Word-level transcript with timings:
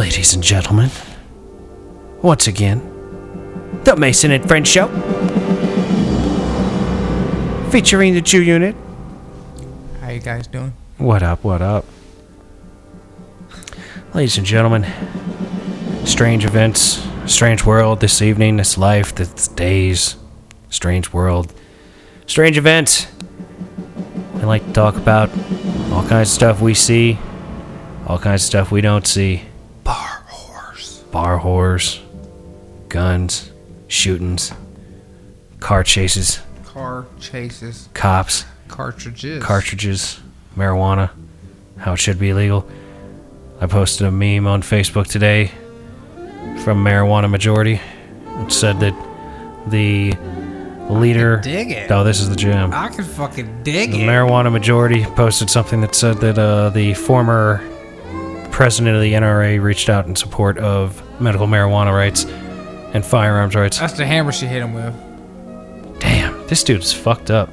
Ladies 0.00 0.32
and 0.32 0.42
gentlemen, 0.42 0.90
once 2.22 2.46
again, 2.46 2.80
the 3.84 3.94
Mason 3.96 4.30
and 4.30 4.48
Friends 4.48 4.66
Show. 4.66 4.88
Featuring 7.70 8.14
the 8.14 8.22
Jew 8.22 8.40
Unit. 8.40 8.74
How 10.00 10.08
you 10.08 10.20
guys 10.20 10.46
doing? 10.46 10.72
What 10.96 11.22
up, 11.22 11.44
what 11.44 11.60
up? 11.60 11.84
Ladies 14.14 14.38
and 14.38 14.46
gentlemen, 14.46 14.86
strange 16.06 16.46
events, 16.46 17.06
strange 17.26 17.66
world 17.66 18.00
this 18.00 18.22
evening, 18.22 18.56
this 18.56 18.78
life, 18.78 19.14
this 19.14 19.48
days, 19.48 20.16
strange 20.70 21.12
world, 21.12 21.52
strange 22.24 22.56
events. 22.56 23.06
We 24.36 24.44
like 24.44 24.64
to 24.64 24.72
talk 24.72 24.96
about 24.96 25.28
all 25.92 26.08
kinds 26.08 26.30
of 26.30 26.34
stuff 26.34 26.62
we 26.62 26.72
see, 26.72 27.18
all 28.06 28.18
kinds 28.18 28.40
of 28.40 28.46
stuff 28.46 28.72
we 28.72 28.80
don't 28.80 29.06
see. 29.06 29.42
Whores, 31.40 32.00
guns, 32.88 33.50
shootings, 33.88 34.52
car 35.58 35.82
chases, 35.82 36.40
Car 36.64 37.06
chases. 37.18 37.88
cops, 37.94 38.44
Cartridges. 38.68 39.42
cartridges, 39.42 40.20
marijuana, 40.56 41.10
how 41.78 41.94
it 41.94 41.96
should 41.96 42.18
be 42.18 42.28
illegal. 42.30 42.68
I 43.60 43.66
posted 43.66 44.06
a 44.06 44.10
meme 44.10 44.46
on 44.46 44.62
Facebook 44.62 45.06
today 45.06 45.50
from 46.62 46.84
Marijuana 46.84 47.28
Majority. 47.30 47.80
It 48.26 48.52
said 48.52 48.80
that 48.80 48.94
the 49.66 50.12
leader. 50.92 51.38
dig 51.38 51.70
it. 51.70 51.90
Oh, 51.90 52.04
this 52.04 52.20
is 52.20 52.28
the 52.28 52.36
jam. 52.36 52.72
I 52.72 52.88
can 52.88 53.04
fucking 53.04 53.62
dig 53.62 53.92
The 53.92 54.02
it. 54.02 54.06
Marijuana 54.06 54.52
Majority 54.52 55.04
posted 55.04 55.48
something 55.50 55.80
that 55.82 55.94
said 55.94 56.18
that 56.18 56.38
uh, 56.38 56.70
the 56.70 56.94
former 56.94 57.66
president 58.50 58.94
of 58.96 59.02
the 59.02 59.12
NRA 59.14 59.62
reached 59.62 59.88
out 59.88 60.06
in 60.06 60.16
support 60.16 60.58
of 60.58 61.02
medical 61.20 61.46
marijuana 61.46 61.94
rights 61.94 62.24
and 62.94 63.04
firearms 63.04 63.54
rights. 63.54 63.78
That's 63.78 63.92
the 63.94 64.06
hammer 64.06 64.32
she 64.32 64.46
hit 64.46 64.62
him 64.62 64.74
with. 64.74 64.94
Damn, 66.00 66.46
this 66.48 66.64
dude's 66.64 66.92
fucked 66.92 67.30
up. 67.30 67.50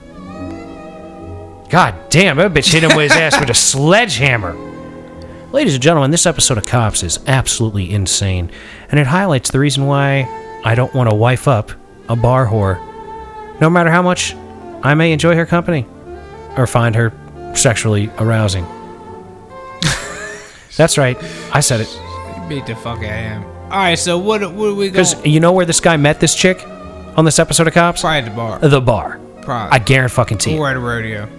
God 1.69 1.95
damn, 2.09 2.37
that 2.37 2.53
bitch 2.53 2.71
hit 2.71 2.83
him 2.83 2.95
with 2.95 3.11
his 3.11 3.19
ass 3.19 3.39
with 3.39 3.49
a 3.49 3.53
sledgehammer. 3.53 4.55
Ladies 5.51 5.73
and 5.73 5.83
gentlemen, 5.83 6.11
this 6.11 6.25
episode 6.25 6.57
of 6.57 6.65
Cops 6.65 7.03
is 7.03 7.19
absolutely 7.27 7.91
insane, 7.91 8.51
and 8.89 8.99
it 8.99 9.07
highlights 9.07 9.51
the 9.51 9.59
reason 9.59 9.85
why 9.85 10.27
I 10.63 10.75
don't 10.75 10.93
want 10.93 11.09
to 11.09 11.15
wife 11.15 11.47
up 11.47 11.71
a 12.09 12.15
bar 12.15 12.45
whore, 12.47 12.79
no 13.59 13.69
matter 13.69 13.89
how 13.89 14.01
much 14.01 14.33
I 14.83 14.93
may 14.93 15.11
enjoy 15.11 15.35
her 15.35 15.45
company 15.45 15.85
or 16.57 16.67
find 16.67 16.95
her 16.95 17.11
sexually 17.55 18.09
arousing. 18.17 18.65
That's 20.77 20.97
right, 20.97 21.17
I 21.53 21.59
said 21.59 21.81
it. 21.81 21.99
You 22.35 22.47
beat 22.47 22.65
the 22.65 22.75
fuck 22.75 23.03
out 23.03 23.43
of 23.43 23.56
him. 23.67 23.73
Alright, 23.73 23.99
so 23.99 24.17
what, 24.17 24.41
what 24.41 24.69
are 24.69 24.73
we 24.73 24.89
going 24.89 24.91
Because 24.91 25.25
you 25.25 25.39
know 25.39 25.51
where 25.51 25.65
this 25.65 25.79
guy 25.79 25.97
met 25.97 26.19
this 26.19 26.35
chick 26.35 26.65
on 27.15 27.25
this 27.25 27.39
episode 27.39 27.67
of 27.67 27.73
Cops? 27.73 28.01
Probably 28.01 28.19
at 28.19 28.25
the 28.25 28.35
bar. 28.35 28.59
The 28.59 28.81
bar. 28.81 29.19
Probably. 29.41 29.79
I 29.79 29.79
guarantee 29.79 30.13
fucking 30.15 30.39
you. 30.45 30.59
Or 30.59 30.69
at 30.69 30.75
a 30.75 30.79
rodeo. 30.79 31.29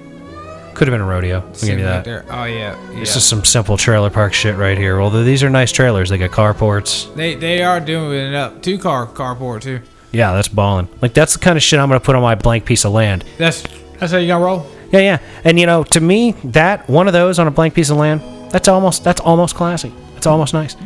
Could 0.74 0.86
have 0.86 0.94
been 0.94 1.00
a 1.00 1.06
rodeo. 1.06 1.40
I'll 1.40 1.52
give 1.52 1.78
you 1.78 1.84
right 1.84 2.04
that. 2.04 2.04
there. 2.04 2.24
Oh, 2.30 2.44
yeah. 2.44 2.78
yeah. 2.92 3.00
This 3.00 3.16
is 3.16 3.24
some 3.24 3.44
simple 3.44 3.76
trailer 3.76 4.10
park 4.10 4.32
shit 4.32 4.56
right 4.56 4.78
here. 4.78 5.00
Although 5.00 5.24
these 5.24 5.42
are 5.42 5.50
nice 5.50 5.72
trailers, 5.72 6.08
they 6.08 6.18
got 6.18 6.30
carports. 6.30 7.12
They 7.16 7.34
they 7.34 7.62
are 7.62 7.80
doing 7.80 8.28
it 8.28 8.34
up. 8.34 8.62
Two 8.62 8.78
car 8.78 9.06
carport, 9.06 9.62
too. 9.62 9.80
Yeah, 10.12 10.32
that's 10.32 10.48
balling. 10.48 10.88
Like 11.02 11.14
that's 11.14 11.34
the 11.34 11.38
kind 11.38 11.56
of 11.56 11.62
shit 11.62 11.78
I'm 11.80 11.88
gonna 11.88 12.00
put 12.00 12.14
on 12.14 12.22
my 12.22 12.34
blank 12.34 12.64
piece 12.64 12.84
of 12.84 12.92
land. 12.92 13.24
That's 13.36 13.62
that's 13.98 14.12
how 14.12 14.18
you 14.18 14.28
gonna 14.28 14.44
roll? 14.44 14.66
Yeah, 14.92 15.00
yeah. 15.00 15.18
And 15.44 15.58
you 15.58 15.66
know, 15.66 15.84
to 15.84 16.00
me, 16.00 16.32
that 16.44 16.88
one 16.88 17.06
of 17.06 17.12
those 17.12 17.38
on 17.38 17.46
a 17.46 17.50
blank 17.50 17.74
piece 17.74 17.90
of 17.90 17.96
land, 17.96 18.22
that's 18.50 18.68
almost 18.68 19.04
that's 19.04 19.20
almost 19.20 19.54
classy. 19.54 19.92
It's 20.16 20.26
almost 20.26 20.54
nice. 20.54 20.76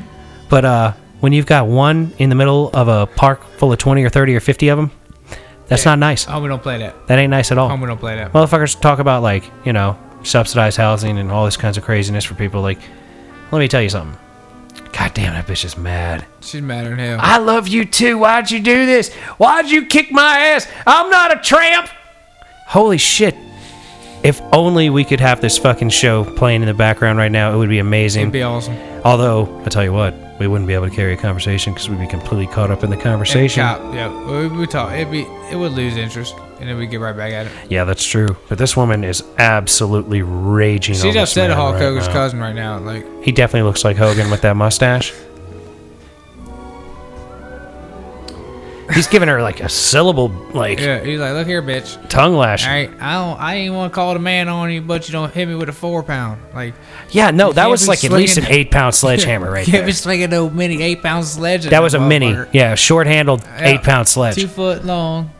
But 0.48 0.64
uh, 0.64 0.92
when 1.22 1.32
you've 1.32 1.46
got 1.46 1.66
one 1.68 2.12
in 2.18 2.28
the 2.28 2.34
middle 2.34 2.68
of 2.74 2.88
a 2.88 3.06
park 3.06 3.42
full 3.56 3.72
of 3.72 3.78
twenty 3.78 4.02
or 4.04 4.08
thirty 4.10 4.34
or 4.36 4.40
fifty 4.40 4.68
of 4.68 4.76
them, 4.76 4.90
that's 5.68 5.84
Yeah. 5.84 5.92
not 5.92 5.98
nice. 6.00 6.24
Home, 6.24 6.42
we 6.42 6.48
don't 6.48 6.62
play 6.62 6.78
that. 6.78 7.06
That 7.06 7.18
ain't 7.18 7.30
nice 7.30 7.50
at 7.52 7.58
all. 7.58 7.68
Home, 7.68 7.80
we 7.80 7.86
don't 7.86 7.98
play 8.00 8.16
that. 8.16 8.32
Motherfuckers 8.32 8.78
talk 8.78 8.98
about 8.98 9.22
like 9.22 9.44
you 9.64 9.72
know 9.72 9.96
subsidized 10.24 10.76
housing 10.76 11.18
and 11.18 11.30
all 11.32 11.44
this 11.44 11.56
kinds 11.56 11.78
of 11.78 11.84
craziness 11.84 12.24
for 12.24 12.34
people. 12.34 12.60
Like, 12.60 12.78
let 13.50 13.58
me 13.60 13.68
tell 13.68 13.82
you 13.82 13.88
something. 13.88 14.18
God 14.92 15.14
damn, 15.14 15.32
that 15.32 15.46
bitch 15.46 15.64
is 15.64 15.76
mad. 15.78 16.26
She's 16.40 16.60
madder 16.60 16.90
than 16.90 16.98
him. 16.98 17.18
I 17.22 17.38
love 17.38 17.66
you 17.66 17.84
too. 17.84 18.18
Why'd 18.18 18.50
you 18.50 18.60
do 18.60 18.84
this? 18.84 19.12
Why'd 19.38 19.70
you 19.70 19.86
kick 19.86 20.12
my 20.12 20.38
ass? 20.38 20.66
I'm 20.86 21.08
not 21.08 21.34
a 21.34 21.40
tramp. 21.40 21.88
Holy 22.66 22.98
shit. 22.98 23.34
If 24.22 24.40
only 24.52 24.90
we 24.90 25.04
could 25.04 25.18
have 25.20 25.40
this 25.40 25.58
fucking 25.58 25.88
show 25.90 26.24
playing 26.24 26.62
in 26.62 26.68
the 26.68 26.74
background 26.74 27.18
right 27.18 27.32
now, 27.32 27.52
it 27.52 27.56
would 27.56 27.68
be 27.68 27.78
amazing. 27.80 28.22
It'd 28.22 28.32
be 28.32 28.42
awesome. 28.42 28.76
Although, 29.04 29.62
I 29.64 29.68
tell 29.68 29.82
you 29.82 29.92
what, 29.92 30.14
we 30.42 30.48
wouldn't 30.48 30.66
be 30.66 30.74
able 30.74 30.88
to 30.88 30.94
carry 30.94 31.12
a 31.12 31.16
conversation 31.16 31.72
because 31.72 31.88
we'd 31.88 32.00
be 32.00 32.06
completely 32.06 32.46
caught 32.48 32.70
up 32.72 32.82
in 32.82 32.90
the 32.90 32.96
conversation. 32.96 33.62
Cop, 33.62 33.80
yeah. 33.94 34.08
We, 34.26 34.48
we 34.48 34.66
talk. 34.66 34.92
It'd 34.92 35.10
be 35.10 35.22
it 35.50 35.56
would 35.56 35.72
lose 35.72 35.96
interest, 35.96 36.34
and 36.58 36.68
then 36.68 36.76
we'd 36.76 36.90
get 36.90 36.98
right 37.00 37.16
back 37.16 37.32
at 37.32 37.46
it. 37.46 37.52
Yeah, 37.70 37.84
that's 37.84 38.04
true. 38.04 38.36
But 38.48 38.58
this 38.58 38.76
woman 38.76 39.04
is 39.04 39.22
absolutely 39.38 40.22
raging. 40.22 40.96
She's 40.96 41.14
upset 41.16 41.50
at 41.50 41.56
Hulk 41.56 41.74
right 41.74 41.82
Hogan's 41.82 42.08
now. 42.08 42.12
cousin 42.12 42.40
right 42.40 42.54
now. 42.54 42.78
Like 42.78 43.06
He 43.22 43.30
definitely 43.30 43.68
looks 43.68 43.84
like 43.84 43.96
Hogan 43.96 44.30
with 44.30 44.40
that 44.42 44.56
mustache. 44.56 45.12
He's 48.94 49.06
giving 49.06 49.28
her 49.28 49.42
like 49.42 49.60
a 49.60 49.68
syllable, 49.68 50.28
like 50.52 50.78
yeah, 50.80 51.02
he's 51.02 51.18
like, 51.20 51.32
look 51.32 51.46
here, 51.46 51.62
bitch. 51.62 52.08
tongue 52.08 52.34
lash. 52.34 52.64
All 52.66 52.72
right, 52.72 52.90
I 53.00 53.12
don't. 53.14 53.40
I 53.40 53.54
ain't 53.56 53.74
want 53.74 53.92
to 53.92 53.94
call 53.94 54.12
the 54.14 54.20
man 54.20 54.48
on 54.48 54.70
you, 54.72 54.80
but 54.82 55.08
you 55.08 55.12
don't 55.12 55.32
hit 55.32 55.46
me 55.48 55.54
with 55.54 55.68
a 55.68 55.72
four 55.72 56.02
pound. 56.02 56.40
Like 56.54 56.74
Yeah, 57.10 57.30
no, 57.30 57.52
that 57.52 57.62
can't 57.62 57.70
was 57.70 57.82
be 57.82 57.88
like 57.88 58.04
at 58.04 58.12
least 58.12 58.38
an 58.38 58.46
eight 58.46 58.70
pound 58.70 58.94
sledgehammer 58.94 59.50
right 59.50 59.64
can't 59.64 59.78
there. 59.78 59.86
be 59.86 59.92
swinging 59.92 60.30
no 60.30 60.50
mini 60.50 60.82
eight 60.82 61.02
pound 61.02 61.24
sledge. 61.26 61.64
at 61.66 61.70
That 61.70 61.82
was 61.82 61.94
a 61.94 62.00
mini, 62.00 62.32
motherfucker. 62.32 62.48
yeah, 62.52 62.74
short 62.74 63.06
handled 63.06 63.42
Yeah, 63.44 63.68
eight 63.68 63.82
pound 63.82 64.08
sledge. 64.08 64.36
two 64.36 64.46
foot 64.48 64.84
long. 64.84 65.30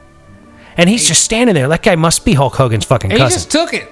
And 0.77 0.89
he's 0.89 1.07
just 1.07 1.23
standing 1.23 1.55
there. 1.55 1.69
That 1.69 1.83
guy 1.83 1.97
must 1.97 2.25
be 2.25 2.33
Hulk 2.33 2.55
Hogan's 2.55 2.85
fucking 2.87 3.11
cousin. 3.11 3.19
He 3.27 3.31
cousin. 3.31 3.37
just 3.39 3.51
took 3.51 3.75
it. 3.75 3.89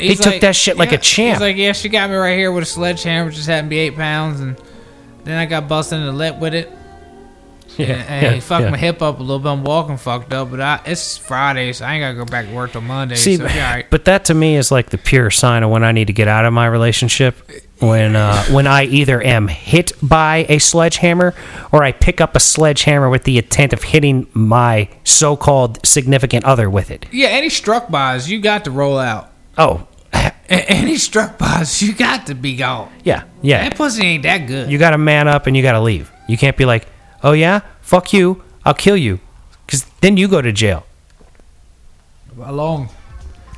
He 0.00 0.14
took 0.16 0.40
that 0.40 0.54
shit 0.56 0.76
like 0.76 0.90
a 0.90 0.94
yeah, 0.94 0.98
champ. 1.00 1.34
He's 1.36 1.40
like, 1.40 1.56
yeah, 1.56 1.72
she 1.72 1.88
got 1.88 2.08
me 2.10 2.16
right 2.16 2.36
here 2.36 2.50
with 2.52 2.62
a 2.62 2.66
sledgehammer, 2.66 3.26
which 3.26 3.34
just 3.36 3.48
happened 3.48 3.66
to 3.68 3.70
be 3.70 3.78
eight 3.78 3.96
pounds, 3.96 4.40
and 4.40 4.56
then 5.24 5.36
I 5.38 5.46
got 5.46 5.68
busted 5.68 5.98
in 5.98 6.06
the 6.06 6.12
lip 6.12 6.36
with 6.38 6.54
it. 6.54 6.70
Yeah, 7.78 8.04
and 8.08 8.22
yeah, 8.22 8.32
he 8.32 8.40
fucked 8.40 8.64
yeah. 8.64 8.70
my 8.70 8.76
hip 8.76 9.02
up 9.02 9.18
a 9.18 9.22
little 9.22 9.38
bit. 9.38 9.48
I'm 9.48 9.62
walking 9.62 9.96
fucked 9.96 10.32
up, 10.32 10.50
but 10.50 10.60
I, 10.60 10.80
it's 10.84 11.16
Friday, 11.16 11.72
so 11.72 11.84
I 11.84 11.94
ain't 11.94 12.02
gotta 12.02 12.16
go 12.16 12.24
back 12.24 12.46
to 12.46 12.54
work 12.54 12.72
till 12.72 12.80
Monday. 12.80 13.14
See, 13.14 13.36
so 13.36 13.44
yeah, 13.44 13.68
all 13.68 13.74
right. 13.74 13.86
but 13.90 14.04
that 14.06 14.24
to 14.26 14.34
me 14.34 14.56
is 14.56 14.70
like 14.70 14.90
the 14.90 14.98
pure 14.98 15.30
sign 15.30 15.62
of 15.62 15.70
when 15.70 15.84
I 15.84 15.92
need 15.92 16.06
to 16.08 16.12
get 16.12 16.28
out 16.28 16.44
of 16.44 16.52
my 16.52 16.66
relationship. 16.66 17.36
When 17.80 18.16
uh, 18.16 18.42
when 18.46 18.66
I 18.66 18.84
either 18.86 19.22
am 19.22 19.46
hit 19.46 19.92
by 20.02 20.46
a 20.48 20.58
sledgehammer 20.58 21.32
or 21.70 21.84
I 21.84 21.92
pick 21.92 22.20
up 22.20 22.34
a 22.34 22.40
sledgehammer 22.40 23.08
with 23.08 23.22
the 23.22 23.38
intent 23.38 23.72
of 23.72 23.84
hitting 23.84 24.26
my 24.32 24.88
so-called 25.04 25.86
significant 25.86 26.44
other 26.44 26.68
with 26.68 26.90
it. 26.90 27.06
yeah, 27.12 27.28
any 27.28 27.48
struck 27.48 27.88
bys, 27.88 28.28
you 28.28 28.40
got 28.40 28.64
to 28.64 28.72
roll 28.72 28.98
out. 28.98 29.30
Oh, 29.56 29.86
any 30.48 30.96
struck 30.96 31.38
bys, 31.38 31.80
you 31.80 31.94
got 31.94 32.26
to 32.26 32.34
be 32.34 32.56
gone. 32.56 32.90
yeah, 33.04 33.24
yeah. 33.42 33.68
That 33.68 33.76
pussy 33.76 34.02
ain't 34.04 34.22
that 34.24 34.46
good. 34.46 34.70
You 34.70 34.78
got 34.78 34.90
to 34.90 34.98
man 34.98 35.28
up 35.28 35.46
and 35.46 35.56
you 35.56 35.62
got 35.62 35.72
to 35.72 35.80
leave. 35.80 36.10
You 36.28 36.36
can't 36.36 36.56
be 36.56 36.64
like, 36.64 36.86
"Oh 37.22 37.32
yeah, 37.32 37.60
fuck 37.80 38.12
you, 38.12 38.42
I'll 38.64 38.74
kill 38.74 38.96
you," 38.96 39.20
because 39.66 39.84
then 40.00 40.16
you 40.16 40.28
go 40.28 40.40
to 40.42 40.52
jail. 40.52 40.84
a 42.40 42.52
long 42.52 42.88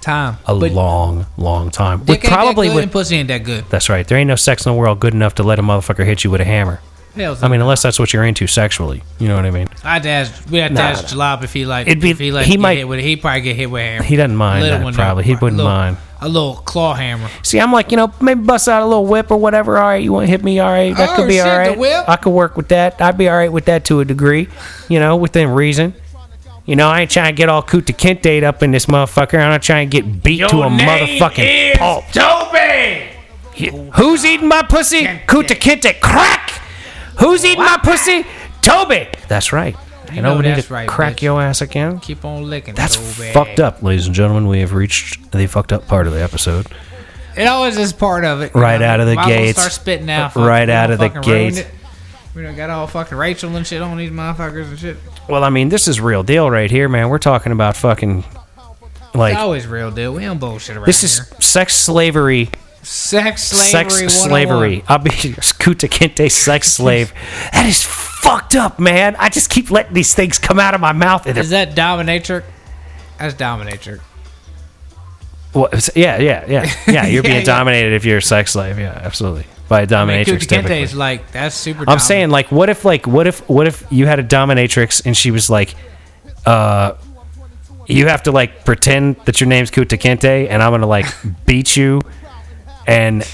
time. 0.01 0.39
A 0.47 0.55
But 0.55 0.73
long, 0.73 1.27
long 1.37 1.71
time. 1.71 2.01
We 2.07 2.15
dick 2.15 2.25
probably 2.25 2.69
that 2.69 2.75
good 2.75 2.81
would. 2.87 2.93
pussy 2.93 3.17
ain't 3.17 3.29
that 3.29 3.45
good. 3.45 3.65
That's 3.69 3.89
right. 3.91 4.07
There 4.07 4.17
ain't 4.17 4.29
no 4.29 4.37
sex 4.37 4.65
in 4.65 4.73
the 4.73 4.79
world 4.79 5.01
good 5.01 5.13
enough 5.13 5.35
to 5.37 5.43
let 5.43 5.59
a 5.59 5.63
motherfucker 5.63 6.07
hit 6.07 6.25
you 6.25 6.31
with 6.31 6.41
a 6.41 6.45
hammer. 6.47 6.81
Hell's 7.15 7.43
I 7.43 7.49
mean, 7.49 7.61
unless 7.61 7.83
that's 7.83 7.99
what 7.99 8.13
you're 8.13 8.25
into 8.25 8.47
sexually. 8.47 9.03
You 9.19 9.29
know 9.29 9.35
what 9.37 9.45
I 9.45 9.51
mean? 9.51 9.69
I 9.85 9.95
had 9.95 10.03
to 10.05 10.09
ask. 10.09 10.49
We 10.51 10.59
had 10.59 10.69
to 10.69 10.75
Nah, 10.75 10.81
ask 10.81 11.05
Jalop 11.15 11.43
if 11.45 11.53
he 11.53 11.67
like. 11.67 11.89
It'd 11.89 12.01
be- 12.01 12.11
if 12.11 12.19
he 12.21 12.31
like. 12.33 12.47
he 12.47 12.57
might- 12.57 12.79
Hit 12.79 12.89
with 12.89 13.01
it. 13.01 13.05
He 13.05 13.17
probably 13.17 13.41
get 13.43 13.57
hit 13.57 13.71
with 13.71 13.83
a 13.83 13.85
hammer. 13.85 14.05
He 14.05 14.17
doesn't 14.17 14.37
mind 14.37 14.65
that, 14.65 14.95
probably. 14.95 15.25
He 15.25 15.35
wouldn't 15.35 15.57
little- 15.59 15.71
mind. 15.71 15.97
A 16.23 16.29
little 16.29 16.57
claw 16.57 16.95
hammer. 16.95 17.29
See, 17.43 17.59
I'm 17.59 17.73
like, 17.73 17.91
you 17.91 17.97
know, 17.97 18.13
maybe 18.21 18.43
bust 18.43 18.69
out 18.69 18.83
a 18.83 18.87
little 18.87 19.07
whip 19.07 19.31
or 19.31 19.37
whatever. 19.39 19.79
All 19.79 19.85
right, 19.85 20.03
you 20.03 20.13
want 20.13 20.27
to 20.27 20.31
hit 20.31 20.45
me? 20.45 20.59
All 20.61 20.69
right, 20.71 20.95
that 20.97 21.11
Oh, 21.11 21.17
could 21.17 21.29
be 21.29 21.37
shit, 21.37 21.47
all 21.47 21.73
the 21.75 21.79
whip? 21.81 22.09
I 22.09 22.17
could 22.17 22.31
work 22.33 22.57
with 22.57 22.69
that. 22.69 23.01
I'd 23.01 23.17
be 23.17 23.29
all 23.29 23.37
right 23.37 23.51
with 23.51 23.65
that 23.67 23.85
to 23.87 24.01
a 24.01 24.05
degree, 24.05 24.49
you 24.89 24.99
know, 25.01 25.17
within 25.17 25.49
reason. 25.49 25.95
You 26.67 26.77
know, 26.77 26.89
I 26.89 27.01
ain't 27.03 27.11
trying 27.11 27.35
to 27.35 27.37
get 27.37 27.49
all 27.49 27.63
Kunta 27.63 27.97
Kinte 27.97 28.43
up 28.43 28.63
in 28.63 28.71
this 28.71 28.87
motherfucker. 28.87 29.43
I'm 29.43 29.51
not 29.51 29.63
trying 29.63 29.89
to 29.91 30.01
get 30.01 30.23
beat 30.23 30.39
to 30.51 30.61
a 30.63 30.69
motherfucking 30.69 31.79
pulp. 31.79 32.05
Toby. 32.13 33.09
Who's 33.97 34.25
eating 34.25 34.47
my 34.49 34.63
pussy? 34.63 35.05
Kunta 35.05 35.57
Kinte. 35.57 36.01
Crack! 36.01 36.51
Who's 37.19 37.45
eating 37.45 37.59
my 37.65 37.79
pussy? 37.83 38.25
Toby! 38.63 39.09
That's 39.27 39.53
right. 39.53 39.75
You, 40.13 40.23
know, 40.23 40.35
know 40.35 40.41
we 40.41 40.55
need 40.55 40.63
to 40.63 40.73
right, 40.73 40.89
crack 40.89 41.17
bitch. 41.17 41.23
your 41.23 41.41
ass 41.41 41.61
again. 41.61 42.01
Keep 42.01 42.25
on 42.25 42.49
licking. 42.49 42.75
That's 42.75 42.97
fucked 43.33 43.61
up, 43.61 43.83
ladies 43.83 44.07
and 44.07 44.15
gentlemen. 44.15 44.47
We 44.47 44.61
have 44.61 44.73
reached 44.73 45.33
the 45.33 45.47
fucked 45.47 45.73
up 45.73 45.87
part 45.87 46.07
of 46.07 46.13
the 46.13 46.23
episode. 46.23 46.67
It 47.37 47.47
always 47.47 47.77
is 47.77 47.93
part 47.93 48.25
of 48.25 48.43
it. 48.43 48.55
Right 48.55 48.83
out 48.83 49.01
of 49.01 49.07
the 49.07 49.17
gates. 49.17 49.59
Start 49.59 49.73
spitting 49.73 50.11
out. 50.11 50.35
Right 50.35 50.69
out 50.69 50.91
of 50.91 50.99
the 50.99 51.09
fucking 51.09 51.31
ruined 51.31 51.55
gate. 51.57 51.67
it. 51.67 51.75
We 52.35 52.43
done 52.43 52.57
got 52.57 52.71
all 52.71 52.87
fucking 52.87 53.17
Rachel 53.19 53.55
and 53.57 53.67
shit 53.67 53.83
on 53.83 53.97
these 53.97 54.11
motherfuckers 54.11 54.69
and 54.69 54.79
shit. 54.79 54.97
Well, 55.29 55.43
I 55.43 55.51
mean, 55.51 55.69
this 55.69 55.89
is 55.89 56.01
real 56.01 56.23
deal 56.23 56.51
right 56.51 56.71
here, 56.71 56.89
man. 56.89 57.09
We're 57.09 57.19
talking 57.19 57.53
about 57.53 57.77
fucking 57.77 58.25
like 59.15 59.35
It's 59.35 59.43
always 59.43 59.67
real 59.67 59.91
deal. 59.91 60.15
We 60.15 60.23
don't 60.23 60.39
bullshit 60.39 60.77
around 60.77 60.87
this 60.87 61.03
is 61.03 61.29
here. 61.29 61.41
sex 61.41 61.75
slavery 61.75 62.51
Sex 62.83 63.43
slavery. 63.45 63.91
sex 63.91 64.15
slavery. 64.15 64.85
I'll 64.89 64.99
be 64.99 65.11
Kunta 65.61 65.89
Kinte 65.89 66.31
sex 66.31 66.73
slave. 66.73 67.13
That 67.53 67.67
is 67.67 67.85
fucked 67.85 68.55
up, 68.57 68.79
man. 68.79 69.17
I 69.19 69.29
just 69.29 69.51
keep 69.51 69.71
letting 69.71 69.93
these 69.95 70.15
things 70.15 70.39
come 70.39 70.59
out 70.59 70.75
of 70.75 70.81
my 70.81 70.93
mouth. 70.93 71.27
And 71.27 71.37
Is 71.39 71.51
that 71.51 71.75
dominatrix? 71.75 72.45
That's 73.19 73.35
dominatrix. 73.35 74.01
well, 75.53 75.69
yeah, 75.95 76.19
yeah, 76.19 76.45
yeah, 76.49 76.73
yeah. 76.87 77.07
You're 77.07 77.17
Yeah, 77.17 77.21
being 77.23 77.35
yeah. 77.41 77.45
dominated 77.45 77.93
if 77.95 78.05
you're 78.05 78.19
a 78.19 78.23
sex 78.23 78.53
slave. 78.53 78.79
Yeah, 78.79 78.99
absolutely. 79.03 79.45
By 79.69 79.81
a 79.81 79.83
I 79.83 80.05
mean, 80.05 80.25
dominatrix, 80.25 80.25
Kunta 80.25 80.39
Kinte 80.39 80.49
typically. 80.49 80.83
is 80.83 80.95
like 80.97 81.31
that's 81.33 81.55
super. 81.55 81.81
I'm 81.81 81.85
dominant. 81.85 82.03
saying, 82.03 82.31
like, 82.31 82.51
what 82.51 82.71
if, 82.71 82.85
like, 82.85 83.07
what 83.07 83.27
if, 83.27 83.47
what 83.49 83.67
if 83.67 83.85
you 83.91 84.07
had 84.07 84.19
a 84.19 84.25
dominatrix 84.25 85.05
and 85.07 85.17
she 85.17 85.31
was 85.31 85.49
like, 85.51 85.75
uh, 86.47 86.95
you 87.87 88.07
have 88.07 88.23
to 88.25 88.33
like 88.33 88.65
pretend 88.65 89.17
that 89.27 89.41
your 89.41 89.49
name's 89.49 89.71
Kunta 89.71 89.99
Kinte 89.99 90.49
and 90.49 90.63
I'm 90.63 90.71
gonna 90.73 90.87
like 90.87 91.07
beat 91.47 91.77
you, 91.77 92.01
and 92.91 93.27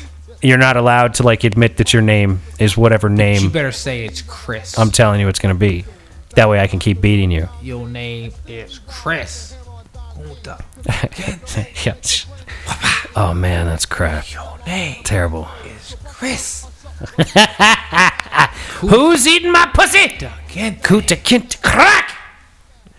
you're 0.42 0.58
not 0.58 0.76
allowed 0.76 1.14
to 1.14 1.22
like 1.22 1.44
admit 1.44 1.78
that 1.78 1.92
your 1.92 2.02
name 2.02 2.40
is 2.58 2.76
whatever 2.76 3.08
name. 3.08 3.36
you 3.36 3.40
name 3.42 3.50
better 3.52 3.72
say 3.72 4.04
it's 4.04 4.22
Chris. 4.22 4.78
I'm 4.78 4.90
telling 4.90 5.20
you 5.20 5.28
it's 5.28 5.38
gonna 5.38 5.54
be. 5.54 5.84
That 6.34 6.48
way 6.50 6.60
I 6.60 6.66
can 6.66 6.78
keep 6.78 7.00
beating 7.00 7.30
you. 7.30 7.48
Your 7.62 7.88
name 7.88 8.32
is 8.46 8.78
Chris. 8.86 9.56
Oh 13.18 13.32
man, 13.32 13.64
that's 13.64 13.86
crap. 13.86 14.30
Your 14.30 14.58
name 14.66 15.02
Terrible. 15.02 15.48
is 15.64 15.96
Chris. 16.04 16.66
Who's 18.80 19.26
eating 19.26 19.52
my 19.52 19.70
pussy? 19.72 20.08
Kinte. 20.48 20.82
Kunta 20.82 21.16
Kinte 21.16 21.62
crack. 21.62 22.14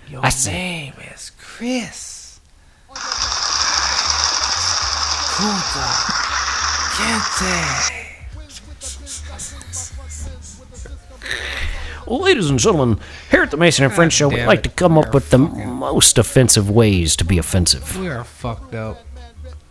Your 0.07 0.25
I 0.25 0.29
see. 0.29 0.51
name 0.51 0.93
is 1.13 1.31
Chris. 1.37 2.39
Kunta. 5.37 6.06
Well, 12.07 12.21
ladies 12.21 12.49
and 12.49 12.57
gentlemen, 12.57 12.99
here 13.29 13.43
at 13.43 13.51
the 13.51 13.57
Mason 13.57 13.85
and 13.85 13.93
Friends 13.93 14.13
Show, 14.13 14.29
we 14.29 14.43
like 14.45 14.63
to 14.63 14.69
come 14.69 14.97
up 14.97 15.13
with 15.13 15.29
the 15.29 15.37
most 15.37 16.17
offensive 16.17 16.69
ways 16.69 17.15
to 17.17 17.25
be 17.25 17.37
offensive. 17.37 17.99
We 17.99 18.07
are 18.07 18.23
fucked 18.23 18.73
up. 18.73 18.97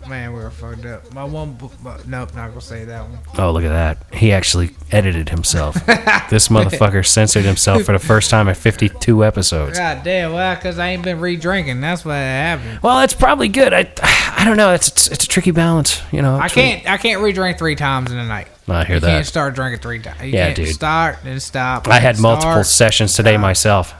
Man, 0.08 0.32
we 0.32 0.40
are 0.40 0.50
fucked 0.50 0.84
up. 0.86 1.12
My 1.12 1.24
one, 1.24 1.54
bu- 1.54 1.68
nope, 2.06 2.34
not 2.34 2.48
gonna 2.50 2.60
say 2.60 2.84
that 2.84 3.02
one. 3.08 3.18
Oh, 3.38 3.50
look 3.50 3.64
at 3.64 3.70
that. 3.70 4.14
He 4.14 4.32
actually 4.32 4.70
edited 4.92 5.28
himself. 5.30 5.74
this 6.30 6.48
motherfucker 6.48 7.04
censored 7.04 7.44
himself 7.44 7.82
for 7.82 7.92
the 7.92 7.98
first 7.98 8.30
time 8.30 8.46
in 8.48 8.54
52 8.54 9.24
episodes. 9.24 9.78
God 9.78 10.02
damn, 10.04 10.32
well, 10.32 10.54
because 10.54 10.78
I 10.78 10.88
ain't 10.90 11.02
been 11.02 11.18
re-drinking. 11.18 11.80
That's 11.80 12.04
what 12.04 12.12
happened. 12.14 12.80
Well, 12.82 12.98
that's 12.98 13.14
probably 13.14 13.48
good. 13.48 13.74
I, 13.74 13.90
I 14.36 14.44
don't 14.44 14.56
know. 14.56 14.72
It's, 14.74 14.88
it's, 14.88 15.08
it's 15.08 15.24
a 15.24 15.28
tricky 15.28 15.50
balance, 15.50 16.00
you 16.12 16.22
know. 16.22 16.36
I 16.36 16.46
between- 16.48 16.64
can't, 16.80 16.90
I 16.90 16.96
can't 16.98 17.20
re-drink 17.22 17.58
three 17.58 17.74
times 17.76 18.12
in 18.12 18.18
a 18.18 18.26
night. 18.26 18.46
I 18.68 18.84
hear 18.84 19.00
that. 19.00 19.06
You 19.08 19.12
can't 19.14 19.26
start 19.26 19.54
drinking 19.54 19.80
three 19.80 20.00
times. 20.00 20.20
You 20.22 20.28
Yeah, 20.28 20.46
can't 20.46 20.56
dude. 20.56 20.68
Start 20.74 21.18
then 21.24 21.40
stop. 21.40 21.88
I 21.88 21.98
had 22.00 22.20
multiple 22.20 22.50
Start. 22.52 22.66
sessions 22.66 23.14
today 23.14 23.36
myself. 23.36 23.94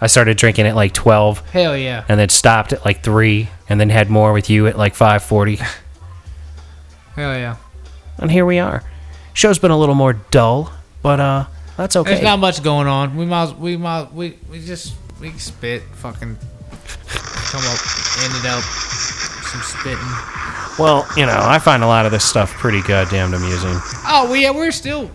I 0.00 0.06
started 0.06 0.36
drinking 0.36 0.66
at 0.66 0.74
like 0.74 0.92
12 0.94 1.50
Hell 1.50 1.76
yeah. 1.76 2.04
and 2.08 2.18
then 2.18 2.28
stopped 2.28 2.72
at 2.72 2.84
like 2.84 3.02
3 3.02 3.48
and 3.68 3.80
then 3.80 3.90
had 3.90 4.08
more 4.10 4.32
with 4.32 4.48
you 4.48 4.66
at 4.66 4.76
like 4.78 4.94
5:40 4.94 5.58
Hell 7.16 7.34
yeah. 7.34 7.56
and 8.18 8.30
here 8.30 8.46
we 8.46 8.58
are. 8.58 8.82
Show's 9.34 9.58
been 9.58 9.70
a 9.70 9.78
little 9.78 9.94
more 9.94 10.14
dull, 10.14 10.72
but 11.02 11.20
uh 11.20 11.46
that's 11.76 11.96
okay. 11.96 12.10
There's 12.10 12.22
not 12.22 12.38
much 12.38 12.62
going 12.62 12.86
on. 12.86 13.16
We 13.16 13.24
might, 13.24 13.58
we 13.58 13.78
might, 13.78 14.12
we, 14.12 14.36
we 14.50 14.62
just, 14.62 14.94
we 15.18 15.30
spit, 15.32 15.82
fucking, 15.94 16.36
come 16.36 17.62
up, 17.64 17.78
ended 18.22 18.44
up, 18.44 18.62
some 18.62 19.62
spitting. 19.62 19.98
well, 20.78 21.08
you 21.16 21.24
know, 21.24 21.38
I 21.40 21.58
find 21.58 21.82
a 21.82 21.86
lot 21.86 22.04
of 22.04 22.12
this 22.12 22.22
stuff 22.22 22.52
pretty 22.52 22.82
goddamn 22.82 23.32
amusing. 23.32 23.72
Oh, 24.06 24.26
well, 24.28 24.36
yeah, 24.36 24.50
we're 24.50 24.72
still, 24.72 25.10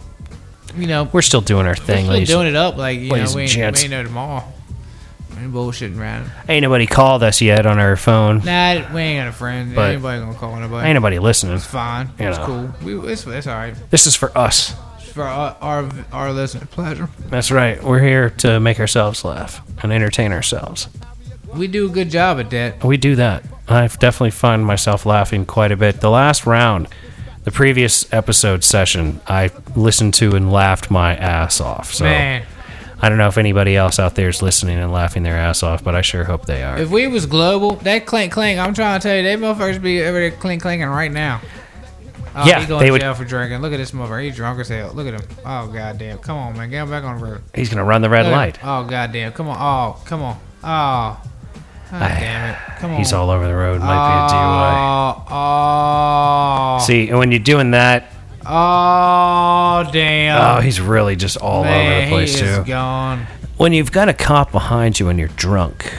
you 0.76 0.88
know, 0.88 1.04
We're 1.14 1.22
still 1.22 1.42
doing 1.42 1.68
our 1.68 1.76
thing. 1.76 1.98
we're 1.98 2.02
still 2.02 2.14
ladies. 2.14 2.30
doing 2.30 2.48
it 2.48 2.56
up. 2.56 2.78
Like, 2.78 3.00
you 3.00 3.10
know, 3.10 3.14
we 3.14 3.20
ain't, 3.20 3.56
we 3.56 3.62
ain't 3.62 3.90
no 3.92 4.02
tomorrow. 4.02 4.44
Ain't 5.40 5.54
bullshitting 5.54 6.00
around. 6.00 6.30
Ain't 6.48 6.64
nobody 6.64 6.86
called 6.88 7.24
us 7.24 7.42
yet 7.42 7.66
on 7.66 7.80
our 7.80 7.96
phone. 7.96 8.38
Nah, 8.40 8.94
we 8.94 9.02
ain't 9.02 9.20
got 9.26 9.28
a 9.28 9.32
friend. 9.32 9.76
But- 9.76 9.92
Anybody 9.92 10.22
gonna 10.22 10.38
call 10.38 10.56
anybody? 10.56 10.88
Ain't 10.88 10.96
nobody 10.96 11.20
listening. 11.20 11.56
It's 11.56 11.66
fine. 11.66 12.10
You 12.20 12.28
it's 12.30 12.38
know. 12.38 12.46
cool. 12.82 13.02
We, 13.02 13.12
it's, 13.12 13.26
it's 13.28 13.48
all 13.48 13.56
right. 13.56 13.76
This 13.90 14.08
is 14.08 14.16
for 14.16 14.36
us. 14.38 14.74
It's 15.00 15.12
for 15.12 15.24
our, 15.24 15.56
our, 15.62 15.90
our 16.12 16.32
listening 16.34 16.68
pleasure. 16.68 17.10
That's 17.30 17.52
right. 17.52 17.82
We're 17.84 18.00
here 18.02 18.30
to 18.32 18.60
make 18.60 18.80
ourselves 18.80 19.24
laugh 19.26 19.62
and 19.84 19.92
entertain 19.92 20.32
ourselves. 20.32 20.88
We 21.54 21.68
do 21.68 21.86
a 21.88 21.90
good 21.90 22.10
job 22.10 22.40
at 22.40 22.50
that. 22.50 22.84
We 22.84 22.98
do 22.98 23.16
that. 23.16 23.44
I 23.68 23.88
definitely 23.88 24.32
find 24.32 24.66
myself 24.66 25.06
laughing 25.06 25.46
quite 25.46 25.72
a 25.72 25.78
bit. 25.78 26.02
The 26.02 26.10
last 26.10 26.46
round, 26.46 26.88
the 27.46 27.52
previous 27.52 28.12
episode 28.14 28.64
session, 28.64 29.22
I 29.28 29.52
listened 29.76 30.14
to 30.16 30.36
and 30.36 30.52
laughed 30.52 30.92
my 30.92 31.16
ass 31.16 31.62
off. 31.62 31.94
So 31.94 32.04
Man, 32.04 32.46
I 33.02 33.10
don't 33.10 33.18
know 33.18 33.28
if 33.28 33.38
anybody 33.38 33.76
else 33.76 34.00
out 34.00 34.16
there 34.16 34.30
is 34.30 34.42
listening 34.42 34.78
and 34.80 34.92
laughing 34.92 35.24
their 35.24 35.36
ass 35.38 35.64
off, 35.64 35.84
but 35.84 35.96
I 35.96 36.02
sure 36.02 36.24
hope 36.24 36.46
they 36.46 36.64
are. 36.64 36.78
if 36.78 36.90
we 36.90 37.08
was 37.08 37.26
global, 37.26 37.76
that 37.78 38.06
clink 38.06 38.32
clink, 38.32 38.60
I'm 38.60 38.74
trying 38.74 39.00
to 39.00 39.08
tell 39.08 39.16
you, 39.18 39.24
they 39.24 39.36
motherfuckers 39.36 39.82
be 39.82 40.02
over 40.02 40.20
there 40.20 40.32
clink 40.32 40.62
clinking 40.62 40.88
right 40.88 41.12
now. 41.12 41.42
Oh, 42.38 42.46
Yeah, 42.46 42.60
he 42.60 42.66
going 42.66 42.80
they 42.80 42.88
to 42.88 42.92
would- 42.94 43.02
jail 43.02 43.14
for 43.14 43.24
drinking. 43.26 43.62
Look 43.62 43.72
at 43.74 43.78
this 43.78 43.92
motherfucker. 43.92 44.24
He's 44.24 44.36
drunk 44.36 44.60
as 44.60 44.68
hell. 44.68 44.92
Look 44.94 45.08
at 45.08 45.14
him. 45.14 45.28
Oh 45.46 45.68
goddamn. 45.68 46.18
Come 46.20 46.38
on, 46.38 46.58
man. 46.58 46.70
Get 46.70 46.84
him 46.84 46.90
back 46.90 47.04
on 47.04 47.20
the 47.20 47.26
road. 47.26 47.42
He's 47.54 47.70
gonna 47.70 47.86
run 47.86 48.02
the 48.02 48.10
red 48.10 48.26
Look 48.26 48.34
at 48.34 48.38
light. 48.38 48.58
him. 48.58 48.68
Oh 48.70 48.84
goddamn. 48.84 49.32
Come 49.32 49.48
on. 49.50 49.58
Oh, 49.60 50.02
come 50.06 50.22
on. 50.22 50.38
Oh. 50.64 51.22
God 51.92 52.02
ah, 52.02 52.18
damn 52.20 52.50
it. 52.50 52.58
Come 52.80 52.92
on. 52.92 52.98
He's 52.98 53.14
all 53.14 53.30
over 53.30 53.48
the 53.48 53.54
road. 53.56 53.80
Might 53.80 53.88
be 53.88 53.92
a 53.92 54.26
oh, 54.26 54.34
DUI. 54.34 55.26
Oh, 55.30 56.78
oh, 56.82 56.86
See, 56.86 57.10
and 57.10 57.20
when 57.20 57.32
you're 57.32 57.40
doing 57.40 57.72
that, 57.72 58.12
oh, 58.48 59.90
damn. 59.92 60.42
oh, 60.58 60.62
he's 60.62 60.80
really 60.82 61.16
just 61.16 61.38
all 61.38 61.64
Man, 61.64 61.92
over 61.98 62.06
the 62.06 62.10
place 62.12 62.40
he 62.40 62.46
is 62.46 62.58
too. 62.58 62.64
gone. 62.66 63.26
When 63.58 63.74
you've 63.74 63.92
got 63.92 64.10
a 64.10 64.14
cop 64.14 64.52
behind 64.52 65.00
you 65.00 65.10
and 65.10 65.18
you're 65.20 65.30
drunk, 65.30 65.94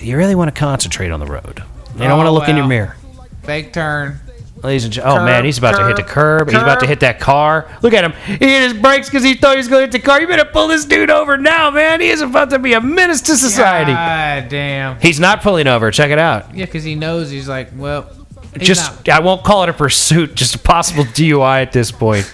you 0.00 0.16
really 0.16 0.34
want 0.34 0.54
to 0.54 0.58
concentrate 0.58 1.10
on 1.10 1.20
the 1.20 1.26
road. 1.26 1.62
You 1.94 2.00
don't 2.00 2.12
Oh, 2.12 2.16
want 2.16 2.26
to 2.26 2.30
look 2.32 2.48
in 2.48 2.56
your 2.56 2.66
mirror. 2.66 2.96
Fake 3.42 3.72
turn. 3.72 4.18
Ladies 4.62 4.84
and 4.84 4.92
gentlemen, 4.92 5.22
oh 5.22 5.24
Curb, 5.26 5.26
man, 5.36 5.44
he's 5.46 5.56
about 5.56 5.76
to 5.76 5.86
hit 5.86 5.96
the 5.96 6.02
curb. 6.02 6.40
curb, 6.40 6.48
He's 6.50 6.60
about 6.60 6.74
to 6.74 6.80
curb. 6.80 6.88
hit 6.90 7.00
that 7.00 7.18
car. 7.18 7.66
Look 7.80 7.94
at 7.94 8.04
him. 8.04 8.12
He 8.26 8.34
hit 8.46 8.62
his 8.70 8.74
brakes 8.74 9.08
because 9.08 9.24
he 9.24 9.32
thought 9.34 9.52
he 9.52 9.56
was 9.56 9.68
going 9.68 9.80
to 9.80 9.84
hit 9.86 9.92
the 9.92 10.06
car. 10.06 10.20
You 10.20 10.26
better 10.26 10.44
pull 10.44 10.68
this 10.68 10.84
dude 10.84 11.08
over 11.08 11.38
now, 11.38 11.70
man. 11.70 12.02
He 12.02 12.08
is 12.10 12.20
about 12.20 12.50
to 12.50 12.58
be 12.58 12.74
a 12.74 12.80
menace 12.80 13.22
to 13.22 13.36
society. 13.36 13.92
God 13.92 14.50
damn. 14.50 15.00
He's 15.00 15.18
not 15.18 15.40
pulling 15.40 15.66
over. 15.66 15.90
Check 15.90 16.10
it 16.10 16.18
out. 16.18 16.54
Yeah, 16.54 16.66
because 16.66 16.84
he 16.84 16.94
knows 16.94 17.30
he's 17.30 17.48
like, 17.48 17.70
well, 17.74 18.06
he's 18.58 18.68
just, 18.68 19.06
not- 19.06 19.08
I 19.08 19.20
won't 19.20 19.44
call 19.44 19.62
it 19.64 19.68
a 19.68 19.72
pursuit. 19.72 20.34
Just 20.34 20.54
a 20.54 20.58
possible 20.58 21.04
DUI 21.04 21.62
at 21.62 21.72
this 21.72 21.90
point. 21.90 22.32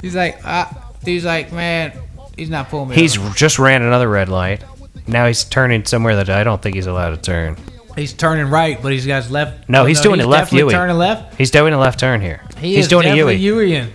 he's 0.00 0.14
like, 0.14 0.38
uh, 0.44 0.66
he's 1.04 1.24
like, 1.24 1.52
man, 1.52 1.92
he's 2.36 2.50
not 2.50 2.68
pulling 2.68 2.90
me. 2.90 2.96
He's 2.96 3.18
over. 3.18 3.34
just 3.34 3.58
ran 3.58 3.82
another 3.82 4.08
red 4.08 4.28
light. 4.28 4.62
Now 5.06 5.26
he's 5.26 5.44
turning 5.44 5.84
somewhere 5.84 6.16
that 6.16 6.30
I 6.30 6.44
don't 6.44 6.60
think 6.62 6.76
he's 6.76 6.86
allowed 6.86 7.10
to 7.10 7.16
turn. 7.18 7.56
he's 7.94 8.12
turning 8.12 8.46
right, 8.46 8.80
but 8.80 8.92
he's 8.92 9.06
got 9.06 9.22
his 9.22 9.30
left. 9.30 9.68
No, 9.68 9.84
he's 9.84 10.00
doing 10.00 10.20
a 10.20 10.26
left 10.26 10.52
Yui. 10.52 10.72
Turning 10.72 10.96
left. 10.96 11.34
He's 11.36 11.50
doing 11.50 11.74
a 11.74 11.78
left 11.78 12.00
turn 12.00 12.20
here. 12.20 12.42
He 12.58 12.76
he's 12.76 12.86
is 12.86 12.88
doing 12.88 13.06
a 13.06 13.14
Yui. 13.14 13.90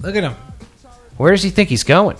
Look 0.00 0.16
at 0.16 0.22
him. 0.22 0.34
Where 1.16 1.32
does 1.32 1.42
he 1.42 1.50
think 1.50 1.68
he's 1.68 1.84
going? 1.84 2.16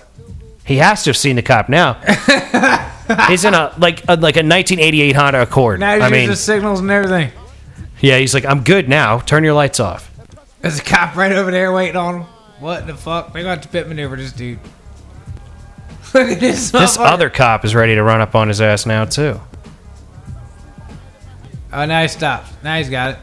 He 0.65 0.77
has 0.77 1.05
to 1.05 1.11
have 1.11 1.17
seen 1.17 1.37
the 1.37 1.43
cop 1.43 1.69
now. 1.69 1.95
he's 3.29 3.45
in 3.45 3.55
a 3.55 3.75
like 3.79 4.03
a, 4.05 4.17
like 4.17 4.37
a 4.37 4.45
1988 4.45 5.17
Honda 5.17 5.43
Accord. 5.43 5.81
Now 5.81 5.95
he's 5.95 6.03
I 6.03 6.07
using 6.09 6.21
mean, 6.21 6.29
the 6.31 6.37
signals 6.37 6.81
and 6.81 6.91
everything. 6.91 7.31
Yeah, 8.01 8.19
he's 8.19 8.35
like, 8.35 8.45
I'm 8.45 8.63
good 8.65 8.89
now. 8.89 9.19
Turn 9.21 9.45
your 9.45 9.55
lights 9.55 9.81
off. 9.81 10.11
There's 10.61 10.79
a 10.79 10.83
cop 10.83 11.17
right 11.17 11.33
over 11.33 11.51
there 11.51 11.73
waiting 11.73 11.97
on 11.97 12.15
him. 12.17 12.23
What 12.61 12.87
the 12.87 12.95
fuck? 12.95 13.33
They 13.33 13.43
got 13.43 13.63
to 13.63 13.69
pit 13.69 13.87
maneuver 13.89 14.17
this 14.17 14.33
dude. 14.33 14.59
Look 16.15 16.29
at 16.29 16.41
this. 16.41 16.71
This 16.71 16.97
motherfucker. 16.97 17.07
other 17.07 17.31
cop 17.31 17.65
is 17.65 17.75
ready 17.75 17.95
to 17.95 18.03
run 18.03 18.21
up 18.21 18.35
on 18.35 18.49
his 18.49 18.61
ass 18.61 18.85
now 18.87 19.05
too. 19.05 19.41
Oh, 21.73 21.85
now 21.85 22.03
he 22.03 22.09
stops. 22.09 22.51
Now 22.65 22.77
he's 22.79 22.89
got 22.89 23.15
it. 23.15 23.19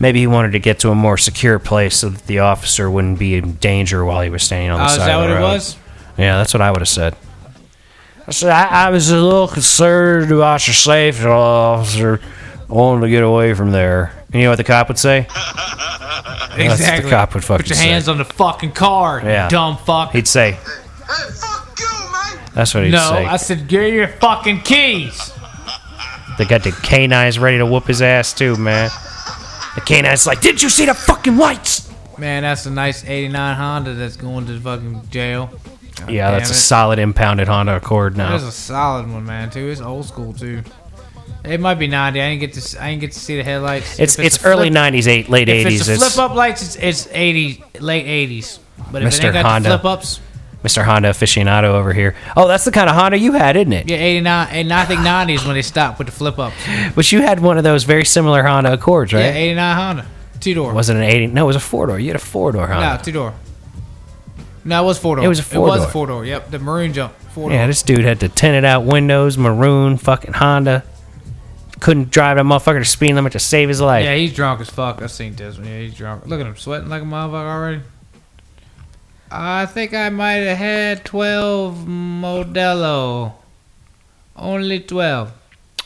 Maybe 0.00 0.20
he 0.20 0.26
wanted 0.26 0.52
to 0.52 0.58
get 0.58 0.78
to 0.80 0.90
a 0.90 0.94
more 0.94 1.16
secure 1.18 1.58
place 1.58 1.96
so 1.96 2.08
that 2.08 2.26
the 2.26 2.40
officer 2.40 2.90
wouldn't 2.90 3.18
be 3.18 3.34
in 3.36 3.54
danger 3.54 4.04
while 4.04 4.22
he 4.22 4.30
was 4.30 4.42
standing 4.42 4.70
on 4.70 4.78
the 4.78 4.84
Oh, 4.84 4.86
is 4.88 4.94
side 4.94 5.08
that 5.08 5.14
of 5.14 5.20
what 5.20 5.26
the 5.28 5.32
it 5.34 5.36
road. 5.40 5.42
was? 5.52 5.76
Yeah, 6.18 6.36
that's 6.38 6.52
what 6.54 6.62
I 6.62 6.70
would 6.70 6.80
have 6.80 6.88
said. 6.88 7.14
I 8.26 8.30
said 8.32 8.50
I, 8.50 8.86
I 8.86 8.90
was 8.90 9.10
a 9.10 9.20
little 9.20 9.46
concerned 9.48 10.32
about 10.32 10.66
your 10.66 10.74
safety, 10.74 11.26
officer. 11.26 12.20
Wanted 12.70 13.02
to 13.02 13.08
get 13.10 13.22
away 13.22 13.54
from 13.54 13.72
there. 13.72 14.12
And 14.32 14.36
you 14.36 14.42
know 14.42 14.50
what 14.50 14.56
the 14.56 14.64
cop 14.64 14.88
would 14.88 14.98
say? 14.98 15.26
Exactly. 16.56 17.04
the 17.04 17.10
cop 17.10 17.32
would 17.34 17.44
fucking 17.44 17.62
Put 17.62 17.68
your 17.70 17.76
say. 17.76 17.88
hands 17.88 18.08
on 18.08 18.18
the 18.18 18.24
fucking 18.24 18.72
car, 18.72 19.22
Yeah. 19.24 19.48
dumb 19.48 19.76
fuck. 19.78 20.12
He'd 20.12 20.26
say. 20.26 20.52
Hey, 20.52 20.58
fuck 21.32 21.78
you, 21.78 21.86
man! 22.12 22.48
That's 22.54 22.74
what 22.74 22.84
he'd 22.84 22.90
no, 22.90 23.08
say. 23.08 23.24
No, 23.24 23.30
I 23.30 23.36
said, 23.36 23.68
get 23.68 23.92
your 23.92 24.08
fucking 24.08 24.60
keys. 24.62 25.32
They 26.38 26.44
got 26.44 26.64
the 26.64 26.72
canines 26.82 27.38
ready 27.38 27.58
to 27.58 27.66
whoop 27.66 27.86
his 27.86 28.02
ass 28.02 28.34
too, 28.34 28.56
man. 28.56 28.90
The 29.76 29.80
canine's 29.82 30.26
like, 30.26 30.40
did 30.40 30.60
you 30.60 30.68
see 30.68 30.86
the 30.86 30.92
fucking 30.94 31.36
lights? 31.36 31.88
Man, 32.18 32.42
that's 32.42 32.66
a 32.66 32.70
nice 32.70 33.04
89 33.04 33.56
Honda 33.56 33.94
that's 33.94 34.16
going 34.16 34.46
to 34.46 34.58
fucking 34.60 35.08
jail. 35.08 35.50
God 35.96 36.10
Yeah, 36.10 36.30
that's 36.32 36.50
a 36.50 36.54
solid 36.54 36.98
impounded 36.98 37.46
Honda 37.48 37.76
Accord 37.76 38.16
now. 38.16 38.30
That 38.30 38.36
is 38.36 38.44
a 38.44 38.52
solid 38.52 39.10
one, 39.10 39.24
man, 39.24 39.50
too. 39.50 39.68
It's 39.68 39.80
old 39.80 40.06
school, 40.06 40.32
too. 40.32 40.62
It 41.44 41.60
might 41.60 41.76
be 41.76 41.86
90. 41.86 42.20
I 42.20 42.28
didn't 42.30 42.40
get 42.40 42.52
to. 42.54 42.58
s- 42.60 42.76
I 42.76 42.90
didn't 42.90 43.00
get 43.00 43.12
to 43.12 43.18
see 43.18 43.36
the 43.36 43.42
headlights. 43.44 43.98
It's 43.98 44.18
If 44.18 44.24
it's, 44.26 44.44
a 44.44 44.46
early 44.48 44.70
flip- 44.70 44.74
'90s, 44.94 45.08
eight 45.08 45.28
late 45.30 45.48
If 45.48 45.66
'80s. 45.66 45.76
it's 45.78 45.86
the 45.86 45.92
It's, 45.94 46.14
flip 46.14 46.30
up 46.30 46.36
lights, 46.36 46.62
it's, 46.62 46.76
it's 46.76 47.08
80, 47.12 47.64
late 47.80 48.06
80s. 48.06 48.58
But 48.92 49.02
if 49.02 49.08
it 49.08 49.20
Mr. 49.20 49.24
ain't 49.24 49.32
got 49.34 49.44
Honda. 49.46 49.68
the 49.70 49.78
flip 49.78 49.84
ups, 49.92 50.20
Mr. 50.64 50.84
Honda 50.84 51.10
aficionado 51.10 51.64
over 51.64 51.92
here. 51.94 52.14
Oh, 52.36 52.46
that's 52.46 52.64
the 52.64 52.70
kind 52.70 52.90
of 52.90 52.94
Honda 52.96 53.16
you 53.18 53.32
had, 53.32 53.56
isn't 53.56 53.72
it? 53.72 53.88
yeah, 53.88 53.96
89. 53.96 54.48
And 54.50 54.72
I 54.72 54.84
think 54.84 55.00
90s 55.00 55.46
when 55.46 55.54
they 55.54 55.62
stopped 55.62 55.98
with 55.98 56.06
the 56.08 56.12
flip 56.12 56.38
ups. 56.38 56.54
But 56.94 57.10
you 57.10 57.22
had 57.22 57.40
one 57.40 57.56
of 57.56 57.64
those 57.64 57.84
very 57.84 58.04
similar 58.04 58.42
Honda 58.42 58.72
Accords, 58.74 59.12
right? 59.14 59.20
Yeah, 59.24 59.30
89 59.32 59.76
Honda. 59.76 60.06
Two 60.40 60.54
door. 60.54 60.74
Was 60.74 60.90
it 60.90 60.96
an 60.96 61.02
80? 61.02 61.28
No, 61.28 61.44
it 61.44 61.46
was 61.46 61.56
a 61.56 61.60
four 61.60 61.86
door. 61.86 61.98
You 61.98 62.08
had 62.08 62.16
a 62.16 62.18
four 62.18 62.52
door 62.52 62.66
Honda. 62.66 62.96
No, 62.98 63.02
two 63.02 63.12
door. 63.12 63.34
No, 64.64 64.82
it 64.82 64.86
was 64.86 64.98
four 64.98 65.16
door. 65.16 65.24
It 65.24 65.28
was 65.28 65.38
a 65.38 65.42
It 65.42 65.58
was 65.58 65.68
four-door. 65.78 65.86
a 65.86 65.90
four 65.90 66.06
door. 66.06 66.24
Yep, 66.26 66.50
the 66.50 66.58
maroon 66.58 66.92
jump. 66.92 67.14
Four 67.32 67.48
door. 67.48 67.58
Yeah, 67.58 67.66
this 67.66 67.82
dude 67.82 68.04
had 68.04 68.18
the 68.20 68.28
tinted 68.28 68.64
out 68.64 68.84
windows, 68.84 69.38
maroon 69.38 69.96
fucking 69.96 70.34
Honda. 70.34 70.84
Couldn't 71.80 72.10
drive 72.10 72.36
that 72.36 72.44
motherfucker 72.44 72.78
to 72.78 72.84
speed 72.84 73.14
limit 73.14 73.32
to 73.32 73.38
save 73.38 73.68
his 73.68 73.80
life. 73.80 74.04
Yeah, 74.04 74.14
he's 74.14 74.34
drunk 74.34 74.60
as 74.60 74.70
fuck. 74.70 75.00
I've 75.02 75.10
seen 75.10 75.34
this 75.34 75.56
one. 75.56 75.66
Yeah, 75.66 75.80
he's 75.80 75.94
drunk. 75.94 76.26
Look 76.26 76.40
at 76.40 76.46
him 76.46 76.56
sweating 76.56 76.88
like 76.88 77.02
a 77.02 77.06
motherfucker 77.06 77.54
already. 77.54 77.80
I 79.30 79.66
think 79.66 79.94
I 79.94 80.08
might 80.10 80.34
have 80.34 80.58
had 80.58 81.04
12 81.04 81.86
Modelo. 81.86 83.34
Only 84.36 84.80
12. 84.80 85.32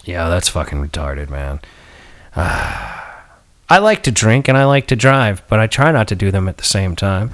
Yeah, 0.05 0.29
that's 0.29 0.49
fucking 0.49 0.87
retarded, 0.87 1.29
man. 1.29 1.61
I 2.37 3.79
like 3.79 4.03
to 4.05 4.11
drink 4.11 4.49
and 4.49 4.59
I 4.59 4.65
like 4.65 4.87
to 4.89 4.97
drive, 4.97 5.43
but 5.49 5.59
I 5.59 5.67
try 5.67 5.93
not 5.93 6.09
to 6.09 6.15
do 6.15 6.31
them 6.31 6.49
at 6.49 6.59
the 6.59 6.65
same 6.65 6.97
time. 6.97 7.33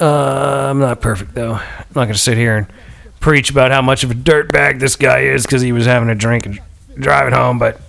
Uh, 0.00 0.68
I'm 0.70 0.78
not 0.78 1.00
perfect 1.00 1.34
though. 1.34 1.54
I'm 1.54 1.86
not 1.94 2.04
gonna 2.04 2.14
sit 2.14 2.36
here 2.36 2.56
and 2.56 2.66
preach 3.20 3.50
about 3.50 3.70
how 3.70 3.82
much 3.82 4.04
of 4.04 4.10
a 4.10 4.14
dirtbag 4.14 4.78
this 4.78 4.96
guy 4.96 5.20
is 5.20 5.46
because 5.46 5.62
he 5.62 5.72
was 5.72 5.86
having 5.86 6.08
a 6.08 6.14
drink 6.14 6.46
and 6.46 6.60
driving 6.98 7.32
home. 7.34 7.58
But 7.58 7.80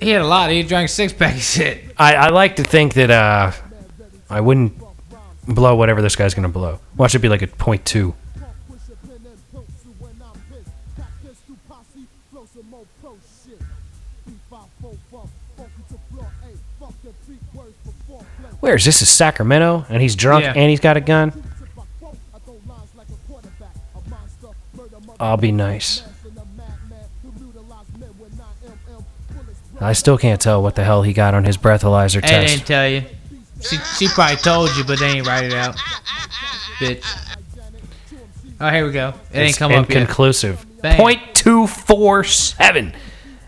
He 0.00 0.10
had 0.10 0.22
a 0.22 0.26
lot. 0.26 0.50
He 0.50 0.62
drank 0.62 0.88
six 0.88 1.12
pack 1.12 1.34
of 1.34 1.42
shit. 1.42 1.94
I, 1.98 2.14
I 2.14 2.28
like 2.30 2.56
to 2.56 2.64
think 2.64 2.94
that 2.94 3.10
uh, 3.10 3.52
I 4.30 4.40
wouldn't 4.40 4.74
blow 5.46 5.74
whatever 5.76 6.02
this 6.02 6.16
guy's 6.16 6.34
gonna 6.34 6.48
blow. 6.48 6.78
Watch 6.96 7.14
it 7.14 7.20
be 7.20 7.28
like 7.28 7.42
a 7.42 7.46
point 7.46 7.84
two. 7.84 8.14
Where 18.60 18.74
is 18.74 18.84
this? 18.84 19.02
Is 19.02 19.08
Sacramento? 19.08 19.86
And 19.88 20.02
he's 20.02 20.16
drunk 20.16 20.44
Yeah. 20.44 20.52
and 20.56 20.70
he's 20.70 20.80
got 20.80 20.96
a 20.96 21.00
gun. 21.00 21.32
I'll 25.20 25.36
be 25.36 25.52
nice. 25.52 26.02
I 29.80 29.92
still 29.92 30.18
can't 30.18 30.40
tell 30.40 30.62
what 30.62 30.74
the 30.74 30.84
hell 30.84 31.02
he 31.02 31.12
got 31.12 31.34
on 31.34 31.44
his 31.44 31.56
breathalyzer 31.56 32.20
test. 32.20 32.48
didn't 32.54 32.66
tell 32.66 32.88
you. 32.88 33.02
She, 33.60 33.76
she 33.98 34.08
probably 34.08 34.36
told 34.36 34.74
you, 34.76 34.84
but 34.84 34.98
they 34.98 35.06
ain't 35.06 35.26
write 35.26 35.44
it 35.44 35.52
out. 35.54 35.76
Bitch. 36.78 37.04
Oh, 38.60 38.68
here 38.70 38.86
we 38.86 38.92
go. 38.92 39.14
It 39.32 39.36
ain't 39.38 39.48
It's 39.50 39.58
come 39.58 39.72
up 39.72 39.88
yet. 39.88 39.98
inconclusive. 40.00 40.64
Point 40.82 41.20
two 41.34 41.66
four 41.66 42.24
seven. 42.24 42.92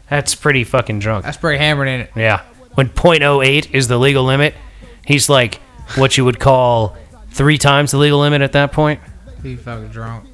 That's 0.09 0.35
pretty 0.35 0.65
fucking 0.65 0.99
drunk. 1.01 1.25
That's 1.25 1.37
pretty 1.37 1.59
hammered 1.59 1.89
in 1.89 2.01
it. 2.01 2.11
Yeah. 2.17 2.43
When 2.75 2.89
.08 2.89 3.73
is 3.75 3.89
the 3.89 3.99
legal 3.99 4.25
limit, 4.25 4.55
he's 5.05 5.29
like 5.29 5.57
what 5.97 6.17
you 6.17 6.25
would 6.25 6.39
call 6.41 6.97
three 7.31 7.59
times 7.59 7.91
the 7.93 7.99
legal 7.99 8.21
limit 8.21 8.43
at 8.43 8.53
that 8.53 8.73
point. 8.73 9.01
He 9.43 9.57
fucking 9.57 9.89
drunk. 9.89 10.27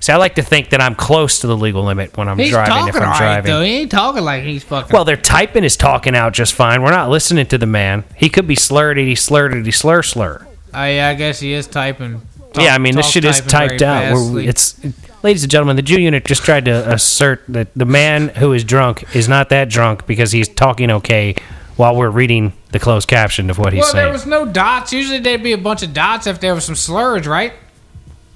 See, 0.00 0.12
I 0.12 0.16
like 0.16 0.34
to 0.36 0.42
think 0.42 0.70
that 0.70 0.80
I'm 0.80 0.94
close 0.94 1.40
to 1.40 1.46
the 1.46 1.56
legal 1.56 1.82
limit 1.84 2.16
when 2.16 2.28
I'm 2.28 2.38
He's 2.38 2.50
driving. 2.50 2.88
If 2.88 2.96
I'm 2.96 3.02
alright 3.02 3.18
driving, 3.18 3.50
though. 3.50 3.62
He 3.62 3.70
ain't 3.70 3.90
talking 3.90 4.22
like 4.24 4.42
he's 4.44 4.62
fucking. 4.64 4.92
well, 4.92 5.04
they're 5.04 5.16
typing 5.16 5.62
his 5.62 5.76
talking 5.76 6.14
out 6.14 6.32
just 6.32 6.54
fine. 6.54 6.82
We're 6.82 6.90
not 6.90 7.10
listening 7.10 7.46
to 7.46 7.58
the 7.58 7.66
man. 7.66 8.04
He 8.16 8.28
could 8.28 8.46
be 8.46 8.54
slurred. 8.56 8.96
He 8.98 9.14
slurred. 9.14 9.64
He 9.64 9.72
slur 9.72 10.02
slur. 10.02 10.46
oh 10.74 10.84
yeah, 10.84 11.08
I 11.08 11.14
guess 11.14 11.40
he 11.40 11.52
is 11.52 11.66
typing. 11.66 12.20
Talk- 12.52 12.64
yeah, 12.64 12.74
I 12.74 12.78
mean 12.78 12.94
this 12.96 13.10
shit 13.10 13.24
is 13.24 13.40
typed 13.40 13.82
out. 13.82 14.14
It's, 14.36 14.78
ladies 15.22 15.42
and 15.42 15.50
gentlemen, 15.50 15.76
the 15.76 15.82
Jew 15.82 16.00
unit 16.00 16.24
just 16.24 16.42
tried 16.44 16.64
to 16.66 16.92
assert 16.92 17.42
that 17.48 17.68
the 17.74 17.84
man 17.84 18.28
who 18.28 18.52
is 18.52 18.64
drunk 18.64 19.14
is 19.14 19.28
not 19.28 19.48
that 19.50 19.68
drunk 19.68 20.06
because 20.06 20.32
he's 20.32 20.48
talking 20.48 20.90
okay 20.90 21.34
while 21.76 21.94
we're 21.94 22.08
reading 22.10 22.54
the 22.72 22.78
closed 22.78 23.08
caption 23.08 23.50
of 23.50 23.58
what 23.58 23.72
he's 23.74 23.82
well, 23.82 23.92
there 23.92 24.10
was 24.10 24.24
no 24.26 24.46
dots. 24.46 24.92
Usually 24.92 25.18
there'd 25.18 25.42
be 25.42 25.52
a 25.52 25.58
bunch 25.58 25.82
of 25.82 25.92
dots 25.92 26.26
if 26.26 26.40
there 26.40 26.54
was 26.54 26.64
some 26.64 26.74
slurs, 26.76 27.26
right? 27.26 27.52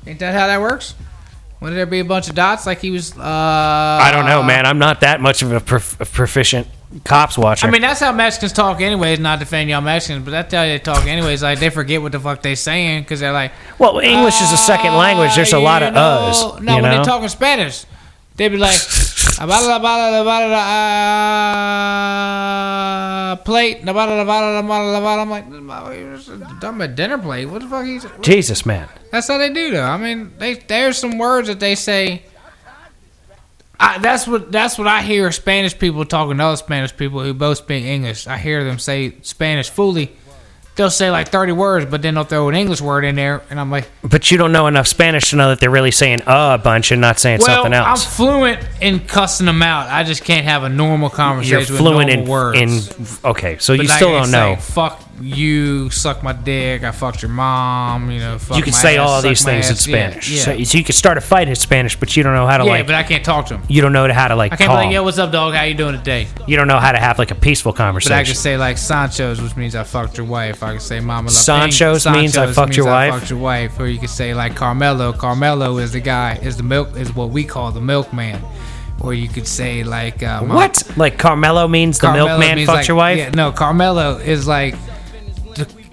Ain't 0.06 0.18
that 0.18 0.34
how 0.34 0.46
that 0.46 0.60
works? 0.60 0.94
Wouldn't 1.60 1.76
there 1.76 1.86
be 1.86 2.00
a 2.00 2.04
bunch 2.04 2.28
of 2.28 2.34
dots 2.34 2.64
like 2.66 2.80
he 2.80 2.90
was? 2.90 3.16
Uh, 3.16 3.22
I 3.22 4.10
don't 4.12 4.26
know, 4.26 4.42
man. 4.42 4.64
I'm 4.64 4.78
not 4.78 5.00
that 5.02 5.20
much 5.20 5.42
of 5.42 5.52
a, 5.52 5.60
prof- 5.60 6.00
a 6.00 6.06
proficient 6.06 6.66
cops 7.04 7.36
watcher. 7.36 7.66
I 7.66 7.70
mean, 7.70 7.82
that's 7.82 8.00
how 8.00 8.12
Mexicans 8.12 8.52
talk, 8.52 8.80
anyways. 8.80 9.20
Not 9.20 9.40
defending 9.40 9.68
y'all 9.68 9.82
Mexicans, 9.82 10.24
but 10.24 10.30
that's 10.30 10.54
how 10.54 10.62
they 10.62 10.78
talk, 10.78 11.06
anyways. 11.06 11.42
Like 11.42 11.60
they 11.60 11.68
forget 11.68 12.00
what 12.00 12.12
the 12.12 12.20
fuck 12.20 12.40
they 12.40 12.54
saying 12.54 13.02
because 13.02 13.20
they're 13.20 13.32
like, 13.32 13.52
well, 13.78 13.98
English 13.98 14.40
is 14.40 14.52
a 14.52 14.56
second 14.56 14.96
language. 14.96 15.34
There's 15.36 15.52
a 15.52 15.56
"Ah, 15.56 15.60
lot 15.60 15.82
of 15.82 15.92
know." 15.92 16.00
us. 16.00 16.60
No, 16.62 16.74
when 16.76 16.84
know? 16.84 16.98
they 16.98 17.04
talk 17.04 17.22
in 17.22 17.28
Spanish, 17.28 17.84
They'd 18.40 18.48
be 18.48 18.56
like, 18.56 18.72
"Abala, 19.36 19.76
abala, 19.76 20.24
abala, 20.24 20.56
uh, 23.32 23.36
plate, 23.36 23.82
abala, 23.82 24.24
abala, 24.24 24.62
abala, 24.62 25.00
abala." 25.00 25.22
I'm 25.22 25.30
like, 25.30 25.50
"This 25.50 25.60
motherfucker's 25.60 26.26
talking 26.60 26.80
about 26.80 26.94
dinner 26.94 27.18
plate. 27.18 27.46
What 27.46 27.62
the 27.62 27.68
fuck? 27.68 27.84
He's 27.84 28.06
Jesus, 28.22 28.66
man. 28.66 28.88
that's 29.10 29.28
how 29.28 29.38
they 29.38 29.52
do 29.52 29.70
though. 29.70 29.84
I 29.84 29.96
mean, 29.96 30.32
they 30.38 30.54
there's 30.54 30.98
some 30.98 31.18
words 31.18 31.48
that 31.48 31.60
they 31.60 31.74
say. 31.74 32.24
I, 33.82 33.96
that's 33.98 34.28
what 34.28 34.52
that's 34.52 34.76
what 34.76 34.86
I 34.86 35.00
hear 35.00 35.32
Spanish 35.32 35.78
people 35.78 36.04
talking 36.04 36.36
to 36.36 36.44
other 36.44 36.56
Spanish 36.56 36.94
people 36.94 37.20
who 37.22 37.32
both 37.32 37.58
speak 37.58 37.84
English. 37.84 38.26
I 38.26 38.36
hear 38.36 38.62
them 38.62 38.78
say 38.78 39.14
Spanish 39.22 39.70
fully. 39.70 40.14
They'll 40.80 40.88
say 40.88 41.10
like 41.10 41.28
thirty 41.28 41.52
words, 41.52 41.84
but 41.84 42.00
then 42.00 42.14
they'll 42.14 42.24
throw 42.24 42.48
an 42.48 42.54
English 42.54 42.80
word 42.80 43.04
in 43.04 43.14
there, 43.14 43.42
and 43.50 43.60
I'm 43.60 43.70
like, 43.70 43.86
But 44.02 44.30
you 44.30 44.38
don't 44.38 44.50
know 44.50 44.66
enough 44.66 44.86
Spanish 44.86 45.28
to 45.28 45.36
know 45.36 45.50
that 45.50 45.60
they're 45.60 45.68
really 45.68 45.90
saying 45.90 46.22
uh, 46.22 46.56
a 46.58 46.62
bunch 46.62 46.90
and 46.90 47.02
not 47.02 47.18
saying 47.18 47.40
well, 47.40 47.48
something 47.48 47.74
else. 47.74 48.06
I'm 48.06 48.10
fluent 48.10 48.66
in 48.80 49.00
cussing 49.00 49.44
them 49.44 49.60
out. 49.62 49.88
I 49.90 50.04
just 50.04 50.24
can't 50.24 50.46
have 50.46 50.62
a 50.62 50.70
normal 50.70 51.10
conversation 51.10 51.58
You're 51.58 51.60
with 51.60 51.76
fluent 51.76 52.08
in, 52.08 52.24
words. 52.24 52.58
in. 52.98 53.28
Okay, 53.28 53.58
so 53.58 53.76
But 53.76 53.82
you 53.82 53.88
like 53.90 53.96
still 53.98 54.12
don't 54.12 54.30
know. 54.30 54.56
Fuck 54.56 55.02
you, 55.20 55.90
suck 55.90 56.22
my 56.22 56.32
dick. 56.32 56.82
I 56.82 56.90
fucked 56.92 57.22
your 57.22 57.30
mom. 57.30 58.10
You 58.10 58.20
know, 58.20 58.38
fuck 58.38 58.56
You 58.56 58.62
can 58.62 58.72
say 58.72 58.96
ass, 58.96 59.08
all 59.08 59.22
these 59.22 59.44
things 59.44 59.66
in 59.68 59.72
ass. 59.72 59.86
Yeah, 59.86 60.08
Spanish. 60.08 60.30
Yeah, 60.30 60.42
So, 60.42 60.64
so 60.64 60.78
you 60.78 60.84
can 60.84 60.94
start 60.94 61.18
a 61.18 61.20
fight 61.20 61.48
in 61.48 61.54
Spanish, 61.54 61.96
but 61.96 62.16
you 62.16 62.22
don't 62.22 62.34
know 62.34 62.46
how 62.46 62.58
to 62.58 62.64
yeah, 62.64 62.70
like. 62.70 62.86
but 62.86 62.94
I 62.94 63.02
can't 63.02 63.24
talk 63.24 63.46
to 63.46 63.54
him. 63.58 63.62
you 63.68 63.82
don't 63.82 63.92
know 63.92 64.10
how 64.12 64.28
to 64.28 64.36
like 64.36 64.52
I 64.52 64.56
can't 64.56 64.70
be 64.70 64.74
like, 64.74 64.92
yo, 64.92 65.02
what's 65.02 65.18
up, 65.18 65.30
dog? 65.32 65.54
How 65.54 65.64
you 65.64 65.74
doing 65.74 65.96
today? 65.96 66.26
you 66.46 66.56
don't 66.56 66.68
know 66.68 66.78
how 66.78 66.92
to 66.92 66.98
have 66.98 67.18
like 67.18 67.30
a 67.30 67.34
peaceful 67.34 67.72
conversation. 67.72 68.12
But 68.16 68.20
I 68.20 68.24
can 68.24 68.34
say 68.34 68.56
like 68.56 68.78
Sancho's, 68.78 69.40
which 69.40 69.56
means 69.56 69.74
I 69.76 69.84
fucked 69.84 70.16
your 70.16 70.26
wife. 70.26 70.62
I 70.62 70.72
can 70.72 70.80
say 70.80 71.00
Mama 71.00 71.28
La 71.28 71.32
Sancho's 71.32 72.04
Ping. 72.04 72.12
means 72.14 72.36
I 72.36 72.46
Sancho's 72.46 72.54
fucked 72.56 72.76
your 72.76 72.86
means 72.86 72.94
I 72.94 73.10
wife? 73.10 73.18
fucked 73.20 73.30
your 73.30 73.38
wife. 73.38 73.80
Or 73.80 73.86
you 73.88 73.98
could 73.98 74.10
say 74.10 74.34
like 74.34 74.56
Carmelo. 74.56 75.12
Carmelo 75.12 75.78
is 75.78 75.92
the 75.92 76.00
guy. 76.00 76.36
Is 76.42 76.56
the 76.56 76.62
milk? 76.62 76.96
Is 76.96 77.14
what 77.14 77.30
we 77.30 77.44
call 77.44 77.72
the 77.72 77.80
milkman. 77.80 78.42
Or 79.00 79.14
you 79.14 79.28
could 79.28 79.46
say 79.46 79.82
like 79.82 80.22
uh, 80.22 80.42
what? 80.42 80.82
Like 80.96 81.18
Carmelo 81.18 81.66
means 81.68 81.98
the 81.98 82.06
Carmelo 82.08 82.28
milkman 82.38 82.56
means, 82.56 82.66
fucked 82.66 82.76
like- 82.80 82.88
your 82.88 82.96
wife? 82.96 83.18
Yeah, 83.18 83.30
no, 83.30 83.50
Carmelo 83.52 84.16
is 84.18 84.46
like 84.46 84.74
the, 84.74 84.89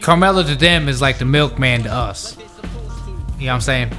Carmelo 0.01 0.44
to 0.44 0.56
them 0.56 0.88
is 0.88 1.01
like 1.01 1.18
the 1.18 1.25
milkman 1.25 1.84
to 1.84 1.92
us. 1.94 2.38
You 3.39 3.46
know 3.46 3.51
what 3.51 3.56
I'm 3.56 3.62
saying? 3.62 3.92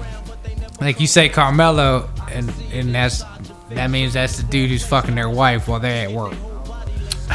Like 0.81 1.01
you 1.01 1.07
say 1.07 1.29
Carmelo, 1.29 2.09
and 2.31 2.53
and 2.73 2.95
that's 2.95 3.23
that 3.71 3.91
means 3.91 4.15
that's 4.15 4.37
the 4.37 4.45
dude 4.45 4.71
who's 4.71 4.87
fucking 4.87 5.15
their 5.15 5.29
wife 5.31 5.69
while 5.69 5.81
they're 5.81 6.09
at 6.09 6.13
work. 6.13 6.35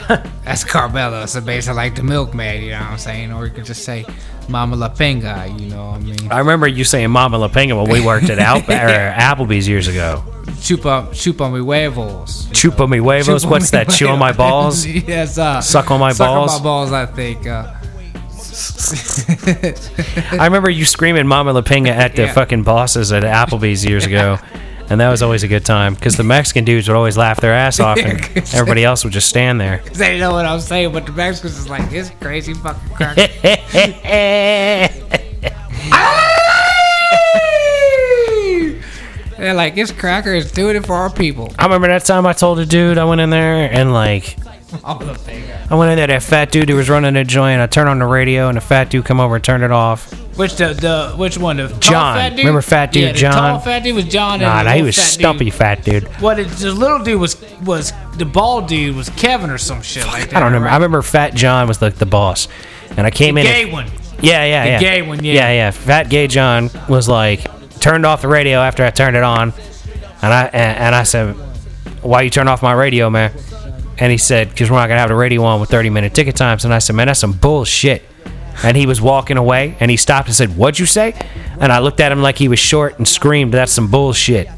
that's 0.44 0.64
Carmelo. 0.64 1.26
So 1.26 1.42
basically, 1.42 1.76
like 1.76 1.96
the 1.96 2.04
milkman. 2.04 2.64
You 2.64 2.72
know 2.72 2.80
what 2.80 2.92
I'm 2.92 2.98
saying? 2.98 3.32
Or 3.34 3.46
you 3.46 3.52
could 3.52 3.66
just 3.66 3.84
say 3.84 4.06
Mama 4.50 4.76
La 4.76 4.90
Pinga. 4.90 5.60
You 5.60 5.70
know 5.70 5.92
what 5.92 5.96
I 5.96 6.00
mean? 6.00 6.32
I 6.32 6.40
remember 6.40 6.68
you 6.68 6.84
saying 6.84 7.12
Mama 7.12 7.38
La 7.38 7.48
Pinga 7.50 7.80
when 7.82 7.92
we 7.92 8.06
worked 8.06 8.30
at 8.30 8.40
Al- 8.40 8.62
Applebee's 8.62 9.68
years 9.68 9.88
ago. 9.88 10.24
Chupa 10.64 11.08
chupa 11.10 11.52
mi 11.52 11.60
huevos. 11.60 12.48
Chupa 12.48 12.90
mi 12.90 12.98
huevos. 12.98 13.44
Chupa 13.44 13.50
What's 13.50 13.72
mi 13.72 13.78
that? 13.80 13.90
Chew 13.90 14.08
on 14.08 14.20
my 14.20 14.32
balls? 14.32 14.86
yes, 14.86 15.38
uh, 15.38 15.62
Suck 15.62 15.92
on 15.92 16.00
my 16.00 16.12
suck 16.14 16.28
balls? 16.28 16.54
on 16.54 16.60
my 16.60 16.64
balls. 16.64 16.92
I 16.92 17.06
think. 17.06 17.46
Uh, 17.46 17.74
I 20.40 20.46
remember 20.46 20.70
you 20.70 20.86
screaming 20.86 21.28
Mama 21.28 21.54
La 21.54 21.62
Pinga 21.62 21.90
at 21.90 22.16
the 22.16 22.24
Yeah. 22.24 22.34
fucking 22.34 22.64
bosses 22.64 23.12
at 23.12 23.24
Applebee's 23.24 23.86
years 23.86 24.06
ago. 24.06 24.38
And 24.90 25.00
that 25.00 25.10
was 25.10 25.24
always 25.24 25.44
a 25.44 25.48
good 25.48 25.64
time 25.66 25.94
because 25.96 26.18
the 26.18 26.26
Mexican 26.26 26.66
dudes 26.66 26.90
would 26.90 26.98
always 26.98 27.16
laugh 27.18 27.40
their 27.40 27.54
ass 27.54 27.80
off 27.80 27.98
and 27.98 28.20
everybody 28.54 28.84
else 28.84 29.06
would 29.06 29.14
just 29.14 29.30
stand 29.30 29.60
there. 29.60 29.82
they 29.94 30.20
know 30.20 30.34
what 30.34 30.46
I'm 30.46 30.60
saying, 30.60 30.92
but 30.92 31.06
the 31.06 31.14
Mexicans 31.14 31.58
is 31.58 31.70
like 31.70 31.90
this 31.90 32.12
crazy 32.20 32.54
fucking 32.54 32.90
crack. 32.94 33.18
They're 39.38 39.54
like, 39.54 39.76
this 39.76 39.92
cracker 39.92 40.34
is 40.34 40.52
doing 40.52 40.76
it 40.76 40.86
for 40.86 40.94
our 40.96 41.10
people. 41.10 41.54
I 41.58 41.64
remember 41.64 41.88
that 41.88 42.06
time 42.06 42.26
I 42.26 42.34
told 42.34 42.60
a 42.60 42.66
dude 42.66 42.98
I 42.98 43.04
went 43.06 43.20
in 43.20 43.30
there 43.30 43.70
and 43.72 43.92
like 43.92 44.38
All 44.38 44.44
the 44.44 44.50
thing. 44.50 44.53
I 44.84 45.76
went 45.76 45.92
in 45.92 45.98
there 45.98 46.08
that 46.08 46.24
fat 46.24 46.52
dude 46.52 46.70
who 46.70 46.76
was 46.76 46.90
running 46.90 47.16
a 47.16 47.24
joint. 47.24 47.62
I 47.62 47.68
turned 47.68 47.90
on 47.90 48.00
the 48.00 48.06
radio 48.06 48.48
and 48.48 48.58
the 48.58 48.62
fat 48.62 48.90
dude 48.90 49.06
come 49.06 49.20
over 49.20 49.36
and 49.36 49.44
turned 49.44 49.64
it 49.64 49.72
off. 49.72 50.12
Which 50.38 50.56
the 50.56 50.74
the 50.74 51.14
which 51.16 51.38
one? 51.38 51.58
The 51.58 51.68
tall 51.68 51.80
John. 51.80 52.16
fat 52.18 52.30
dude? 52.30 52.40
Remember 52.40 52.62
fat 52.62 52.92
dude 52.92 53.04
yeah, 53.04 53.12
the 53.12 53.18
John? 53.20 53.34
tall 53.34 53.60
fat 53.60 53.84
dude 53.84 53.96
was 53.96 54.06
John. 54.06 54.40
Nah, 54.40 54.60
and 54.60 54.66
nah, 54.68 54.72
he 54.74 54.82
little 54.82 54.86
was 54.88 54.96
fat 54.96 55.02
stumpy 55.04 55.46
Dude. 55.46 55.54
fat 55.54 55.84
dude. 55.84 56.04
What 56.22 56.40
it, 56.40 56.48
the 56.48 56.72
little 56.74 57.00
dude 57.04 57.20
was 57.22 57.40
was 57.62 57.94
the 58.18 58.26
bald 58.26 58.68
dude 58.68 58.96
was 58.96 59.10
Kevin 59.10 59.50
or 59.52 59.58
some 59.60 59.82
shit 59.82 60.06
like 60.08 60.30
that. 60.30 60.36
I 60.36 60.40
don't 60.40 60.48
remember. 60.48 60.66
right? 60.66 60.72
I 60.74 60.76
remember 60.78 61.02
Fat 61.04 61.36
John 61.36 61.68
was 61.68 61.82
like 61.82 61.96
the 61.96 62.06
boss, 62.08 62.48
and 62.98 63.06
I 63.06 63.12
came 63.12 63.38
in. 63.38 63.46
Gay 63.46 63.72
one. 63.72 63.88
Yeah, 64.22 64.44
yeah, 64.46 64.64
The 64.64 64.70
yeah. 64.72 64.80
gay 64.80 65.02
one, 65.02 65.24
yeah. 65.24 65.34
Yeah, 65.34 65.52
yeah. 65.52 65.72
Fat 65.72 66.10
gay 66.10 66.28
John 66.28 66.70
was 66.88 67.08
like 67.10 67.42
turned 67.80 68.06
off 68.06 68.22
the 68.22 68.28
radio 68.28 68.60
after 68.60 68.84
I 68.86 68.90
turned 68.90 69.16
it 69.16 69.24
on, 69.24 69.54
and 70.22 70.34
I 70.34 70.46
and, 70.46 70.78
and 70.80 70.96
I 70.96 71.04
said, 71.04 71.36
"Why 72.02 72.22
you 72.24 72.30
turn 72.32 72.48
off 72.48 72.64
my 72.64 72.74
radio, 72.74 73.10
man?" 73.12 73.32
And 74.04 74.12
he 74.12 74.18
said, 74.18 74.50
"Because 74.50 74.70
we're 74.70 74.76
not 74.76 74.90
gonna 74.90 75.00
have 75.00 75.08
the 75.08 75.16
radio 75.16 75.46
on 75.46 75.62
with 75.62 75.70
30 75.70 75.90
minute 75.90 76.14
ticket 76.14 76.36
times." 76.36 76.66
And 76.66 76.74
I 76.74 76.80
said, 76.80 76.94
"Man, 76.94 77.08
that's 77.08 77.22
some 77.22 77.32
bullshit." 77.32 78.04
And 78.62 78.76
he 78.76 78.86
was 78.86 79.00
walking 79.00 79.38
away, 79.38 79.76
and 79.80 79.90
he 79.90 79.96
stopped 79.96 80.28
and 80.28 80.36
said, 80.36 80.58
"What'd 80.58 80.78
you 80.78 80.86
say?" 80.86 81.14
And 81.58 81.72
I 81.72 81.80
looked 81.80 82.02
at 82.02 82.12
him 82.12 82.22
like 82.22 82.38
he 82.38 82.50
was 82.50 82.60
short 82.60 82.98
and 82.98 83.08
screamed, 83.08 83.54
"That's 83.54 83.72
some 83.72 83.88
bullshit." 83.88 84.50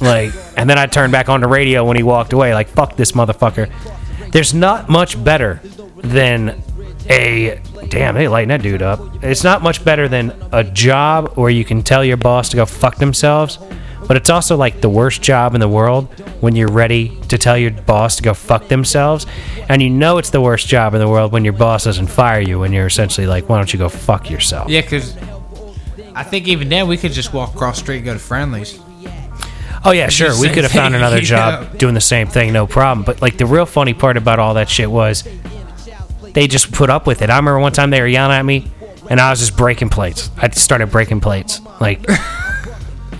Like, 0.00 0.30
and 0.56 0.70
then 0.70 0.78
I 0.78 0.86
turned 0.86 1.10
back 1.10 1.28
on 1.28 1.40
the 1.40 1.48
radio 1.48 1.84
when 1.84 1.96
he 1.96 2.04
walked 2.04 2.32
away. 2.32 2.54
Like, 2.54 2.68
fuck 2.68 2.96
this 2.96 3.10
motherfucker. 3.10 3.68
There's 4.30 4.54
not 4.54 4.88
much 4.88 5.22
better 5.22 5.60
than 5.96 6.62
a 7.10 7.58
damn. 7.88 8.14
They 8.14 8.28
lighten 8.28 8.50
that 8.50 8.62
dude 8.62 8.82
up. 8.82 9.00
It's 9.20 9.42
not 9.42 9.64
much 9.64 9.84
better 9.84 10.06
than 10.06 10.32
a 10.52 10.62
job 10.62 11.32
where 11.34 11.50
you 11.50 11.64
can 11.64 11.82
tell 11.82 12.04
your 12.04 12.16
boss 12.16 12.50
to 12.50 12.56
go 12.56 12.66
fuck 12.66 12.96
themselves. 12.96 13.58
But 14.06 14.16
it's 14.16 14.30
also 14.30 14.56
like 14.56 14.80
the 14.80 14.88
worst 14.88 15.22
job 15.22 15.54
in 15.54 15.60
the 15.60 15.68
world 15.68 16.06
when 16.40 16.56
you're 16.56 16.70
ready 16.70 17.18
to 17.28 17.38
tell 17.38 17.56
your 17.56 17.70
boss 17.70 18.16
to 18.16 18.22
go 18.22 18.34
fuck 18.34 18.68
themselves. 18.68 19.26
And 19.68 19.80
you 19.80 19.90
know 19.90 20.18
it's 20.18 20.30
the 20.30 20.40
worst 20.40 20.66
job 20.66 20.94
in 20.94 21.00
the 21.00 21.08
world 21.08 21.32
when 21.32 21.44
your 21.44 21.52
boss 21.52 21.84
doesn't 21.84 22.08
fire 22.08 22.40
you 22.40 22.62
and 22.64 22.74
you're 22.74 22.86
essentially 22.86 23.26
like, 23.26 23.48
why 23.48 23.56
don't 23.58 23.72
you 23.72 23.78
go 23.78 23.88
fuck 23.88 24.28
yourself? 24.28 24.68
Yeah, 24.68 24.80
because 24.82 25.16
I 26.14 26.24
think 26.24 26.48
even 26.48 26.68
then 26.68 26.88
we 26.88 26.96
could 26.96 27.12
just 27.12 27.32
walk 27.32 27.54
across 27.54 27.76
the 27.78 27.84
street 27.84 27.96
and 27.98 28.04
go 28.04 28.12
to 28.14 28.18
Friendly's. 28.18 28.78
Oh 29.84 29.90
yeah, 29.90 30.08
sure. 30.08 30.38
We 30.40 30.48
could 30.48 30.62
have 30.62 30.72
found 30.72 30.94
another 30.94 31.20
job 31.20 31.76
doing 31.78 31.94
the 31.94 32.00
same 32.00 32.28
thing, 32.28 32.52
no 32.52 32.66
problem. 32.66 33.04
But 33.04 33.20
like 33.20 33.36
the 33.36 33.46
real 33.46 33.66
funny 33.66 33.94
part 33.94 34.16
about 34.16 34.38
all 34.38 34.54
that 34.54 34.68
shit 34.68 34.90
was 34.90 35.24
they 36.34 36.46
just 36.46 36.72
put 36.72 36.90
up 36.90 37.06
with 37.06 37.22
it. 37.22 37.30
I 37.30 37.36
remember 37.36 37.58
one 37.58 37.72
time 37.72 37.90
they 37.90 38.00
were 38.00 38.06
yelling 38.06 38.36
at 38.36 38.44
me, 38.44 38.70
and 39.10 39.20
I 39.20 39.30
was 39.30 39.40
just 39.40 39.56
breaking 39.56 39.88
plates. 39.88 40.30
I 40.36 40.48
started 40.50 40.90
breaking 40.90 41.20
plates. 41.20 41.60
Like 41.80 42.06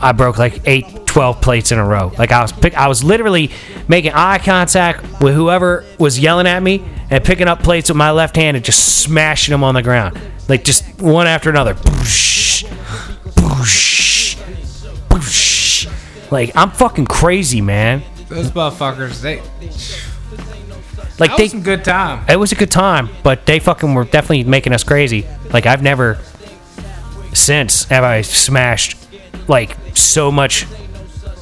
I 0.03 0.13
broke 0.13 0.37
like 0.37 0.61
eight, 0.67 1.07
12 1.07 1.41
plates 1.41 1.71
in 1.73 1.79
a 1.79 1.87
row. 1.87 2.13
Like 2.19 2.33
I 2.33 2.43
was 2.43 2.51
pick, 2.53 2.75
I 2.75 2.89
was 2.89 3.05
literally 3.05 3.51
making 3.89 4.13
eye 4.13 4.39
contact 4.39 5.21
with 5.21 5.35
whoever 5.35 5.85
was 5.99 6.19
yelling 6.19 6.47
at 6.47 6.63
me 6.63 6.85
and 7.09 7.25
picking 7.25 7.47
up 7.47 7.63
plates 7.63 7.89
with 7.89 7.97
my 7.97 8.11
left 8.11 8.35
hand 8.37 8.57
and 8.57 8.65
just 8.65 8.99
smashing 9.03 9.53
them 9.53 9.63
on 9.63 9.75
the 9.75 9.83
ground, 9.83 10.19
like 10.49 10.65
just 10.65 11.01
one 11.01 11.27
after 11.27 11.51
another. 11.51 11.75
Boosh, 11.75 12.65
boosh, 13.35 14.37
boosh. 15.09 16.31
Like 16.33 16.51
I'm 16.57 16.71
fucking 16.71 17.07
crazy, 17.07 17.61
man. 17.61 18.03
Those 18.29 18.51
motherfuckers, 18.51 19.21
they 19.21 19.37
Like 21.19 21.31
that 21.31 21.37
they, 21.37 21.43
was 21.45 21.51
some 21.53 21.63
good 21.63 21.85
time. 21.85 22.25
it 22.29 22.37
was 22.37 22.51
a 22.53 22.55
good 22.55 22.71
time, 22.71 23.09
but 23.23 23.45
they 23.47 23.61
fucking 23.61 23.95
were 23.95 24.05
definitely 24.05 24.45
making 24.45 24.73
us 24.73 24.83
crazy. 24.83 25.27
Like 25.53 25.67
I've 25.67 25.83
never 25.83 26.19
since 27.35 27.85
have 27.85 28.05
I 28.05 28.23
smashed 28.23 28.97
like 29.49 29.77
so 29.95 30.31
much, 30.33 30.67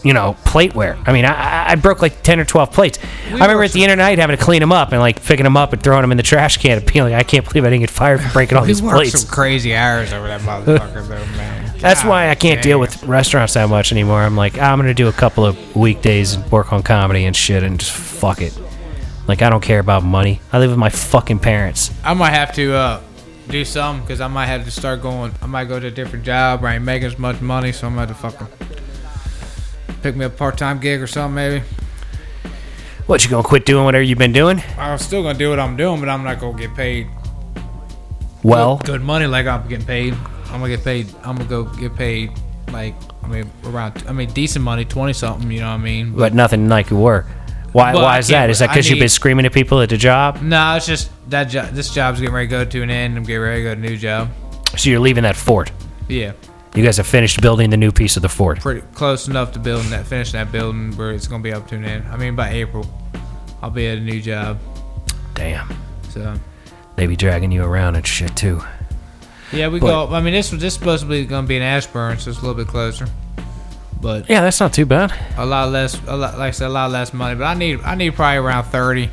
you 0.03 0.13
know, 0.15 0.37
plateware. 0.45 1.03
I 1.07 1.13
mean, 1.13 1.25
I, 1.25 1.33
I- 1.35 1.61
I 1.71 1.75
broke 1.77 2.03
like 2.03 2.23
ten 2.23 2.41
or 2.41 2.45
twelve 2.45 2.73
plates. 2.73 2.99
I 3.29 3.33
remember 3.35 3.63
at 3.63 3.71
the 3.71 3.83
end 3.85 3.93
of 3.93 3.99
the 3.99 4.03
night 4.03 4.19
having 4.19 4.37
to 4.37 4.43
clean 4.43 4.59
them 4.61 4.73
up 4.73 4.91
and 4.91 5.01
like 5.01 5.23
picking 5.25 5.45
them 5.45 5.57
up 5.57 5.73
and 5.73 5.81
throwing 5.81 6.01
them 6.03 6.11
in 6.11 6.17
the 6.17 6.23
trash 6.25 6.57
can 6.59 6.79
and 6.79 6.93
being 6.93 7.05
I 7.15 7.23
can't 7.23 7.45
believe 7.47 7.65
I 7.65 7.69
didn't 7.71 7.81
get 7.83 7.91
fired 7.91 8.21
for 8.21 8.33
breaking 8.33 8.59
all 8.59 8.65
these 8.65 8.81
plates. 8.81 9.21
some 9.21 9.31
crazy 9.31 9.73
hours 9.75 10.13
over 10.13 10.27
that 10.27 10.41
motherfucker, 10.41 11.07
though, 11.07 11.25
man. 11.37 11.73
That's 11.79 12.05
why 12.05 12.29
I 12.29 12.35
can't 12.35 12.61
deal 12.61 12.81
with 12.81 13.03
restaurants 13.05 13.55
that 13.55 13.69
much 13.69 13.93
anymore. 13.93 14.21
I'm 14.23 14.37
like, 14.37 14.59
I'm 14.59 14.79
gonna 14.81 14.95
do 14.95 15.07
a 15.09 15.13
couple 15.13 15.45
of 15.47 15.77
weekdays 15.77 16.35
and 16.35 16.51
work 16.51 16.73
on 16.73 16.83
comedy 16.83 17.25
and 17.25 17.37
shit 17.37 17.63
and 17.63 17.79
just 17.79 17.93
fuck 17.93 18.43
it. 18.43 18.59
Like 19.29 19.43
I 19.43 19.49
don't 19.51 19.63
care 19.63 19.79
about 19.79 20.03
money. 20.03 20.41
I 20.53 20.59
live 20.59 20.71
with 20.71 20.79
my 20.79 20.91
fucking 20.91 21.39
parents. 21.39 21.93
I 22.03 22.15
might 22.15 22.31
have 22.33 22.53
to 22.57 22.75
uh, 22.75 23.01
do 23.51 23.65
something 23.65 24.05
because 24.05 24.21
I 24.21 24.29
might 24.29 24.47
have 24.47 24.65
to 24.65 24.71
start 24.71 25.03
going. 25.03 25.33
I 25.43 25.47
might 25.47 25.65
go 25.65 25.81
to 25.81 25.87
a 25.87 25.91
different 25.91 26.25
job. 26.25 26.65
I 26.65 26.75
ain't 26.77 26.85
making 26.85 27.07
as 27.07 27.19
much 27.19 27.41
money, 27.41 27.73
so 27.73 27.87
I'm 27.87 27.95
gonna 27.95 28.07
have 28.07 28.17
to 28.17 28.31
fucking 28.31 28.47
pick 30.03 30.17
me 30.17 30.25
a 30.25 30.31
part 30.31 30.57
time 30.57 30.79
gig 30.79 31.01
or 31.03 31.07
something. 31.07 31.35
Maybe 31.35 31.63
What 33.07 33.25
you 33.25 33.31
gonna 33.31 33.43
quit 33.43 33.67
doing 33.67 33.85
whatever 33.85 34.03
you've 34.03 34.19
been 34.19 34.33
doing? 34.33 34.63
I'm 34.79 34.99
still 34.99 35.23
gonna 35.23 35.39
do 35.39 35.51
what 35.51 35.59
I'm 35.61 35.77
doing, 35.77 36.01
but 36.01 36.09
I'm 36.09 36.23
not 36.25 36.41
gonna 36.41 36.57
get 36.59 36.75
paid 36.75 37.09
Well, 38.43 38.77
good, 38.79 38.87
good 38.87 39.03
money 39.03 39.27
like 39.27 39.47
I'm 39.47 39.67
getting 39.69 39.87
paid. 39.87 40.15
I'm 40.47 40.61
gonna 40.61 40.69
get 40.69 40.85
paid. 40.85 41.09
I'm 41.23 41.37
gonna 41.37 41.49
go 41.49 41.65
get 41.65 41.95
paid 41.97 42.31
like 42.73 42.95
I 43.23 43.27
mean 43.29 43.51
around. 43.65 44.03
I 44.09 44.13
mean 44.13 44.31
decent 44.33 44.65
money, 44.65 44.85
twenty 44.85 45.13
something. 45.13 45.51
You 45.51 45.61
know 45.61 45.69
what 45.69 45.75
I 45.75 45.79
mean? 45.79 46.13
but 46.13 46.35
nothing 46.35 46.69
like 46.69 46.91
it 46.91 46.95
work. 46.95 47.27
Why? 47.73 47.95
Well, 47.95 48.03
why 48.03 48.17
I 48.17 48.19
is 48.19 48.29
that? 48.29 48.51
Is 48.51 48.59
that 48.59 48.69
because 48.71 48.89
you've 48.91 48.99
been 48.99 49.09
screaming 49.09 49.47
at 49.47 49.53
people 49.53 49.81
at 49.81 49.89
the 49.91 49.97
job? 49.97 50.43
No, 50.43 50.75
it's 50.77 50.87
just 50.87 51.11
that 51.31 51.45
job. 51.45 51.71
This 51.71 51.93
job's 51.95 52.19
getting 52.21 52.35
ready 52.35 52.49
to 52.49 52.51
go 52.51 52.65
to 52.65 52.83
an 52.83 52.91
end. 52.91 53.17
I'm 53.17 53.23
getting 53.25 53.43
ready 53.43 53.63
to 53.63 53.69
go 53.69 53.75
to 53.75 53.81
a 53.81 53.91
new 53.91 53.97
job. 53.97 54.29
So 54.77 54.91
you're 54.91 54.99
leaving 55.01 55.23
that 55.23 55.37
fort. 55.37 55.71
Yeah, 56.09 56.33
You 56.75 56.85
guys 56.85 56.97
have 56.97 57.07
finished 57.07 57.41
building 57.41 57.71
the 57.71 57.77
new 57.77 57.93
piece 57.93 58.17
of 58.17 58.23
the 58.23 58.29
fort. 58.29 58.59
pretty 58.61 58.81
close 58.95 59.29
enough 59.29 59.53
to 59.53 59.59
building 59.61 59.91
that, 59.91 60.07
finishing 60.07 60.39
that 60.39 60.51
building 60.51 60.97
where 60.97 61.13
it's 61.13 61.29
gonna 61.29 61.43
be 61.43 61.53
up 61.53 61.69
to 61.69 61.77
an 61.77 61.85
end. 61.85 62.05
I 62.11 62.17
mean 62.17 62.35
by 62.35 62.51
April, 62.51 62.85
I'll 63.63 63.71
be 63.71 63.87
at 63.87 63.99
a 63.99 64.01
new 64.01 64.21
job. 64.21 64.59
Damn. 65.35 65.69
So 66.09 66.35
They 66.97 67.07
be 67.07 67.15
dragging 67.17 67.53
you 67.53 67.63
around 67.65 67.95
and 67.97 68.05
shit 68.07 68.35
too. 68.37 68.63
yeah, 69.53 69.69
we 69.69 69.79
But- 69.79 70.07
go. 70.09 70.15
I 70.15 70.21
mean 70.21 70.35
this 70.35 70.51
was 70.53 70.61
this 70.61 70.75
supposed 70.75 71.03
to 71.05 71.09
be 71.09 71.25
gonna 71.25 71.47
be 71.47 71.57
in 71.57 71.63
Ashburn, 71.63 72.19
so 72.19 72.31
it's 72.31 72.39
a 72.39 72.43
little 72.43 72.57
bit 72.57 72.67
closer, 72.69 73.07
but 74.01 74.29
Yeah, 74.31 74.41
that's 74.43 74.61
not 74.61 74.73
too 74.73 74.87
bad. 74.87 75.13
a 75.37 75.45
lot 75.47 75.71
less. 75.71 76.01
A 76.07 76.17
lot, 76.17 76.39
like 76.39 76.49
I 76.49 76.51
said, 76.53 76.67
a 76.69 76.71
lot 76.71 76.91
less 76.91 77.13
money. 77.13 77.35
But 77.35 77.45
I 77.45 77.55
need 77.55 77.81
I 77.85 77.95
need 77.95 78.15
probably 78.15 78.39
around 78.39 78.65
30, 78.65 79.11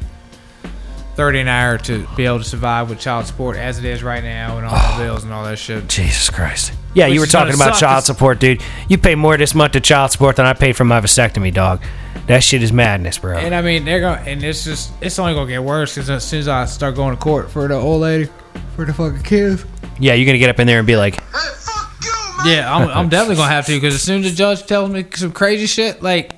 30 1.16 1.40
an 1.40 1.48
hour 1.48 1.78
to 1.80 2.08
be 2.16 2.26
able 2.26 2.38
to 2.40 2.44
survive 2.44 2.90
with 2.90 3.00
child 3.00 3.26
support 3.26 3.58
as 3.58 3.80
it 3.80 3.86
is 3.86 4.04
right 4.04 4.24
now 4.24 4.58
and 4.58 4.66
all 4.68 4.98
the 4.98 5.04
bills 5.04 5.24
and 5.24 5.34
all 5.34 5.44
that 5.46 5.58
shit. 5.58 5.88
Jesus 5.88 6.30
Christ. 6.30 6.74
Yeah, 6.94 7.06
Which 7.06 7.14
you 7.16 7.20
were 7.20 7.26
talking 7.28 7.54
about 7.54 7.70
child 7.72 7.80
child 7.80 7.96
'cause- 7.98 8.06
support, 8.06 8.40
dude. 8.40 8.62
You 8.88 8.98
pay 8.98 9.16
more 9.16 9.36
this 9.38 9.54
month 9.54 9.74
to 9.74 9.82
child 9.82 10.12
support 10.12 10.36
than 10.36 10.46
I 10.46 10.54
paid 10.54 10.76
for 10.76 10.86
my 10.86 11.00
vasectomy, 11.02 11.54
dog. 11.54 11.82
That 12.28 12.44
shit 12.44 12.62
is 12.64 12.74
madness, 12.74 13.20
bro. 13.20 13.38
And 13.38 13.54
I 13.56 13.62
mean, 13.62 13.86
they're 13.86 14.00
going, 14.02 14.24
to 14.24 14.30
and 14.30 14.44
it's 14.44 14.64
just, 14.64 14.92
it's 15.02 15.18
only 15.20 15.34
gonna 15.34 15.48
get 15.48 15.64
worse 15.64 15.94
because 15.96 16.10
as 16.10 16.24
soon 16.26 16.40
as 16.40 16.48
I 16.48 16.66
start 16.66 16.96
going 16.96 17.16
to 17.16 17.22
court 17.22 17.50
for 17.52 17.68
the 17.68 17.76
old 17.76 18.02
lady, 18.02 18.30
for 18.76 18.84
the 18.86 18.94
fucking 18.94 19.22
kids. 19.24 19.64
yeah, 20.00 20.14
you're 20.14 20.26
gonna 20.26 20.38
get 20.40 20.50
up 20.50 20.60
in 20.60 20.68
there 20.68 20.80
and 20.80 20.88
be 20.88 20.96
like, 20.98 21.20
Yeah, 22.48 22.74
I'm, 22.76 22.90
I'm 22.90 23.10
definitely 23.16 23.36
gonna 23.38 23.52
have 23.52 23.66
to 23.68 23.74
because 23.76 23.94
as 23.96 24.02
soon 24.02 24.24
as 24.24 24.32
the 24.32 24.36
judge 24.38 24.66
tells 24.66 24.90
me 24.90 25.06
some 25.16 25.32
crazy 25.32 25.66
shit, 25.68 26.02
like 26.02 26.32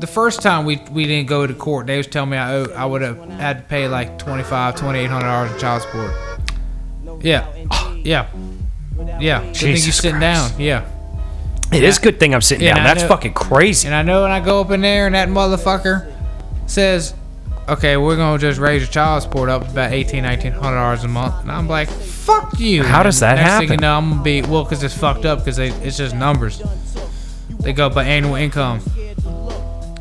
the 0.00 0.06
first 0.06 0.40
time 0.42 0.64
we 0.64 0.80
we 0.90 1.06
didn't 1.06 1.28
go 1.28 1.46
to 1.46 1.54
court, 1.54 1.86
they 1.86 1.96
was 1.98 2.06
telling 2.06 2.30
me 2.30 2.36
I 2.36 2.54
owe, 2.54 2.64
I 2.74 2.84
would 2.86 3.02
have 3.02 3.18
had 3.30 3.58
to 3.58 3.64
pay 3.64 3.86
like 3.88 4.18
25 4.18 4.76
2800 4.76 5.20
dollars 5.26 5.52
in 5.52 5.58
child 5.58 5.82
support. 5.82 6.12
Yeah, 7.22 7.46
yeah, 7.96 8.26
yeah. 9.20 9.42
Good 9.42 9.56
thing 9.56 9.68
you 9.70 9.76
Jesus 9.76 9.96
sitting 9.96 10.18
Christ. 10.18 10.52
down. 10.56 10.60
Yeah, 10.60 10.88
it 11.72 11.82
is 11.82 11.98
a 11.98 12.00
good 12.00 12.18
thing 12.18 12.34
I'm 12.34 12.40
sitting 12.40 12.64
Yeah, 12.66 12.74
down. 12.76 12.86
I 12.86 12.88
That's 12.94 13.02
know. 13.02 13.08
fucking 13.08 13.34
crazy. 13.34 13.86
and 13.88 13.94
I 13.94 14.02
know 14.02 14.22
when 14.22 14.30
I 14.30 14.40
go 14.40 14.60
up 14.62 14.70
in 14.70 14.80
there 14.80 15.06
and 15.06 15.14
that 15.14 15.28
motherfucker 15.28 16.10
says, 16.66 17.14
"Okay, 17.70 17.96
we're 17.96 18.16
gonna 18.16 18.38
just 18.38 18.58
raise 18.60 18.82
your 18.82 18.90
child 18.90 19.22
support 19.22 19.48
up 19.48 19.64
to 19.64 19.70
about 19.70 19.92
eighteen, 19.92 20.22
nineteen 20.24 20.52
hundred 20.52 20.76
dollars 20.76 21.04
a 21.04 21.08
month," 21.08 21.34
and 21.42 21.50
I'm 21.52 21.68
like, 21.68 21.88
"Fuck 21.88 22.58
you." 22.58 22.82
How 22.82 23.02
does 23.02 23.20
that 23.20 23.36
Next 23.36 23.50
Thing 23.52 23.62
you 23.62 23.68
happen? 23.68 23.80
know, 23.82 23.96
I'm 23.96 24.10
gonna 24.10 24.22
be 24.22 24.42
well 24.42 24.64
because 24.64 24.82
it's 24.82 24.96
fucked 24.96 25.24
up 25.24 25.38
because 25.40 25.58
it's 25.58 25.96
just 25.96 26.14
numbers. 26.14 26.62
They 27.60 27.72
go 27.72 27.88
by 27.90 28.04
annual 28.04 28.34
income. 28.36 28.80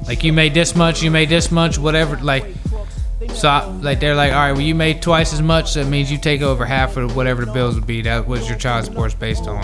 Like 0.08 0.24
you 0.24 0.34
made 0.34 0.54
this 0.54 0.76
much, 0.76 1.04
you 1.04 1.12
made 1.12 1.30
this 1.30 1.52
much, 1.52 1.78
whatever. 1.78 2.18
Like, 2.18 2.46
so 3.34 3.48
I, 3.48 3.66
like 3.66 4.00
they're 4.00 4.16
like, 4.16 4.32
all 4.34 4.40
right, 4.40 4.52
well 4.54 4.62
you 4.62 4.74
made 4.74 5.02
twice 5.04 5.34
as 5.34 5.42
much. 5.42 5.76
That 5.76 5.86
means 5.88 6.12
you 6.12 6.18
take 6.18 6.42
over 6.42 6.66
half 6.66 6.98
of 6.98 7.16
whatever 7.16 7.46
the 7.46 7.52
bills 7.52 7.76
would 7.76 7.86
be. 7.86 8.02
That 8.02 8.28
was 8.28 8.50
your 8.50 8.58
child 8.58 8.86
support's 8.86 9.14
based 9.14 9.48
on, 9.48 9.62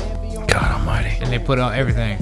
God 0.47 0.71
almighty. 0.79 1.17
and 1.21 1.31
they 1.33 1.39
put 1.39 1.57
on 1.57 1.73
everything. 1.73 2.17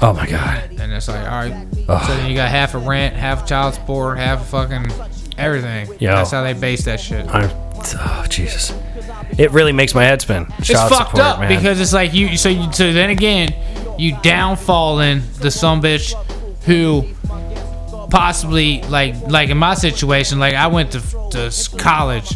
Oh 0.00 0.12
my 0.14 0.26
god. 0.26 0.70
And 0.78 0.92
it's 0.92 1.08
like, 1.08 1.24
all 1.30 1.38
right. 1.48 1.66
So 1.86 2.14
then 2.16 2.30
you 2.30 2.36
got 2.36 2.48
half 2.50 2.74
a 2.74 2.78
rent, 2.78 3.14
half 3.14 3.46
child 3.46 3.74
support, 3.74 4.18
half 4.18 4.46
fucking 4.46 4.86
everything. 5.38 5.88
Yo. 6.00 6.14
That's 6.14 6.30
how 6.30 6.42
they 6.42 6.52
base 6.52 6.84
that 6.84 7.00
shit. 7.00 7.26
I'm, 7.28 7.50
oh 7.74 8.26
Jesus. 8.28 8.74
It 9.38 9.50
really 9.50 9.72
makes 9.72 9.94
my 9.94 10.04
head 10.04 10.22
spin. 10.22 10.46
It's 10.58 10.70
fucked 10.70 11.10
support, 11.10 11.18
up 11.18 11.40
man. 11.40 11.54
because 11.54 11.80
it's 11.80 11.92
like 11.92 12.14
you. 12.14 12.36
So 12.36 12.48
you. 12.48 12.72
So 12.72 12.92
then 12.92 13.10
again, 13.10 13.54
you 13.98 14.14
downfalling 14.14 15.22
the 15.38 15.50
some 15.50 15.82
bitch 15.82 16.14
who 16.64 17.08
possibly 18.08 18.82
like 18.82 19.14
like 19.28 19.50
in 19.50 19.58
my 19.58 19.74
situation, 19.74 20.38
like 20.38 20.54
I 20.54 20.68
went 20.68 20.92
to 20.92 21.00
to 21.30 21.76
college, 21.76 22.34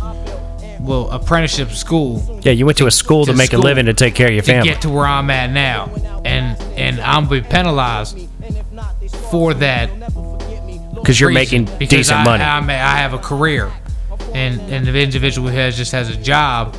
well 0.81 1.11
apprenticeship 1.11 1.71
school 1.71 2.41
yeah, 2.43 2.53
you 2.53 2.65
went 2.65 2.79
to 2.79 2.87
a 2.87 2.91
school 2.91 3.27
to, 3.27 3.33
to 3.33 3.37
make 3.37 3.53
a 3.53 3.59
living 3.59 3.87
to 3.87 3.95
take 3.95 4.15
care 4.15 4.29
of 4.29 4.33
your 4.33 4.43
to 4.43 4.51
family. 4.51 4.69
get 4.69 4.83
to 4.83 4.91
where 4.91 5.05
I'm 5.05 5.31
at 5.31 5.51
now, 5.51 5.91
and 6.25 6.61
and 6.79 7.01
I'm 7.01 7.29
be 7.29 7.41
penalized 7.41 8.19
for 9.31 9.55
that 9.55 9.91
Because 11.01 11.19
you're 11.21 11.31
making 11.31 11.65
because 11.79 11.89
decent 11.89 12.21
I, 12.21 12.25
money. 12.25 12.43
A- 12.43 12.47
I 12.47 12.97
have 12.97 13.15
a 13.15 13.19
career, 13.19 13.71
and 14.35 14.61
and 14.71 14.87
the 14.87 14.99
individual 15.01 15.49
who 15.49 15.57
has 15.57 15.77
just 15.77 15.93
has 15.93 16.09
a 16.11 16.17
job, 16.17 16.77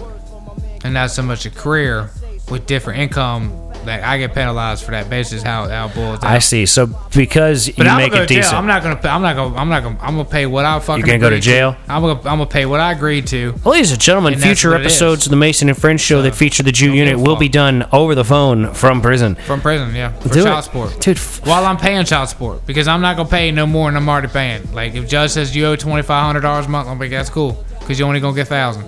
and 0.83 0.93
not 0.93 1.11
so 1.11 1.21
much 1.23 1.45
a 1.45 1.49
career. 1.49 2.09
with 2.49 2.65
different 2.65 2.99
income, 2.99 3.51
like 3.85 4.01
I 4.03 4.17
get 4.17 4.33
penalized 4.33 4.83
for 4.83 4.91
that. 4.91 5.09
Basis 5.09 5.41
how 5.43 5.67
how 5.67 5.87
boils 5.87 6.19
down. 6.19 6.31
I 6.31 6.39
see. 6.39 6.65
So 6.65 6.87
because 7.15 7.67
you 7.67 7.73
I'm 7.83 7.97
make 7.97 8.13
it 8.13 8.27
decent, 8.27 8.53
I'm 8.55 8.67
not 8.67 8.83
gonna. 8.83 8.99
I'm 9.09 9.21
not 9.21 9.35
gonna. 9.35 9.55
I'm 9.55 9.69
not 9.69 9.83
gonna. 9.83 9.97
I'm 10.01 10.15
gonna 10.17 10.25
pay 10.29 10.45
what 10.45 10.65
I 10.65 10.79
fucking. 10.79 11.05
gonna 11.05 11.19
go 11.19 11.29
to 11.29 11.39
jail? 11.39 11.75
I'm 11.87 12.01
gonna. 12.01 12.19
I'm 12.19 12.37
gonna 12.37 12.45
pay 12.45 12.65
what 12.65 12.79
I 12.79 12.91
agreed 12.91 13.27
to. 13.27 13.53
Ladies 13.65 13.91
and 13.91 13.99
gentlemen, 14.01 14.33
And 14.33 14.41
future 14.41 14.73
episodes 14.75 15.25
of 15.25 15.29
the 15.31 15.35
Mason 15.35 15.69
and 15.69 15.77
Friends 15.77 16.01
show 16.01 16.21
that 16.21 16.35
feature 16.35 16.63
the 16.63 16.71
Jew 16.71 16.93
unit 16.93 17.17
will 17.19 17.35
be 17.37 17.49
done 17.49 17.87
over 17.91 18.15
the 18.15 18.25
phone 18.25 18.73
from 18.73 19.01
prison. 19.01 19.35
From 19.35 19.61
prison, 19.61 19.93
yeah, 19.95 20.11
for 20.19 20.29
Do 20.29 20.43
child 20.43 20.59
it. 20.59 20.63
support. 20.63 20.99
Dude, 21.01 21.17
f- 21.17 21.45
While 21.45 21.65
I'm 21.65 21.77
paying 21.77 22.03
child 22.05 22.29
support, 22.29 22.65
because 22.65 22.87
I'm 22.87 23.01
not 23.01 23.17
gonna 23.17 23.29
pay 23.29 23.51
no 23.51 23.65
more 23.65 23.89
than 23.89 23.97
I'm 23.97 24.07
already 24.09 24.27
paying. 24.27 24.71
Like 24.73 24.95
if 24.95 25.07
judge 25.09 25.31
says 25.31 25.55
you 25.55 25.65
owe 25.65 25.75
twenty 25.75 26.03
five 26.03 26.23
hundred 26.25 26.41
dollars 26.41 26.65
a 26.65 26.69
month, 26.69 26.87
I'm 26.87 26.99
like 26.99 27.11
that's 27.11 27.29
cool, 27.29 27.63
because 27.79 27.99
you 27.99 28.05
only 28.05 28.19
gonna 28.19 28.35
get 28.35 28.47
thousand. 28.47 28.85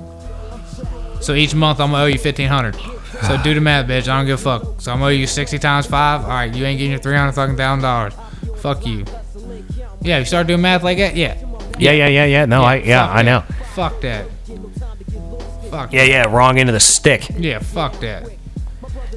So 1.21 1.33
each 1.33 1.55
month 1.55 1.79
I'm 1.79 1.91
gonna 1.91 2.03
owe 2.03 2.07
you 2.07 2.19
fifteen 2.19 2.49
hundred. 2.49 2.75
So 3.21 3.41
do 3.43 3.53
the 3.53 3.61
math, 3.61 3.87
bitch. 3.87 4.07
I 4.07 4.17
don't 4.17 4.25
give 4.25 4.39
a 4.39 4.41
fuck. 4.59 4.81
So 4.81 4.91
I'm 4.91 4.97
gonna 4.99 5.05
owe 5.05 5.09
you 5.09 5.27
sixty 5.27 5.59
times 5.59 5.85
five. 5.85 6.21
All 6.23 6.29
right, 6.29 6.53
you 6.53 6.65
ain't 6.65 6.77
getting 6.79 6.91
your 6.91 6.99
three 6.99 7.15
hundred 7.15 7.33
fucking 7.33 7.57
thousand 7.57 7.83
dollars. 7.83 8.13
Fuck 8.59 8.85
you. 8.85 9.05
Yeah, 10.01 10.19
you 10.19 10.25
start 10.25 10.47
doing 10.47 10.61
math 10.61 10.83
like 10.83 10.97
that. 10.97 11.15
Yeah. 11.15 11.37
yeah, 11.79 11.91
yeah, 11.91 12.07
yeah, 12.07 12.25
yeah. 12.25 12.45
No, 12.45 12.63
I 12.63 12.75
yeah, 12.77 13.05
fuck 13.07 13.15
I 13.15 13.23
that. 13.23 13.25
know. 13.25 13.55
Fuck 13.75 14.01
that. 14.01 14.25
Fuck. 15.69 15.93
Yeah, 15.93 16.03
yeah, 16.03 16.23
wrong 16.25 16.59
end 16.59 16.69
of 16.69 16.73
the 16.73 16.79
stick. 16.79 17.27
Yeah, 17.37 17.59
fuck 17.59 17.99
that. 18.01 18.29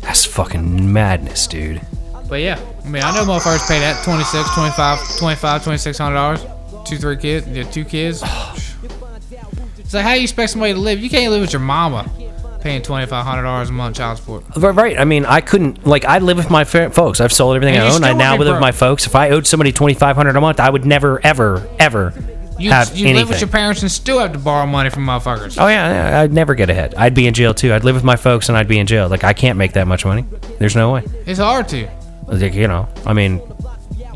That's 0.01 0.25
fucking 0.25 0.93
madness, 0.93 1.47
dude. 1.47 1.81
But 2.29 2.41
yeah, 2.41 2.61
I 2.85 2.89
mean, 2.89 3.03
I 3.03 3.15
know 3.15 3.25
motherfuckers 3.25 3.67
pay 3.69 3.79
that 3.81 4.03
26, 4.05 4.55
25, 4.55 5.19
25, 5.19 5.65
2600 5.65 6.15
dollars. 6.15 6.47
Two, 6.89 6.99
three 6.99 7.17
kids, 7.17 7.47
yeah, 7.49 7.65
two 7.65 7.85
kids. 7.85 8.23
It's 9.79 9.95
like 9.95 10.03
how 10.03 10.15
you 10.15 10.23
expect 10.23 10.51
somebody 10.51 10.73
to 10.75 10.81
live? 10.81 10.99
You 10.99 11.09
can't 11.09 11.31
live 11.31 11.41
with 11.41 11.53
your 11.53 11.61
mama 11.61 12.11
paying 12.67 12.83
twenty 12.83 13.07
five 13.07 13.25
hundred 13.25 13.45
dollars 13.45 13.71
a 13.71 13.73
month 13.73 13.97
child 13.97 14.19
support. 14.19 14.45
Right, 14.57 14.75
right. 14.75 14.99
I 14.99 15.05
mean, 15.05 15.25
I 15.25 15.41
couldn't 15.41 15.87
like 15.87 16.05
I 16.05 16.19
live 16.19 16.37
with 16.37 16.51
my 16.51 16.65
folks. 16.65 17.21
I've 17.21 17.33
sold 17.33 17.55
everything 17.57 17.77
And 17.77 17.85
I 17.85 17.89
you 17.89 17.95
own. 17.95 18.05
I 18.05 18.09
still 18.09 18.19
now 18.19 18.33
would 18.33 18.39
be 18.39 18.45
live 18.45 18.55
with 18.55 18.55
broke. 18.55 18.61
my 18.61 18.73
folks. 18.73 19.07
If 19.07 19.15
I 19.15 19.31
owed 19.31 19.47
somebody 19.47 19.73
twenty 19.73 19.95
five 19.95 20.17
hundred 20.17 20.37
a 20.37 20.41
month, 20.41 20.59
I 20.61 20.69
would 20.69 20.85
never, 20.85 21.21
ever, 21.25 21.67
ever 21.79 22.13
You, 22.59 22.71
have 22.73 22.89
you 22.97 23.07
anything. 23.07 23.17
live 23.17 23.29
with 23.29 23.41
your 23.41 23.49
parents 23.51 23.83
and 23.83 23.91
still 23.91 24.19
have 24.19 24.33
to 24.33 24.39
borrow 24.39 24.67
money 24.67 24.91
from 24.91 25.07
motherfuckers. 25.07 25.57
Oh 25.61 25.69
yeah, 25.69 26.11
yeah, 26.11 26.21
I'd 26.21 26.33
never 26.33 26.55
get 26.55 26.69
ahead. 26.71 26.95
I'd 26.97 27.15
be 27.15 27.27
in 27.27 27.35
jail 27.35 27.55
too. 27.55 27.73
I'd 27.73 27.85
live 27.85 27.95
with 27.95 28.05
my 28.05 28.17
folks 28.17 28.49
and 28.49 28.59
I'd 28.59 28.69
be 28.69 28.79
in 28.79 28.87
jail. 28.87 29.09
Like 29.09 29.23
I 29.25 29.33
can't 29.33 29.57
make 29.59 29.73
that 29.75 29.87
much 29.87 30.05
money. 30.05 30.25
There's 30.59 30.75
no 30.77 30.93
way. 30.93 31.05
It's 31.25 31.39
hard 31.39 31.69
to. 31.69 31.89
Like, 32.29 32.55
you 32.55 32.67
know, 32.67 32.89
I 33.07 33.13
mean, 33.13 33.41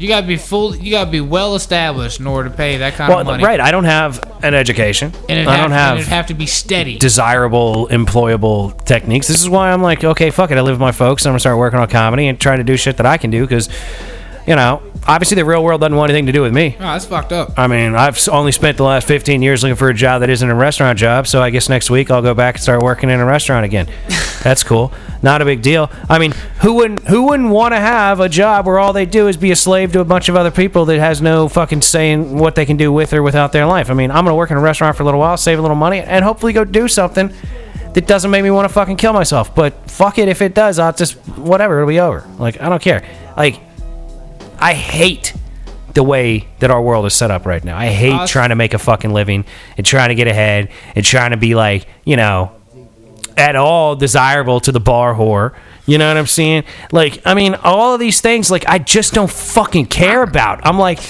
You 0.00 0.08
gotta 0.08 0.26
be 0.26 0.38
full. 0.38 0.74
You 0.74 0.90
gotta 0.90 1.10
be 1.10 1.20
well 1.20 1.54
established 1.54 2.20
in 2.20 2.26
order 2.26 2.48
to 2.48 2.56
pay 2.56 2.78
that 2.78 2.94
kind 2.94 3.10
well, 3.10 3.18
of 3.18 3.26
money. 3.26 3.44
right. 3.44 3.60
I 3.60 3.70
don't 3.70 3.84
have 3.84 4.18
an 4.42 4.54
education. 4.54 5.12
And 5.28 5.46
I 5.46 5.58
don't 5.58 5.72
have 5.72 5.98
it'd 5.98 6.08
have 6.08 6.28
to 6.28 6.34
be 6.34 6.46
steady. 6.46 6.96
desirable, 6.96 7.86
employable 7.88 8.82
techniques. 8.86 9.28
This 9.28 9.40
is 9.40 9.48
why 9.50 9.70
I'm 9.70 9.82
like, 9.82 10.02
okay, 10.02 10.30
fuck 10.30 10.50
it. 10.50 10.56
I 10.56 10.62
live 10.62 10.76
with 10.76 10.80
my 10.80 10.92
folks. 10.92 11.26
I'm 11.26 11.32
gonna 11.32 11.40
start 11.40 11.58
working 11.58 11.78
on 11.78 11.86
comedy 11.88 12.28
and 12.28 12.40
trying 12.40 12.58
to 12.58 12.64
do 12.64 12.78
shit 12.78 12.96
that 12.96 13.04
I 13.04 13.18
can 13.18 13.30
do 13.30 13.42
because, 13.42 13.68
you 14.50 14.56
know, 14.56 14.82
obviously 15.06 15.36
the 15.36 15.44
real 15.44 15.62
world 15.62 15.80
doesn't 15.80 15.94
want 15.94 16.10
anything 16.10 16.26
to 16.26 16.32
do 16.32 16.42
with 16.42 16.52
me. 16.52 16.74
oh, 16.76 16.82
that's 16.82 17.04
fucked 17.04 17.30
up. 17.30 17.56
I 17.56 17.68
mean, 17.68 17.94
I've 17.94 18.18
only 18.28 18.50
spent 18.50 18.78
the 18.78 18.82
last 18.82 19.06
15 19.06 19.42
years 19.42 19.62
looking 19.62 19.76
for 19.76 19.88
a 19.88 19.94
job 19.94 20.22
that 20.22 20.28
isn't 20.28 20.50
a 20.50 20.54
restaurant 20.56 20.98
job, 20.98 21.28
so 21.28 21.40
I 21.40 21.50
guess 21.50 21.68
next 21.68 21.88
week 21.88 22.10
I'll 22.10 22.20
go 22.20 22.34
back 22.34 22.56
and 22.56 22.62
start 22.62 22.82
working 22.82 23.10
in 23.10 23.20
a 23.20 23.24
restaurant 23.24 23.64
again. 23.64 23.86
That's 24.42 24.64
cool. 24.64 24.92
Not 25.22 25.40
a 25.40 25.44
big 25.44 25.62
deal. 25.62 25.88
I 26.08 26.18
mean, 26.18 26.32
who 26.62 26.74
wouldn't 26.74 27.04
who 27.06 27.28
wouldn't 27.28 27.50
want 27.50 27.74
to 27.74 27.78
have 27.78 28.18
a 28.18 28.28
job 28.28 28.66
where 28.66 28.80
all 28.80 28.92
they 28.92 29.06
do 29.06 29.28
is 29.28 29.36
be 29.36 29.52
a 29.52 29.56
slave 29.56 29.92
to 29.92 30.00
a 30.00 30.04
bunch 30.04 30.28
of 30.28 30.34
other 30.34 30.50
people 30.50 30.84
that 30.86 30.98
has 30.98 31.22
no 31.22 31.46
fucking 31.48 31.82
say 31.82 32.10
in 32.10 32.36
what 32.36 32.56
they 32.56 32.66
can 32.66 32.76
do 32.76 32.92
with 32.92 33.12
or 33.12 33.22
without 33.22 33.52
their 33.52 33.66
life? 33.66 33.88
I 33.88 33.94
mean, 33.94 34.10
I'm 34.10 34.24
going 34.24 34.32
to 34.32 34.34
work 34.34 34.50
in 34.50 34.56
a 34.56 34.60
restaurant 34.60 34.96
for 34.96 35.04
a 35.04 35.06
little 35.06 35.20
while, 35.20 35.36
save 35.36 35.60
a 35.60 35.62
little 35.62 35.76
money, 35.76 36.00
and 36.00 36.24
hopefully 36.24 36.52
go 36.52 36.64
do 36.64 36.88
something 36.88 37.32
that 37.94 38.08
doesn't 38.08 38.32
make 38.32 38.42
me 38.42 38.50
want 38.50 38.66
to 38.66 38.72
fucking 38.74 38.96
kill 38.96 39.12
myself. 39.12 39.54
But 39.54 39.88
fuck 39.88 40.18
it 40.18 40.26
if 40.26 40.42
it 40.42 40.54
does, 40.56 40.80
I'll 40.80 40.92
just 40.92 41.14
whatever, 41.38 41.76
it'll 41.76 41.88
be 41.88 42.00
over. 42.00 42.26
Like 42.38 42.60
I 42.60 42.68
don't 42.68 42.82
care. 42.82 43.04
Like 43.36 43.60
I 44.60 44.74
hate 44.74 45.34
the 45.94 46.02
way 46.02 46.46
that 46.60 46.70
our 46.70 46.80
world 46.80 47.06
is 47.06 47.14
set 47.14 47.30
up 47.30 47.46
right 47.46 47.64
now. 47.64 47.76
I 47.76 47.86
hate 47.88 48.12
Us- 48.14 48.30
trying 48.30 48.50
to 48.50 48.54
make 48.54 48.74
a 48.74 48.78
fucking 48.78 49.12
living 49.12 49.44
and 49.76 49.84
trying 49.84 50.10
to 50.10 50.14
get 50.14 50.28
ahead 50.28 50.68
and 50.94 51.04
trying 51.04 51.30
to 51.32 51.36
be 51.36 51.54
like, 51.54 51.86
you 52.04 52.16
know, 52.16 52.52
at 53.36 53.56
all 53.56 53.96
desirable 53.96 54.60
to 54.60 54.72
the 54.72 54.80
bar 54.80 55.14
whore. 55.14 55.52
You 55.90 55.98
know 55.98 56.06
what 56.06 56.18
I'm 56.18 56.28
saying? 56.28 56.62
Like, 56.92 57.20
I 57.26 57.34
mean, 57.34 57.56
all 57.56 57.94
of 57.94 57.98
these 57.98 58.20
things, 58.20 58.48
like, 58.48 58.64
I 58.68 58.78
just 58.78 59.12
don't 59.12 59.28
fucking 59.28 59.86
care 59.86 60.22
about. 60.22 60.64
I'm 60.64 60.78
like, 60.78 61.00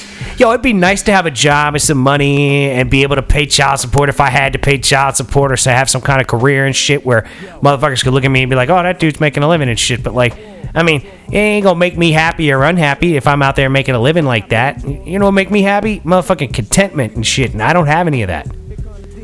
yo, 0.40 0.48
it'd 0.52 0.62
be 0.62 0.72
nice 0.72 1.02
to 1.02 1.12
have 1.12 1.26
a 1.26 1.30
job 1.30 1.74
and 1.74 1.82
some 1.82 1.98
money 1.98 2.70
and 2.70 2.90
be 2.90 3.02
able 3.02 3.16
to 3.16 3.22
pay 3.22 3.44
child 3.44 3.80
support 3.80 4.08
if 4.08 4.22
I 4.22 4.30
had 4.30 4.54
to 4.54 4.58
pay 4.58 4.78
child 4.78 5.16
support 5.16 5.52
or 5.52 5.56
to 5.56 5.70
have 5.70 5.90
some 5.90 6.00
kind 6.00 6.22
of 6.22 6.28
career 6.28 6.64
and 6.64 6.74
shit 6.74 7.04
where 7.04 7.28
motherfuckers 7.60 8.02
could 8.02 8.14
look 8.14 8.24
at 8.24 8.30
me 8.30 8.42
and 8.42 8.48
be 8.48 8.56
like, 8.56 8.70
oh, 8.70 8.82
that 8.82 8.98
dude's 8.98 9.20
making 9.20 9.42
a 9.42 9.48
living 9.50 9.68
and 9.68 9.78
shit. 9.78 10.02
But, 10.02 10.14
like, 10.14 10.32
I 10.74 10.82
mean, 10.82 11.02
it 11.30 11.36
ain't 11.36 11.64
gonna 11.64 11.78
make 11.78 11.98
me 11.98 12.12
happy 12.12 12.50
or 12.50 12.62
unhappy 12.62 13.16
if 13.16 13.26
I'm 13.26 13.42
out 13.42 13.56
there 13.56 13.68
making 13.68 13.94
a 13.94 14.00
living 14.00 14.24
like 14.24 14.48
that. 14.48 14.82
You 14.82 15.18
know 15.18 15.26
what 15.26 15.32
make 15.32 15.50
me 15.50 15.60
happy? 15.60 16.00
Motherfucking 16.00 16.54
contentment 16.54 17.16
and 17.16 17.26
shit. 17.26 17.52
And 17.52 17.62
I 17.62 17.74
don't 17.74 17.86
have 17.86 18.06
any 18.06 18.22
of 18.22 18.28
that. 18.28 18.48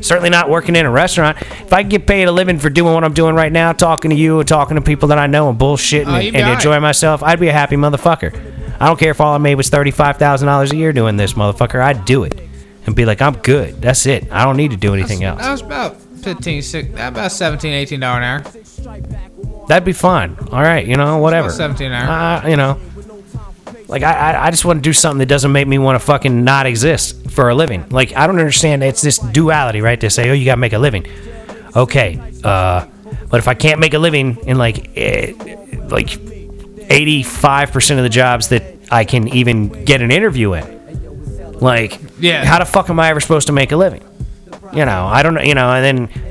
Certainly 0.01 0.29
not 0.29 0.49
working 0.49 0.75
in 0.75 0.85
a 0.85 0.91
restaurant. 0.91 1.41
If 1.41 1.73
I 1.73 1.83
could 1.83 1.89
get 1.91 2.07
paid 2.07 2.27
a 2.27 2.31
living 2.31 2.59
for 2.59 2.69
doing 2.69 2.93
what 2.93 3.03
I'm 3.03 3.13
doing 3.13 3.35
right 3.35 3.51
now, 3.51 3.73
talking 3.73 4.09
to 4.11 4.15
you 4.15 4.39
and 4.39 4.47
talking 4.47 4.75
to 4.75 4.81
people 4.81 5.07
that 5.09 5.17
I 5.17 5.27
know 5.27 5.49
and 5.49 5.57
bullshitting 5.59 6.07
Oh, 6.07 6.15
and, 6.15 6.23
you'd 6.25 6.35
and 6.35 6.43
alright. 6.43 6.59
enjoying 6.59 6.81
myself, 6.81 7.23
I'd 7.23 7.39
be 7.39 7.47
a 7.47 7.53
happy 7.53 7.75
motherfucker. 7.75 8.33
I 8.79 8.85
don't 8.87 8.99
care 8.99 9.11
if 9.11 9.19
all 9.21 9.33
I 9.33 9.37
made 9.39 9.55
was 9.55 9.69
thirty-five 9.69 10.17
thousand 10.17 10.47
dollars 10.47 10.71
a 10.71 10.75
year 10.75 10.93
doing 10.93 11.17
this, 11.17 11.33
motherfucker. 11.33 11.81
I'd 11.81 12.05
do 12.05 12.23
it 12.23 12.39
and 12.85 12.95
be 12.95 13.05
like, 13.05 13.21
I'm 13.21 13.37
good. 13.37 13.81
That's 13.81 14.05
it. 14.05 14.31
I 14.31 14.45
don't 14.45 14.55
need 14.57 14.71
to 14.71 14.77
do 14.77 14.93
anything 14.93 15.23
else. 15.23 15.41
That 15.41 15.51
was 15.51 15.61
about 15.61 15.97
15, 16.21 16.61
six, 16.61 16.89
about 16.93 17.31
17, 17.31 17.73
18 17.73 17.99
dollar 17.99 18.17
an 18.21 18.23
hour. 18.23 18.51
That'd 19.67 19.83
be 19.85 19.93
fine. 19.93 20.37
All 20.51 20.61
right, 20.61 20.85
you 20.85 20.95
know, 20.95 21.17
whatever. 21.17 21.47
about 21.47 21.57
17 21.57 21.87
an 21.87 21.93
hour. 21.93 22.43
Uh, 22.45 22.47
you 22.47 22.55
know, 22.55 22.79
like 23.87 24.03
I, 24.03 24.13
I, 24.33 24.47
I 24.47 24.51
just 24.51 24.65
want 24.65 24.77
to 24.77 24.81
do 24.81 24.93
something 24.93 25.19
that 25.19 25.27
doesn't 25.27 25.51
make 25.51 25.67
me 25.67 25.77
want 25.77 25.99
to 25.99 26.05
fucking 26.05 26.43
not 26.43 26.65
exist 26.65 27.29
for 27.31 27.49
a 27.49 27.55
living. 27.55 27.85
Like 27.89 28.15
I 28.15 28.27
don't 28.27 28.37
understand. 28.39 28.83
It's 28.83 29.01
this 29.01 29.17
duality, 29.17 29.81
right? 29.81 29.99
They 29.99 30.09
say, 30.09 30.29
oh, 30.29 30.33
you 30.33 30.45
gotta 30.45 30.59
make 30.59 30.73
a 30.73 30.79
living. 30.79 31.05
Okay, 31.75 32.19
uh, 32.43 32.85
but 33.29 33.37
if 33.39 33.47
I 33.47 33.53
can't 33.53 33.79
make 33.79 33.93
a 33.93 33.99
living 33.99 34.37
in 34.47 34.57
like, 34.57 34.91
eh, 34.97 35.33
like, 35.89 36.17
eighty-five 36.89 37.71
percent 37.71 37.99
of 37.99 38.03
the 38.03 38.09
jobs 38.09 38.49
that 38.49 38.63
I 38.91 39.03
can 39.05 39.27
even 39.29 39.85
get 39.85 40.01
an 40.01 40.11
interview 40.11 40.53
in, 40.53 41.53
like, 41.59 41.99
Yeah. 42.19 42.45
how 42.45 42.59
the 42.59 42.65
fuck 42.65 42.89
am 42.89 42.99
I 42.99 43.09
ever 43.09 43.19
supposed 43.19 43.47
to 43.47 43.53
make 43.53 43.71
a 43.71 43.77
living? 43.77 44.01
You 44.73 44.85
know, 44.85 45.05
I 45.05 45.23
don't 45.23 45.33
know. 45.33 45.41
You 45.41 45.55
know, 45.55 45.69
and 45.71 45.83
then 46.09 46.26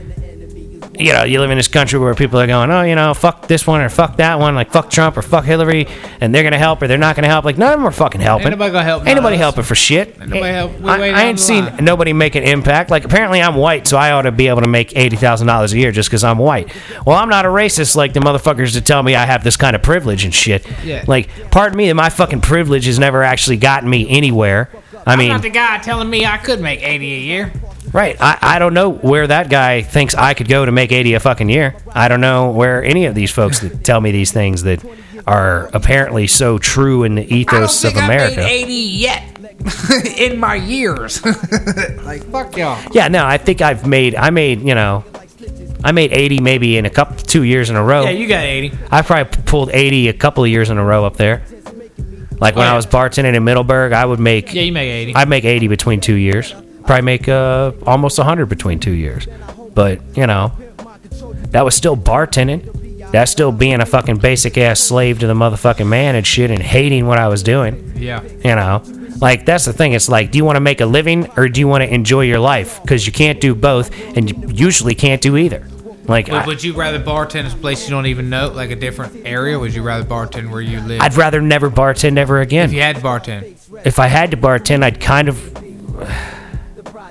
you 0.98 1.12
know, 1.12 1.24
you 1.24 1.40
live 1.40 1.50
in 1.50 1.56
this 1.56 1.68
country 1.68 1.98
where 1.98 2.14
people 2.14 2.38
are 2.40 2.46
going, 2.46 2.70
oh, 2.70 2.82
you 2.82 2.94
know, 2.94 3.14
fuck 3.14 3.46
this 3.48 3.66
one 3.66 3.80
or 3.80 3.88
fuck 3.88 4.16
that 4.16 4.38
one, 4.38 4.54
like 4.54 4.70
fuck 4.72 4.90
Trump 4.90 5.16
or 5.16 5.22
fuck 5.22 5.44
Hillary, 5.44 5.86
and 6.20 6.34
they're 6.34 6.42
gonna 6.42 6.58
help 6.58 6.82
or 6.82 6.88
they're 6.88 6.98
not 6.98 7.16
gonna 7.16 7.28
help. 7.28 7.44
Like 7.44 7.58
none 7.58 7.72
of 7.72 7.78
them 7.78 7.86
are 7.86 7.90
fucking 7.92 8.20
helping. 8.20 8.46
Ain't 8.48 8.52
nobody 8.58 8.72
gonna 8.72 8.84
help 8.84 9.06
Ain't 9.06 9.16
nobody 9.16 9.36
us. 9.36 9.40
helping 9.40 9.64
for 9.64 9.74
shit. 9.74 10.08
Ain't 10.20 10.28
nobody 10.30 10.52
help- 10.52 10.80
we 10.80 10.88
I, 10.90 10.96
I 11.08 11.22
ain't 11.24 11.40
seen 11.40 11.64
line. 11.64 11.84
nobody 11.84 12.12
make 12.12 12.34
an 12.34 12.42
impact. 12.44 12.90
Like 12.90 13.04
apparently 13.04 13.40
I'm 13.42 13.54
white, 13.54 13.86
so 13.86 13.96
I 13.96 14.12
ought 14.12 14.22
to 14.22 14.32
be 14.32 14.48
able 14.48 14.62
to 14.62 14.68
make 14.68 14.96
eighty 14.96 15.16
thousand 15.16 15.46
dollars 15.46 15.72
a 15.72 15.78
year 15.78 15.92
just 15.92 16.08
because 16.08 16.24
I'm 16.24 16.38
white. 16.38 16.72
Well, 17.06 17.16
I'm 17.16 17.28
not 17.28 17.44
a 17.44 17.48
racist 17.48 17.96
like 17.96 18.12
the 18.12 18.20
motherfuckers 18.20 18.74
that 18.74 18.84
tell 18.86 19.02
me 19.02 19.14
I 19.14 19.26
have 19.26 19.44
this 19.44 19.56
kind 19.56 19.76
of 19.76 19.82
privilege 19.82 20.24
and 20.24 20.34
shit. 20.34 20.66
Yeah. 20.84 21.04
Like, 21.06 21.28
pardon 21.50 21.76
me, 21.76 21.92
my 21.92 22.10
fucking 22.10 22.40
privilege 22.40 22.86
has 22.86 22.98
never 22.98 23.22
actually 23.22 23.56
gotten 23.58 23.88
me 23.88 24.08
anywhere. 24.08 24.70
I 25.06 25.12
I'm 25.12 25.18
mean, 25.20 25.28
not 25.28 25.42
the 25.42 25.50
guy 25.50 25.78
telling 25.78 26.10
me 26.10 26.26
I 26.26 26.36
could 26.36 26.60
make 26.60 26.82
80 26.82 27.14
a 27.14 27.18
year. 27.18 27.52
Right. 27.92 28.16
I, 28.20 28.38
I 28.42 28.58
don't 28.58 28.74
know 28.74 28.90
where 28.90 29.26
that 29.26 29.48
guy 29.48 29.82
thinks 29.82 30.14
I 30.14 30.34
could 30.34 30.48
go 30.48 30.64
to 30.66 30.72
make 30.72 30.92
80 30.92 31.14
a 31.14 31.20
fucking 31.20 31.48
year. 31.48 31.76
I 31.92 32.08
don't 32.08 32.20
know 32.20 32.50
where 32.50 32.82
any 32.84 33.06
of 33.06 33.14
these 33.14 33.30
folks 33.30 33.60
that 33.60 33.84
tell 33.84 34.00
me 34.00 34.10
these 34.10 34.32
things 34.32 34.64
that 34.64 34.84
are 35.26 35.68
apparently 35.72 36.26
so 36.26 36.58
true 36.58 37.04
in 37.04 37.14
the 37.14 37.22
I 37.22 37.26
don't 37.26 37.32
ethos 37.38 37.84
of 37.84 37.92
think 37.92 38.02
I 38.02 38.06
America. 38.06 38.36
made 38.36 38.62
80 38.64 38.72
yet 38.74 40.18
in 40.18 40.38
my 40.38 40.54
years. 40.56 41.24
like, 42.04 42.24
fuck 42.30 42.56
y'all. 42.56 42.80
yeah, 42.92 43.08
no, 43.08 43.24
I 43.24 43.38
think 43.38 43.60
I've 43.62 43.86
made, 43.86 44.14
I 44.14 44.30
made, 44.30 44.60
you 44.62 44.74
know, 44.74 45.04
I 45.84 45.92
made 45.92 46.12
80 46.12 46.40
maybe 46.40 46.76
in 46.78 46.84
a 46.86 46.90
couple, 46.90 47.16
two 47.16 47.42
years 47.44 47.70
in 47.70 47.76
a 47.76 47.82
row. 47.84 48.04
Yeah, 48.04 48.10
you 48.10 48.26
got 48.28 48.42
80. 48.44 48.76
I 48.90 49.02
probably 49.02 49.42
pulled 49.44 49.70
80 49.70 50.08
a 50.08 50.12
couple 50.12 50.44
of 50.44 50.50
years 50.50 50.70
in 50.70 50.78
a 50.78 50.84
row 50.84 51.04
up 51.04 51.16
there. 51.16 51.44
Like 52.38 52.54
when 52.56 52.64
Oh, 52.66 52.68
yeah. 52.68 52.72
I 52.72 52.76
was 52.76 52.86
bartending 52.86 53.34
in 53.34 53.44
Middleburg, 53.44 53.92
I 53.92 54.04
would 54.04 54.20
make, 54.20 54.52
Yeah, 54.52 54.62
you 54.62 54.72
make 54.72 54.90
80. 54.90 55.14
I'd 55.14 55.28
make 55.28 55.44
80 55.44 55.68
between 55.68 56.00
two 56.00 56.14
years. 56.14 56.54
Probably 56.86 57.02
make 57.02 57.28
uh, 57.28 57.72
almost 57.84 58.18
100 58.18 58.46
between 58.46 58.78
two 58.78 58.92
years. 58.92 59.26
But, 59.74 60.00
you 60.16 60.26
know, 60.26 60.52
that 61.50 61.64
was 61.64 61.74
still 61.74 61.96
bartending. 61.96 63.10
That's 63.10 63.30
still 63.30 63.52
being 63.52 63.80
a 63.80 63.86
fucking 63.86 64.18
basic 64.18 64.56
ass 64.58 64.80
slave 64.80 65.18
to 65.20 65.26
the 65.26 65.34
motherfucking 65.34 65.86
man 65.86 66.16
and 66.16 66.26
shit 66.26 66.50
and 66.50 66.62
hating 66.62 67.06
what 67.06 67.18
I 67.18 67.28
was 67.28 67.42
doing. 67.42 67.92
yeah. 67.96 68.22
You 68.22 68.54
know, 68.56 68.82
like 69.20 69.46
that's 69.46 69.64
the 69.64 69.72
thing. 69.72 69.92
It's 69.92 70.08
like, 70.08 70.30
do 70.30 70.38
you 70.38 70.44
want 70.44 70.56
to 70.56 70.60
make 70.60 70.80
a 70.80 70.86
living 70.86 71.28
or 71.36 71.48
do 71.48 71.60
you 71.60 71.68
want 71.68 71.82
to 71.82 71.92
enjoy 71.92 72.22
your 72.22 72.40
life? 72.40 72.80
Because 72.82 73.06
you 73.06 73.12
can't 73.12 73.40
do 73.40 73.54
both 73.54 73.90
and 74.16 74.30
you 74.30 74.48
usually 74.48 74.94
can't 74.94 75.22
do 75.22 75.36
either. 75.36 75.66
Like, 76.06 76.26
But 76.28 76.44
I, 76.44 76.46
would 76.46 76.62
you 76.62 76.74
rather 76.74 77.00
bartend 77.00 77.52
a 77.52 77.56
place 77.56 77.84
you 77.84 77.90
don't 77.90 78.06
even 78.06 78.30
know, 78.30 78.48
like 78.48 78.70
a 78.70 78.76
different 78.76 79.26
area? 79.26 79.58
Would 79.58 79.74
you 79.74 79.82
rather 79.82 80.04
bartend 80.04 80.50
where 80.50 80.60
you 80.60 80.80
live? 80.80 81.00
I'd 81.00 81.16
rather 81.16 81.40
never 81.40 81.68
bartend 81.70 82.16
ever 82.16 82.40
again. 82.40 82.66
if 82.68 82.72
you 82.74 82.80
had 82.82 82.96
to 82.96 83.02
bartend. 83.02 83.56
if 83.84 83.98
I 83.98 84.06
had 84.06 84.30
to 84.30 84.36
bartend, 84.36 84.84
I'd 84.84 85.00
kind 85.00 85.28
of. 85.28 85.52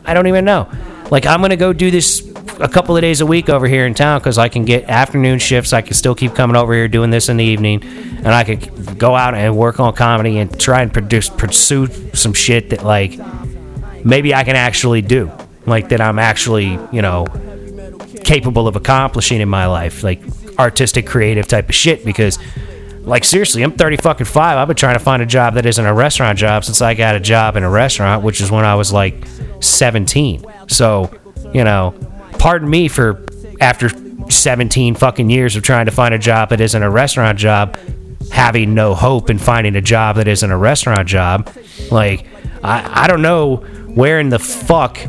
I 0.05 0.13
don't 0.13 0.27
even 0.27 0.45
know. 0.45 0.69
Like, 1.11 1.25
I'm 1.25 1.41
gonna 1.41 1.57
go 1.57 1.73
do 1.73 1.91
this 1.91 2.27
a 2.59 2.67
couple 2.67 2.95
of 2.95 3.01
days 3.01 3.21
a 3.21 3.25
week 3.25 3.49
over 3.49 3.67
here 3.67 3.85
in 3.85 3.93
town 3.93 4.19
because 4.19 4.37
I 4.37 4.49
can 4.49 4.65
get 4.65 4.89
afternoon 4.89 5.39
shifts. 5.39 5.73
I 5.73 5.81
can 5.81 5.93
still 5.93 6.15
keep 6.15 6.33
coming 6.33 6.55
over 6.55 6.73
here 6.73 6.87
doing 6.87 7.09
this 7.09 7.29
in 7.29 7.37
the 7.37 7.43
evening, 7.43 7.83
and 7.83 8.27
I 8.27 8.43
could 8.43 8.97
go 8.97 9.15
out 9.15 9.35
and 9.35 9.55
work 9.57 9.79
on 9.79 9.93
comedy 9.93 10.37
and 10.37 10.57
try 10.59 10.81
and 10.81 10.91
produce 10.91 11.29
pursue 11.29 11.87
some 12.13 12.33
shit 12.33 12.69
that 12.71 12.83
like 12.83 13.19
maybe 14.03 14.33
I 14.33 14.43
can 14.43 14.55
actually 14.55 15.01
do, 15.01 15.31
like 15.65 15.89
that 15.89 16.01
I'm 16.01 16.19
actually 16.19 16.79
you 16.91 17.01
know 17.01 17.25
capable 18.23 18.67
of 18.67 18.75
accomplishing 18.75 19.41
in 19.41 19.49
my 19.49 19.67
life, 19.67 20.03
like 20.03 20.21
artistic, 20.57 21.05
creative 21.07 21.47
type 21.47 21.69
of 21.69 21.75
shit. 21.75 22.03
Because, 22.03 22.39
like, 23.05 23.23
seriously, 23.23 23.63
I'm 23.63 23.71
30 23.71 23.97
fucking 23.97 24.25
five. 24.25 24.57
I've 24.57 24.67
been 24.67 24.77
trying 24.77 24.95
to 24.95 25.03
find 25.03 25.21
a 25.21 25.25
job 25.25 25.53
that 25.55 25.65
isn't 25.65 25.85
a 25.85 25.93
restaurant 25.93 26.39
job 26.39 26.63
since 26.65 26.81
I 26.81 26.93
got 26.93 27.15
a 27.15 27.19
job 27.19 27.55
in 27.55 27.63
a 27.63 27.69
restaurant, 27.69 28.23
which 28.23 28.41
is 28.41 28.49
when 28.49 28.65
I 28.65 28.75
was 28.75 28.91
like 28.91 29.25
17. 29.59 30.43
So, 30.67 31.11
you 31.53 31.63
know, 31.63 31.93
pardon 32.39 32.69
me 32.69 32.87
for 32.87 33.23
after 33.61 33.89
17 34.29 34.95
fucking 34.95 35.29
years 35.29 35.55
of 35.55 35.63
trying 35.63 35.85
to 35.85 35.91
find 35.91 36.13
a 36.13 36.19
job 36.19 36.49
that 36.49 36.59
isn't 36.59 36.81
a 36.81 36.89
restaurant 36.89 37.37
job, 37.37 37.77
having 38.31 38.73
no 38.73 38.95
hope 38.95 39.29
in 39.29 39.37
finding 39.37 39.75
a 39.75 39.81
job 39.81 40.15
that 40.15 40.27
isn't 40.27 40.49
a 40.49 40.57
restaurant 40.57 41.07
job. 41.07 41.49
Like, 41.91 42.25
I, 42.63 43.03
I 43.03 43.07
don't 43.07 43.21
know 43.21 43.57
where 43.87 44.19
in 44.19 44.29
the 44.29 44.39
fuck 44.39 44.99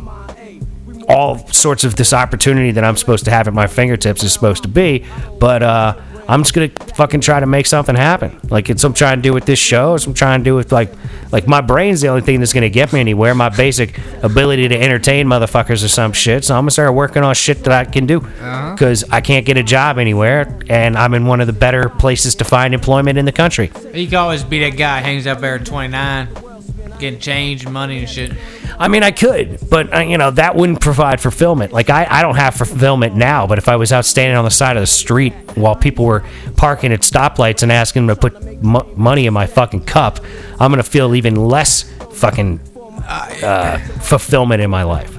all 1.08 1.38
sorts 1.48 1.84
of 1.84 1.96
this 1.96 2.12
opportunity 2.12 2.72
that 2.72 2.84
I'm 2.84 2.96
supposed 2.96 3.24
to 3.26 3.30
have 3.30 3.48
at 3.48 3.54
my 3.54 3.66
fingertips 3.66 4.22
is 4.22 4.32
supposed 4.32 4.62
to 4.64 4.68
be. 4.68 5.06
But 5.38 5.62
uh, 5.62 6.00
I'm 6.28 6.42
just 6.42 6.54
gonna 6.54 6.70
fucking 6.96 7.20
try 7.20 7.38
to 7.38 7.46
make 7.46 7.66
something 7.66 7.94
happen. 7.94 8.38
Like 8.50 8.68
it's 8.68 8.82
I'm 8.84 8.92
trying 8.92 9.18
to 9.18 9.22
do 9.22 9.32
with 9.32 9.44
this 9.44 9.58
show. 9.58 9.94
It's 9.94 10.06
I'm 10.06 10.14
trying 10.14 10.40
to 10.40 10.44
do 10.44 10.54
with 10.54 10.72
like 10.72 10.92
like 11.30 11.46
my 11.46 11.60
brain's 11.60 12.00
the 12.00 12.08
only 12.08 12.22
thing 12.22 12.40
that's 12.40 12.52
gonna 12.52 12.68
get 12.68 12.92
me 12.92 13.00
anywhere. 13.00 13.34
My 13.34 13.48
basic 13.48 13.98
ability 14.22 14.68
to 14.68 14.80
entertain 14.80 15.26
motherfuckers 15.26 15.84
or 15.84 15.88
some 15.88 16.12
shit. 16.12 16.44
So 16.44 16.54
I'm 16.54 16.62
gonna 16.62 16.72
start 16.72 16.94
working 16.94 17.22
on 17.22 17.34
shit 17.34 17.64
that 17.64 17.72
I 17.72 17.90
can 17.90 18.06
do 18.06 18.20
uh-huh. 18.20 18.72
because 18.72 19.04
I 19.10 19.20
can't 19.20 19.46
get 19.46 19.56
a 19.56 19.62
job 19.62 19.98
anywhere, 19.98 20.58
and 20.68 20.96
I'm 20.96 21.14
in 21.14 21.26
one 21.26 21.40
of 21.40 21.46
the 21.46 21.52
better 21.52 21.88
places 21.88 22.34
to 22.36 22.44
find 22.44 22.74
employment 22.74 23.18
in 23.18 23.24
the 23.24 23.32
country. 23.32 23.70
You 23.94 24.06
can 24.06 24.16
always 24.16 24.42
be 24.42 24.58
that 24.60 24.76
guy 24.76 24.98
hangs 24.98 25.26
up 25.26 25.40
there 25.40 25.56
at 25.56 25.66
29, 25.66 26.28
getting 26.98 27.20
change 27.20 27.66
money 27.66 28.00
and 28.00 28.08
shit. 28.08 28.32
I 28.78 28.88
mean, 28.88 29.02
I 29.02 29.10
could, 29.10 29.58
but 29.70 29.92
uh, 29.94 30.00
you 30.00 30.18
know 30.18 30.30
that 30.32 30.54
wouldn't 30.54 30.80
provide 30.80 31.20
fulfillment. 31.20 31.72
Like 31.72 31.88
I, 31.90 32.06
I 32.08 32.22
don't 32.22 32.36
have 32.36 32.54
fulfillment 32.54 33.14
now, 33.14 33.46
but 33.46 33.58
if 33.58 33.68
I 33.68 33.76
was 33.76 33.92
out 33.92 34.04
standing 34.04 34.36
on 34.36 34.44
the 34.44 34.50
side 34.50 34.76
of 34.76 34.82
the 34.82 34.86
street 34.86 35.32
while 35.56 35.74
people 35.74 36.04
were 36.04 36.24
parking 36.56 36.92
at 36.92 37.00
stoplights 37.00 37.62
and 37.62 37.72
asking 37.72 38.06
them 38.06 38.16
to 38.16 38.20
put 38.30 38.62
mo- 38.62 38.90
money 38.96 39.26
in 39.26 39.32
my 39.32 39.46
fucking 39.46 39.84
cup, 39.84 40.20
I'm 40.60 40.70
gonna 40.70 40.82
feel 40.82 41.14
even 41.14 41.36
less 41.36 41.84
fucking 42.12 42.60
uh, 43.06 43.78
fulfillment 44.00 44.60
in 44.62 44.70
my 44.70 44.82
life. 44.82 45.12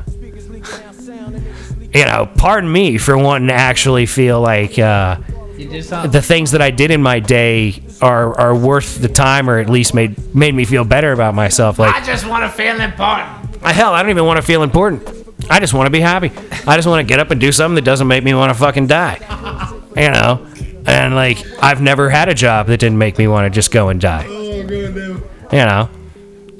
You 1.93 2.05
know, 2.05 2.29
pardon 2.37 2.71
me 2.71 2.97
for 2.97 3.17
wanting 3.17 3.47
to 3.47 3.53
actually 3.53 4.05
feel 4.05 4.39
like 4.41 4.77
uh. 4.77 5.17
The 5.57 6.21
things 6.23 6.51
that 6.51 6.61
I 6.61 6.69
did 6.71 6.91
in 6.91 7.01
my 7.01 7.19
day 7.19 7.81
are 8.01 8.37
are 8.39 8.55
worth 8.55 9.01
the 9.01 9.07
time, 9.07 9.49
or 9.49 9.59
at 9.59 9.69
least 9.69 9.93
made 9.93 10.33
made 10.35 10.53
me 10.53 10.65
feel 10.65 10.83
better 10.85 11.11
about 11.11 11.33
myself. 11.35 11.79
Like 11.79 11.93
I 11.95 12.03
just 12.05 12.27
want 12.27 12.43
to 12.43 12.49
feel 12.49 12.79
important. 12.79 13.27
I- 13.63 13.73
Hell, 13.73 13.93
I 13.93 14.01
don't 14.01 14.11
even 14.11 14.25
want 14.25 14.37
to 14.37 14.43
feel 14.45 14.63
important. 14.63 15.07
I 15.49 15.59
just 15.59 15.73
want 15.73 15.87
to 15.87 15.91
be 15.91 15.99
happy. 15.99 16.31
I 16.67 16.75
just 16.75 16.87
want 16.87 17.05
to 17.05 17.09
get 17.09 17.19
up 17.19 17.31
and 17.31 17.39
do 17.41 17.51
something 17.51 17.75
that 17.75 17.83
doesn't 17.85 18.07
make 18.07 18.23
me 18.23 18.33
want 18.33 18.51
to 18.51 18.57
fucking 18.59 18.87
die. 18.87 19.73
You 19.97 20.11
know? 20.11 20.45
And 20.85 21.15
like, 21.15 21.43
I've 21.59 21.81
never 21.81 22.07
had 22.11 22.29
a 22.29 22.35
job 22.35 22.67
that 22.67 22.79
didn't 22.79 22.99
make 22.99 23.17
me 23.17 23.27
want 23.27 23.45
to 23.45 23.49
just 23.49 23.71
go 23.71 23.89
and 23.89 23.99
die. 23.99 24.27
You 24.27 25.23
know? 25.51 25.89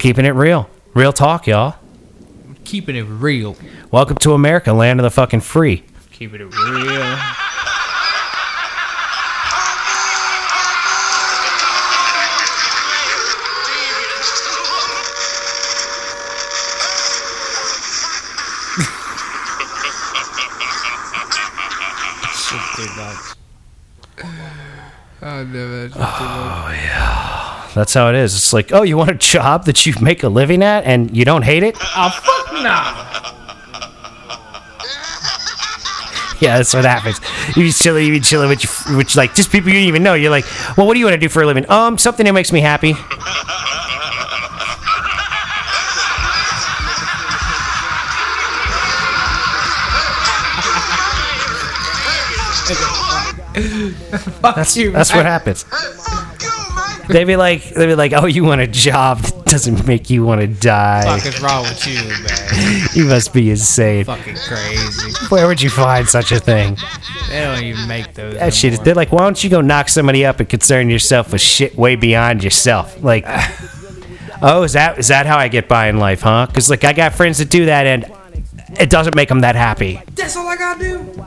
Keeping 0.00 0.24
it 0.24 0.30
real. 0.30 0.68
Real 0.92 1.12
talk, 1.12 1.46
y'all. 1.46 1.76
Keeping 2.64 2.96
it 2.96 3.02
real. 3.04 3.56
Welcome 3.92 4.16
to 4.16 4.32
America, 4.34 4.72
land 4.72 4.98
of 4.98 5.04
the 5.04 5.10
fucking 5.10 5.42
free. 5.42 5.84
Keeping 6.10 6.40
it 6.40 6.52
real. 6.52 7.18
Oh, 25.30 26.72
no, 26.72 27.74
That's 27.74 27.92
how 27.94 28.08
it 28.08 28.14
is. 28.14 28.34
It's 28.34 28.52
like, 28.52 28.72
oh, 28.72 28.82
you 28.82 28.96
want 28.96 29.10
a 29.10 29.14
job 29.14 29.64
that 29.66 29.84
you 29.84 29.92
make 30.00 30.22
a 30.22 30.28
living 30.28 30.62
at 30.62 30.84
and 30.84 31.14
you 31.16 31.24
don't 31.24 31.42
hate 31.42 31.62
it? 31.62 31.76
Oh, 31.80 32.10
fuck 32.10 32.52
no. 32.62 33.14
Yeah, 36.40 36.58
that's 36.58 36.72
what 36.72 36.84
happens. 36.84 37.20
You 37.56 37.64
be 37.64 37.72
chilling, 37.72 38.06
you 38.06 38.12
be 38.12 38.20
chilling 38.20 38.48
with 38.48 38.62
your, 38.62 38.96
with 38.96 39.16
like 39.16 39.34
just 39.34 39.50
people 39.50 39.70
you 39.70 39.74
don't 39.80 39.88
even 39.88 40.04
know. 40.04 40.14
You're 40.14 40.30
like, 40.30 40.44
well, 40.76 40.86
what 40.86 40.94
do 40.94 41.00
you 41.00 41.06
want 41.06 41.14
to 41.14 41.18
do 41.18 41.28
for 41.28 41.42
a 41.42 41.46
living? 41.46 41.68
Um, 41.68 41.98
something 41.98 42.24
that 42.26 42.32
makes 42.32 42.52
me 42.52 42.60
happy. 42.60 42.94
Fuck 54.40 54.76
you. 54.76 54.92
That's 54.92 55.14
what 55.14 55.24
happens. 55.24 55.62
Fuck 55.64 56.42
you, 56.42 56.48
man. 56.76 57.08
They'd 57.08 57.24
be 57.24 57.36
like, 57.36 57.64
they'd 57.70 57.86
be 57.86 57.94
like, 57.94 58.12
oh, 58.12 58.26
you 58.26 58.44
want 58.44 58.60
a 58.60 58.66
job 58.66 59.18
that 59.20 59.44
doesn't 59.46 59.86
make 59.86 60.10
you 60.10 60.24
want 60.24 60.40
to 60.42 60.46
die. 60.46 61.04
fuck 61.04 61.26
is 61.26 61.40
wrong 61.40 61.62
with 61.62 61.86
you, 61.86 62.02
man? 62.22 62.88
You 62.94 63.06
must 63.06 63.32
be 63.32 63.50
insane. 63.50 64.04
Fucking 64.04 64.36
crazy. 64.36 65.26
Where 65.28 65.46
would 65.46 65.62
you 65.62 65.70
find 65.70 66.06
such 66.06 66.32
a 66.32 66.38
thing? 66.38 66.76
They 67.30 67.40
don't 67.40 67.62
even 67.62 67.88
make 67.88 68.12
those. 68.14 68.34
That 68.34 68.52
shit 68.52 68.74
is. 68.74 68.80
They're 68.80 68.94
like, 68.94 69.10
why 69.10 69.20
don't 69.20 69.42
you 69.42 69.48
go 69.50 69.60
knock 69.60 69.88
somebody 69.88 70.24
up 70.26 70.40
and 70.40 70.48
concern 70.48 70.90
yourself 70.90 71.32
with 71.32 71.40
shit 71.40 71.76
way 71.76 71.96
beyond 71.96 72.44
yourself? 72.44 73.02
Like, 73.02 73.24
oh, 74.42 74.62
is 74.64 74.74
that 74.74 74.98
is 74.98 75.08
that 75.08 75.26
how 75.26 75.38
I 75.38 75.48
get 75.48 75.68
by 75.68 75.88
in 75.88 75.98
life, 75.98 76.22
huh? 76.22 76.46
Because 76.46 76.68
like 76.68 76.84
I 76.84 76.92
got 76.92 77.14
friends 77.14 77.38
that 77.38 77.48
do 77.48 77.66
that, 77.66 77.86
and 77.86 78.12
it 78.78 78.90
doesn't 78.90 79.14
make 79.14 79.28
them 79.28 79.40
that 79.40 79.54
happy. 79.56 80.02
That's 80.14 80.36
all 80.36 80.46
I 80.46 80.56
gotta 80.56 80.80
do. 80.80 81.24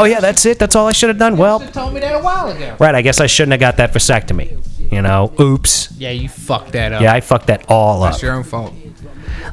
Oh 0.00 0.04
yeah, 0.04 0.20
that's 0.20 0.44
it. 0.46 0.58
That's 0.58 0.74
all 0.74 0.86
I 0.86 0.92
should 0.92 1.08
have 1.10 1.18
done. 1.18 1.36
Well, 1.36 1.62
You 1.62 1.68
told 1.70 1.92
me 1.94 2.00
that 2.00 2.14
a 2.14 2.22
while 2.22 2.48
ago. 2.50 2.76
right. 2.78 2.94
I 2.94 3.02
guess 3.02 3.20
I 3.20 3.26
shouldn't 3.26 3.52
have 3.52 3.60
got 3.60 3.76
that 3.76 3.92
vasectomy. 3.92 4.56
You 4.92 5.02
know, 5.02 5.32
oops. 5.38 5.92
Yeah, 5.98 6.10
you 6.10 6.28
fucked 6.28 6.72
that 6.72 6.92
up. 6.92 7.00
Yeah, 7.02 7.12
I 7.12 7.20
fucked 7.20 7.46
that 7.46 7.66
all 7.68 8.02
up. 8.02 8.12
That's 8.12 8.22
your 8.22 8.32
own 8.34 8.42
fault. 8.42 8.72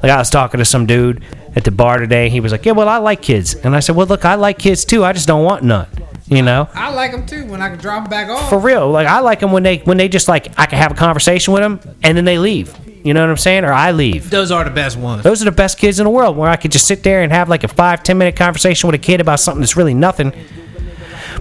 Like 0.02 0.12
I 0.12 0.18
was 0.18 0.30
talking 0.30 0.58
to 0.58 0.66
some 0.66 0.86
dude 0.86 1.24
at 1.56 1.64
the 1.64 1.72
bar 1.72 1.98
today. 2.00 2.30
He 2.30 2.40
was 2.40 2.52
like, 2.52 2.66
"Yeah, 2.66 2.72
well, 2.74 2.90
I 2.90 2.98
like 2.98 3.22
kids," 3.22 3.54
and 3.56 3.76
I 3.76 3.80
said, 3.80 3.96
"Well, 3.96 4.08
look, 4.08 4.26
I 4.26 4.36
like 4.36 4.58
kids 4.58 4.84
too. 4.86 5.04
I 5.06 5.14
just 5.14 5.28
don't 5.28 5.44
want 5.44 5.64
none." 5.64 5.88
You 6.28 6.42
know, 6.42 6.68
I 6.74 6.94
like 6.94 7.12
them 7.12 7.26
too 7.26 7.46
when 7.46 7.62
I 7.62 7.70
can 7.70 7.78
drop 7.78 8.04
them 8.04 8.10
back 8.10 8.30
off. 8.30 8.50
for 8.50 8.60
real. 8.60 8.90
Like 8.90 9.08
I 9.08 9.20
like 9.20 9.40
them 9.40 9.52
when 9.52 9.64
they 9.64 9.78
when 9.80 9.98
they 9.98 10.10
just 10.10 10.28
like 10.28 10.48
I 10.60 10.66
can 10.66 10.78
have 10.78 10.92
a 10.92 10.96
conversation 10.96 11.54
with 11.54 11.62
them 11.62 11.80
and 12.04 12.18
then 12.18 12.26
they 12.26 12.38
leave. 12.38 12.76
You 13.08 13.14
know 13.14 13.22
what 13.22 13.30
I'm 13.30 13.38
saying? 13.38 13.64
Or 13.64 13.72
I 13.74 13.92
leave. 13.92 14.30
Those 14.30 14.52
are 14.52 14.64
the 14.64 14.70
best 14.70 14.98
ones. 14.98 15.24
Those 15.24 15.42
are 15.42 15.46
the 15.46 15.52
best 15.52 15.78
kids 15.78 16.00
in 16.00 16.04
the 16.04 16.10
world 16.10 16.36
where 16.36 16.50
I 16.50 16.58
could 16.58 16.72
just 16.72 16.86
sit 16.88 17.04
there 17.04 17.22
and 17.24 17.32
have 17.32 17.48
like 17.50 17.64
a 17.64 17.68
five 17.68 18.04
ten 18.04 18.18
minute 18.18 18.36
conversation 18.36 18.88
with 18.88 18.96
a 18.96 19.04
kid 19.04 19.22
about 19.22 19.40
something 19.40 19.62
that's 19.62 19.78
really 19.78 19.94
nothing. 19.94 20.34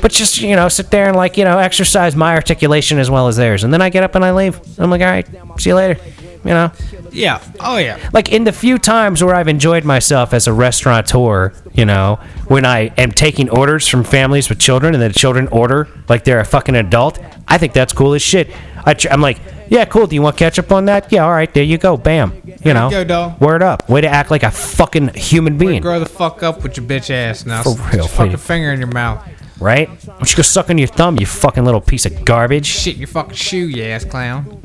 But 0.01 0.13
just 0.13 0.41
you 0.41 0.55
know, 0.57 0.69
sit 0.69 0.91
there 0.91 1.09
and 1.09 1.17
like 1.17 1.37
you 1.37 1.45
know, 1.45 1.59
exercise 1.59 2.15
my 2.15 2.35
articulation 2.35 2.99
as 2.99 3.11
well 3.11 3.29
as 3.29 3.37
theirs, 3.37 3.65
and 3.65 3.73
then 3.73 3.83
I 3.83 3.89
get 3.91 4.05
up 4.05 4.15
and 4.15 4.25
I 4.25 4.33
leave. 4.33 4.61
I'm 4.79 4.91
like, 4.91 5.01
all 5.01 5.07
right, 5.09 5.27
see 5.59 5.71
you 5.71 5.75
later. 5.77 6.01
You 6.45 6.51
know, 6.53 6.71
Yeah. 7.11 7.43
Oh 7.59 7.77
yeah. 7.79 7.99
like 8.13 8.31
in 8.31 8.45
the 8.45 8.53
few 8.53 8.79
times 8.79 9.25
where 9.25 9.35
I've 9.35 9.49
enjoyed 9.49 9.85
myself 9.85 10.33
as 10.33 10.47
a 10.47 10.53
restaurateur, 10.53 11.53
you 11.73 11.85
know, 11.85 12.21
when 12.47 12.65
I 12.65 12.93
am 12.97 13.11
taking 13.11 13.51
orders 13.51 13.89
from 13.89 14.05
families 14.05 14.49
with 14.49 14.61
children 14.61 14.95
and 14.95 15.03
the 15.03 15.09
children 15.13 15.49
order 15.49 15.89
like 16.09 16.23
they're 16.23 16.39
a 16.39 16.45
fucking 16.45 16.77
adult, 16.77 17.19
I 17.49 17.59
think 17.59 17.73
that's 17.73 17.93
cool 17.93 18.15
as 18.15 18.23
shit. 18.23 18.49
I 18.85 18.95
tr- 18.95 19.09
I'm 19.11 19.21
like, 19.21 19.41
yeah, 19.69 19.85
cool. 19.85 20.07
Do 20.07 20.15
you 20.15 20.23
want 20.23 20.37
ketchup 20.37 20.71
on 20.73 20.85
that? 20.87 21.11
Yeah, 21.13 21.25
all 21.25 21.33
right, 21.33 21.53
there 21.53 21.65
you 21.65 21.79
go. 21.79 21.97
Bam. 21.97 22.41
You 22.65 22.75
know, 22.75 22.91
go, 22.91 23.05
dog. 23.05 23.41
word 23.41 23.63
up. 23.63 23.89
Way 23.89 24.01
to 24.01 24.09
act 24.09 24.31
like 24.31 24.43
a 24.43 24.51
fucking 24.51 25.15
human 25.15 25.59
being, 25.59 25.83
Grow 25.83 26.01
the 26.01 26.07
fuck 26.07 26.43
up 26.43 26.63
with 26.63 26.77
your 26.77 26.87
bitch 26.87 27.11
ass 27.11 27.47
now. 27.47 27.63
For 27.63 27.71
real, 27.93 28.07
fucking 28.07 28.33
please. 28.33 28.43
finger 28.47 28.73
in 28.73 28.79
your 28.79 28.89
mouth. 28.89 29.27
right? 29.61 29.89
Why 29.89 30.15
don't 30.15 30.31
you 30.31 30.37
go 30.37 30.43
suck 30.43 30.71
on 30.71 30.79
your 30.79 30.89
thumb, 30.89 31.19
you 31.19 31.27
fucking 31.27 31.65
little 31.65 31.81
piece 31.81 32.07
of 32.07 32.25
garbage? 32.25 32.67
Shit 32.67 32.95
in 32.95 33.01
your 33.01 33.09
fucking 33.09 33.35
shoe, 33.35 33.69
you 33.69 33.85
ass 33.85 34.05
clown. 34.05 34.61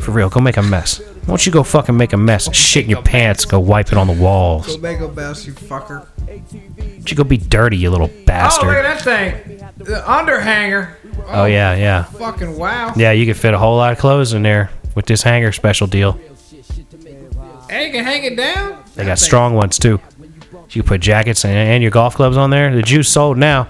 For 0.00 0.10
real, 0.10 0.28
go 0.28 0.40
make 0.40 0.56
a 0.56 0.62
mess. 0.62 0.98
Why 1.00 1.26
don't 1.26 1.46
you 1.46 1.52
go 1.52 1.62
fucking 1.62 1.96
make 1.96 2.12
a 2.12 2.16
mess? 2.16 2.52
Shit 2.54 2.84
in 2.84 2.90
your 2.90 3.02
pants, 3.02 3.44
go 3.44 3.60
wipe 3.60 3.92
it 3.92 3.98
on 3.98 4.06
the 4.06 4.12
walls. 4.12 4.68
Why 4.76 4.76
make 4.92 5.00
a 5.00 5.08
mess, 5.08 5.46
you 5.46 5.52
fucker. 5.52 6.06
don't 6.26 7.10
you 7.10 7.16
go 7.16 7.24
be 7.24 7.36
dirty, 7.38 7.76
you 7.76 7.90
little 7.90 8.10
bastard? 8.26 8.64
Oh, 8.64 8.68
look 8.68 8.76
at 8.84 9.04
that 9.04 9.44
thing. 9.44 9.58
The 9.78 10.02
underhanger. 10.06 10.94
Oh, 11.30 11.42
oh 11.42 11.44
yeah, 11.46 11.74
yeah. 11.76 12.02
Fucking 12.04 12.58
wow. 12.58 12.92
Yeah, 12.96 13.12
you 13.12 13.24
could 13.26 13.36
fit 13.36 13.54
a 13.54 13.58
whole 13.58 13.76
lot 13.76 13.92
of 13.92 13.98
clothes 13.98 14.32
in 14.32 14.42
there 14.42 14.70
with 14.94 15.06
this 15.06 15.22
hanger 15.22 15.52
special 15.52 15.86
deal. 15.86 16.18
Hey, 17.68 17.86
you 17.86 17.92
can 17.92 18.04
hang 18.04 18.24
it 18.24 18.36
down. 18.36 18.82
They 18.96 19.04
got 19.04 19.18
strong 19.18 19.54
ones 19.54 19.78
too. 19.78 20.00
You 20.70 20.82
can 20.82 20.88
put 20.88 21.00
jackets 21.00 21.44
and, 21.44 21.54
and 21.54 21.82
your 21.82 21.92
golf 21.92 22.16
clubs 22.16 22.36
on 22.36 22.50
there. 22.50 22.74
The 22.74 22.82
juice 22.82 23.08
sold 23.08 23.38
now. 23.38 23.68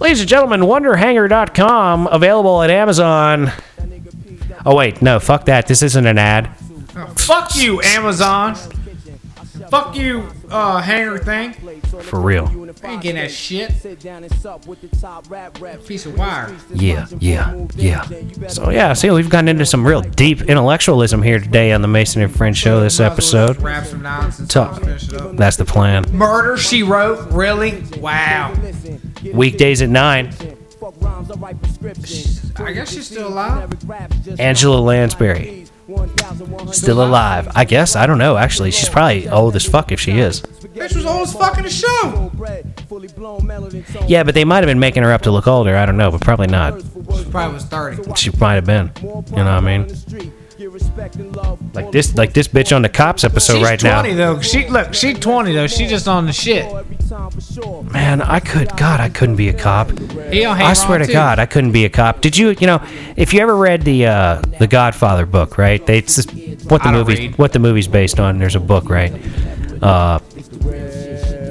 Ladies 0.00 0.20
and 0.20 0.28
gentlemen, 0.28 0.62
wonderhanger.com 0.62 2.08
available 2.10 2.62
at 2.62 2.70
Amazon. 2.70 3.52
Oh 4.66 4.74
wait, 4.74 5.02
no, 5.02 5.20
fuck 5.20 5.44
that. 5.44 5.66
This 5.66 5.82
isn't 5.82 6.06
an 6.06 6.16
ad. 6.18 6.50
Oh, 6.96 7.06
fuck 7.16 7.54
you, 7.56 7.82
Amazon. 7.82 8.56
Fuck 9.70 9.96
you, 9.96 10.28
uh, 10.50 10.80
hanger 10.80 11.18
thing. 11.18 11.52
For 12.02 12.20
real. 12.20 12.46
I 12.82 12.92
ain't 12.92 13.02
getting 13.02 13.16
that 13.16 13.30
shit. 13.30 13.70
Piece 15.86 16.06
of 16.06 16.18
wire. 16.18 16.56
Yeah, 16.74 17.06
yeah, 17.18 17.66
yeah. 17.76 18.48
So 18.48 18.70
yeah, 18.70 18.92
see, 18.92 19.10
we've 19.10 19.30
gotten 19.30 19.48
into 19.48 19.64
some 19.64 19.86
real 19.86 20.02
deep 20.02 20.42
intellectualism 20.42 21.22
here 21.22 21.38
today 21.38 21.72
on 21.72 21.82
the 21.82 21.88
Mason 21.88 22.22
and 22.22 22.34
Friends 22.34 22.58
show. 22.58 22.80
This 22.80 23.00
episode. 23.00 23.60
Rap 23.62 23.86
some 23.86 24.02
nonsense. 24.02 24.52
Talk. 24.52 24.80
finish 24.80 25.08
it 25.08 25.14
up. 25.14 25.36
That's 25.36 25.56
the 25.56 25.64
plan. 25.64 26.04
Murder, 26.12 26.56
she 26.56 26.82
wrote. 26.82 27.30
Really? 27.32 27.82
Wow. 27.98 28.54
Weekdays 29.32 29.80
at 29.80 29.88
nine. 29.88 30.34
I 32.56 32.72
guess 32.72 32.92
she's 32.92 33.06
still 33.06 33.28
alive. 33.28 33.72
Angela 34.38 34.78
Lansbury. 34.80 35.63
Still 36.72 37.04
alive. 37.04 37.48
I 37.54 37.64
guess. 37.64 37.96
I 37.96 38.06
don't 38.06 38.18
know, 38.18 38.36
actually. 38.36 38.70
She's 38.70 38.88
probably 38.88 39.28
old 39.28 39.56
as 39.56 39.64
fuck 39.64 39.92
if 39.92 40.00
she 40.00 40.12
is. 40.12 40.40
Bitch 40.40 40.96
was 40.96 41.06
old 41.06 41.28
as 41.28 41.34
fuck 41.34 41.56
in 41.58 41.64
the 41.64 41.70
show. 41.70 42.30
Yeah, 44.06 44.22
but 44.24 44.34
they 44.34 44.44
might 44.44 44.58
have 44.58 44.66
been 44.66 44.80
making 44.80 45.02
her 45.02 45.12
up 45.12 45.22
to 45.22 45.30
look 45.30 45.46
older. 45.46 45.76
I 45.76 45.86
don't 45.86 45.96
know, 45.96 46.10
but 46.10 46.20
probably 46.20 46.48
not. 46.48 46.80
She 46.80 47.24
probably 47.30 47.54
was 47.54 47.64
30. 47.64 48.14
She 48.16 48.30
might 48.38 48.54
have 48.54 48.66
been. 48.66 48.90
You 49.02 49.06
know 49.12 49.20
what 49.20 49.38
I 49.38 49.60
mean? 49.60 49.88
Like 51.72 51.92
this, 51.92 52.16
like 52.16 52.32
this 52.32 52.48
bitch 52.48 52.74
on 52.74 52.82
the 52.82 52.88
cops 52.88 53.22
episode 53.22 53.54
She's 53.54 53.62
right 53.62 53.78
20 53.78 54.14
now. 54.14 54.34
though. 54.34 54.40
She 54.40 54.68
look, 54.68 54.92
she 54.92 55.14
20 55.14 55.52
though. 55.52 55.66
She 55.68 55.86
just 55.86 56.08
on 56.08 56.26
the 56.26 56.32
shit. 56.32 56.64
Man, 57.92 58.20
I 58.22 58.40
could. 58.40 58.76
God, 58.76 58.98
I 59.00 59.08
couldn't 59.08 59.36
be 59.36 59.48
a 59.48 59.52
cop. 59.52 59.90
He 60.32 60.44
on 60.44 60.56
hang 60.56 60.66
I 60.66 60.72
swear 60.72 60.94
on, 60.94 61.00
to 61.00 61.06
too. 61.06 61.12
God, 61.12 61.38
I 61.38 61.46
couldn't 61.46 61.72
be 61.72 61.84
a 61.84 61.90
cop. 61.90 62.20
Did 62.20 62.36
you? 62.36 62.50
You 62.58 62.66
know, 62.66 62.82
if 63.16 63.32
you 63.32 63.40
ever 63.40 63.56
read 63.56 63.82
the 63.82 64.06
uh, 64.06 64.42
the 64.58 64.66
Godfather 64.66 65.26
book, 65.26 65.58
right? 65.58 65.84
They 65.86 65.98
it's 65.98 66.16
just 66.16 66.30
what 66.68 66.82
the 66.82 66.88
I 66.88 66.92
don't 66.92 67.06
movie 67.06 67.28
read. 67.28 67.38
what 67.38 67.52
the 67.52 67.58
movie's 67.60 67.86
based 67.88 68.18
on. 68.18 68.38
There's 68.38 68.56
a 68.56 68.60
book, 68.60 68.88
right? 68.88 69.12
Uh, 69.82 70.18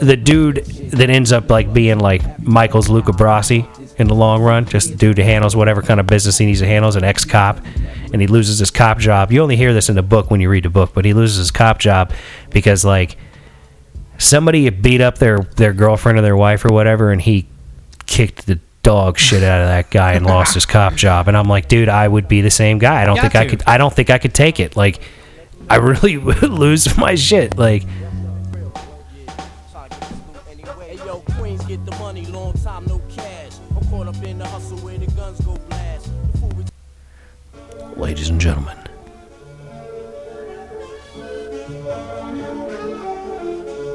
the 0.01 0.19
dude 0.21 0.65
that 0.91 1.09
ends 1.09 1.31
up 1.31 1.49
like 1.49 1.73
being 1.73 1.99
like 1.99 2.41
Michael's 2.41 2.89
Luca 2.89 3.12
Brasi 3.13 3.65
in 3.97 4.08
the 4.08 4.15
long 4.15 4.41
run, 4.41 4.65
just 4.65 4.89
the 4.91 4.95
dude 4.95 5.17
who 5.17 5.23
handles 5.23 5.56
whatever 5.56 5.82
kind 5.82 5.99
of 5.99 6.08
business 6.08 6.38
he 6.38 6.45
needs 6.45 6.60
to 6.60 6.67
handle, 6.67 6.89
is 6.89 6.95
an 6.95 7.03
ex 7.03 7.25
cop, 7.25 7.60
and 8.12 8.21
he 8.21 8.27
loses 8.27 8.60
his 8.60 8.71
cop 8.71 8.99
job. 8.99 9.32
You 9.32 9.41
only 9.41 9.56
hear 9.56 9.73
this 9.73 9.89
in 9.89 9.95
the 9.95 10.03
book 10.03 10.32
when 10.32 10.41
you 10.41 10.49
read 10.49 10.63
the 10.63 10.69
book, 10.69 10.91
but 10.93 11.06
he 11.06 11.13
loses 11.13 11.38
his 11.38 11.51
cop 11.51 11.79
job 11.79 12.12
because 12.49 12.84
like 12.84 13.17
somebody 14.17 14.69
beat 14.69 15.01
up 15.01 15.17
their 15.17 15.39
their 15.56 15.73
girlfriend 15.73 16.17
or 16.17 16.21
their 16.21 16.38
wife 16.38 16.65
or 16.65 16.71
whatever, 16.71 17.12
and 17.12 17.21
he 17.21 17.47
kicked 18.06 18.45
the 18.45 18.60
dog 18.84 19.17
shit 19.17 19.43
out 19.43 19.62
of 19.62 19.67
that 19.67 19.89
guy 19.89 20.13
and 20.13 20.25
lost 20.25 20.53
his 20.53 20.65
cop 20.65 20.95
job. 20.95 21.27
And 21.27 21.38
I'm 21.38 21.47
like, 21.47 21.67
dude, 21.67 21.89
I 21.89 22.08
would 22.08 22.27
be 22.27 22.41
the 22.41 22.51
same 22.51 22.79
guy. 22.79 23.01
I 23.01 23.06
don't 23.06 23.15
Got 23.15 23.32
think 23.32 23.36
I 23.36 23.47
could. 23.47 23.63
I 23.65 23.77
don't 23.77 23.93
think 23.93 24.10
I 24.10 24.17
could 24.17 24.34
take 24.34 24.60
it. 24.60 24.75
Like, 24.75 24.99
I 25.69 25.77
really 25.77 26.17
would 26.17 26.41
lose 26.43 26.97
my 26.97 27.15
shit. 27.15 27.58
Like, 27.58 27.84
ladies 37.97 38.29
and 38.29 38.39
gentlemen. 38.39 38.77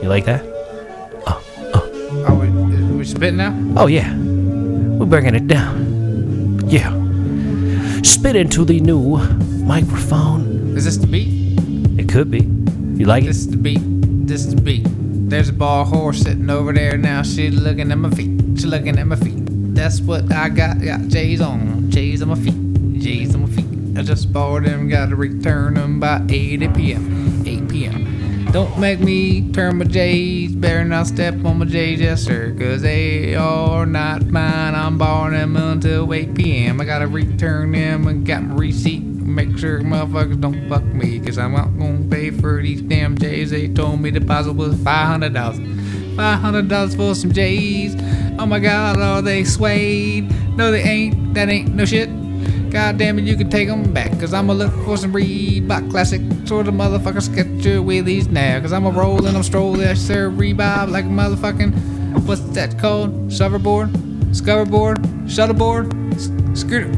You 0.02 0.08
like 0.08 0.24
that? 0.26 0.42
Oh, 1.26 1.42
oh. 1.56 1.72
oh 1.74 2.24
Are 2.28 2.34
we, 2.34 2.48
uh, 2.48 2.96
we 2.96 3.04
spitting 3.04 3.36
now? 3.36 3.54
Oh 3.76 3.86
yeah, 3.86 4.14
we're 4.16 5.06
bringing 5.06 5.34
it 5.34 5.48
down. 5.48 6.60
Yeah, 6.68 6.90
spit 8.02 8.36
into 8.36 8.64
the 8.64 8.80
new 8.80 9.18
microphone. 9.64 10.76
Is 10.76 10.84
this 10.84 10.96
the 10.96 11.06
beat? 11.06 11.58
It 11.98 12.08
could 12.08 12.30
be. 12.30 12.42
You 12.98 13.06
like 13.06 13.24
it? 13.24 13.26
This 13.26 13.44
it? 13.44 13.48
is 13.48 13.50
the 13.50 13.56
beat. 13.56 13.80
This 14.26 14.44
is 14.44 14.54
the 14.54 14.60
beat. 14.62 14.86
There's 15.30 15.48
a 15.48 15.52
ball 15.52 15.84
horse 15.84 16.20
sitting 16.20 16.48
over 16.48 16.72
there 16.72 16.96
now. 16.96 17.22
She's 17.22 17.54
looking 17.54 17.90
at 17.92 17.98
my 17.98 18.10
feet. 18.10 18.40
She's 18.54 18.66
looking 18.66 18.98
at 18.98 19.06
my 19.06 19.16
feet. 19.16 19.44
That's 19.74 20.00
what 20.00 20.32
I 20.32 20.48
got. 20.48 20.80
Got 20.80 21.08
J's 21.08 21.40
on. 21.40 21.90
J's 21.90 22.22
on 22.22 22.28
my 22.28 22.34
feet. 22.34 23.00
J's 23.00 23.34
on 23.34 23.42
my 23.42 23.48
feet. 23.48 23.67
I 23.98 24.02
just 24.02 24.32
bought 24.32 24.62
them. 24.62 24.88
Got 24.88 25.08
to 25.08 25.16
return 25.16 25.74
them 25.74 25.98
by 25.98 26.22
8 26.28 26.72
p.m. 26.74 27.44
8 27.44 27.68
p.m. 27.68 28.46
Don't 28.52 28.78
make 28.78 29.00
me 29.00 29.50
turn 29.52 29.78
my 29.78 29.84
J's. 29.86 30.54
Better 30.54 30.84
not 30.84 31.08
step 31.08 31.34
on 31.44 31.58
my 31.58 31.64
J's, 31.66 32.00
yes 32.00 32.22
sir. 32.22 32.54
Cause 32.56 32.82
they 32.82 33.34
are 33.34 33.86
not 33.86 34.24
mine. 34.26 34.76
I'm 34.76 34.98
borrowing 34.98 35.32
them 35.32 35.56
until 35.56 36.14
8 36.14 36.34
p.m. 36.34 36.80
I 36.80 36.84
gotta 36.84 37.08
return 37.08 37.72
them 37.72 38.06
and 38.06 38.24
got 38.24 38.42
my 38.44 38.54
receipt. 38.54 39.02
Make 39.02 39.58
sure 39.58 39.80
motherfuckers 39.80 40.40
don't 40.40 40.68
fuck 40.68 40.84
me. 40.84 41.18
Cause 41.18 41.36
I'm 41.36 41.52
not 41.52 41.76
gonna 41.76 42.08
pay 42.08 42.30
for 42.30 42.62
these 42.62 42.80
damn 42.80 43.18
J's. 43.18 43.50
They 43.50 43.66
told 43.66 44.00
me 44.00 44.10
the 44.10 44.20
deposit 44.20 44.52
was 44.52 44.76
$500. 44.76 46.16
$500 46.16 46.96
for 46.96 47.14
some 47.16 47.32
J's. 47.32 47.96
Oh 48.38 48.46
my 48.46 48.60
god, 48.60 48.98
are 49.00 49.22
they 49.22 49.42
suede? 49.42 50.30
No, 50.56 50.70
they 50.70 50.82
ain't. 50.82 51.34
That 51.34 51.48
ain't 51.48 51.74
no 51.74 51.84
shit. 51.84 52.08
God 52.70 52.98
damn 52.98 53.18
it, 53.18 53.24
you 53.24 53.36
can 53.36 53.50
take 53.50 53.68
them 53.68 53.92
back. 53.92 54.10
Cause 54.20 54.34
I'ma 54.34 54.52
look 54.52 54.72
for 54.84 54.96
some 54.96 55.12
Reebok 55.12 55.90
classic 55.90 56.20
sort 56.46 56.68
of 56.68 56.74
motherfucker 56.74 57.34
get 57.34 57.46
your 57.64 57.82
wheelies 57.82 58.28
now. 58.28 58.60
Cause 58.60 58.72
I'm 58.72 58.86
a 58.86 58.90
rollin', 58.90 59.34
I'm 59.34 59.42
strolling, 59.42 59.86
I 59.86 59.94
sir 59.94 60.30
Reebok 60.30 60.90
like 60.90 61.04
a 61.04 61.08
motherfucking, 61.08 62.26
what's 62.26 62.42
that 62.50 62.78
called? 62.78 63.28
Shoverboard? 63.28 63.90
Scoverboard? 64.32 64.98
Shuttleboard? 65.26 66.56
Scooter? 66.56 66.88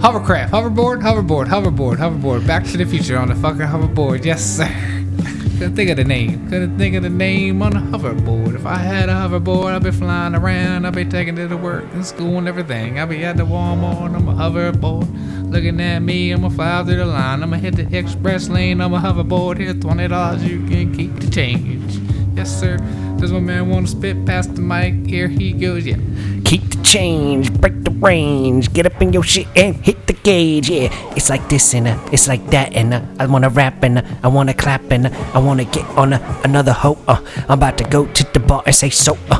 Hovercraft, 0.00 0.50
hoverboard, 0.50 1.02
hoverboard, 1.02 1.46
hoverboard, 1.46 1.96
hoverboard. 1.96 2.46
Back 2.46 2.64
to 2.64 2.78
the 2.78 2.86
future 2.86 3.18
on 3.18 3.28
the 3.28 3.34
fucking 3.34 3.60
hoverboard. 3.60 4.24
Yes, 4.24 4.42
sir. 4.42 4.99
Couldn't 5.60 5.76
think 5.76 5.90
of 5.90 5.98
the 5.98 6.04
name. 6.04 6.48
Couldn't 6.48 6.78
think 6.78 6.94
of 6.94 7.02
the 7.02 7.10
name 7.10 7.60
on 7.60 7.76
a 7.76 7.80
hoverboard. 7.80 8.54
If 8.54 8.64
I 8.64 8.78
had 8.78 9.10
a 9.10 9.12
hoverboard, 9.12 9.74
I'd 9.74 9.82
be 9.82 9.90
flying 9.90 10.34
around. 10.34 10.86
I'd 10.86 10.94
be 10.94 11.04
taking 11.04 11.36
it 11.36 11.48
to 11.48 11.56
work 11.58 11.84
and 11.92 12.04
school 12.04 12.38
and 12.38 12.48
everything. 12.48 12.98
I'd 12.98 13.10
be 13.10 13.22
at 13.26 13.36
the 13.36 13.42
Walmart 13.42 14.14
on 14.14 14.24
my 14.24 14.32
hoverboard. 14.32 15.52
Looking 15.52 15.78
at 15.82 15.98
me, 15.98 16.32
I'ma 16.32 16.48
fly 16.48 16.82
through 16.84 16.96
the 16.96 17.04
line. 17.04 17.42
I'ma 17.42 17.58
hit 17.58 17.76
the 17.76 17.94
express 17.94 18.48
lane 18.48 18.80
on 18.80 18.92
my 18.92 19.00
hoverboard. 19.00 19.58
Here, 19.58 19.74
twenty 19.74 20.08
dollars, 20.08 20.42
you 20.42 20.66
can 20.66 20.96
keep 20.96 21.14
the 21.20 21.28
change. 21.28 21.94
Yes, 22.34 22.58
sir. 22.58 22.78
Does 23.18 23.30
my 23.30 23.40
man 23.40 23.68
want 23.68 23.84
to 23.84 23.92
spit 23.92 24.24
past 24.24 24.54
the 24.54 24.62
mic? 24.62 25.06
Here 25.06 25.28
he 25.28 25.52
goes. 25.52 25.84
Yeah. 25.84 25.96
Change, 26.90 27.54
break 27.60 27.84
the 27.84 27.92
range, 27.92 28.72
get 28.72 28.84
up 28.84 29.00
in 29.00 29.12
your 29.12 29.22
shit 29.22 29.46
and 29.54 29.76
hit 29.76 30.08
the 30.08 30.12
gauge. 30.12 30.68
Yeah, 30.68 30.90
it's 31.14 31.30
like 31.30 31.48
this 31.48 31.72
and 31.72 31.86
uh, 31.86 31.96
it's 32.10 32.26
like 32.26 32.44
that 32.50 32.74
and 32.74 32.92
uh, 32.92 33.00
I 33.20 33.26
wanna 33.26 33.48
rap 33.48 33.84
and 33.84 33.98
uh, 33.98 34.02
I 34.24 34.26
wanna 34.26 34.54
clap 34.54 34.90
and 34.90 35.06
uh, 35.06 35.30
I 35.32 35.38
wanna 35.38 35.62
get 35.62 35.86
on 35.94 36.12
uh, 36.14 36.40
another 36.42 36.72
hoe. 36.72 36.98
Uh, 37.06 37.22
I'm 37.48 37.58
about 37.62 37.78
to 37.78 37.84
go 37.84 38.06
to 38.06 38.32
the 38.32 38.40
bar 38.40 38.64
and 38.66 38.74
say 38.74 38.90
so. 38.90 39.16
Uh, 39.30 39.38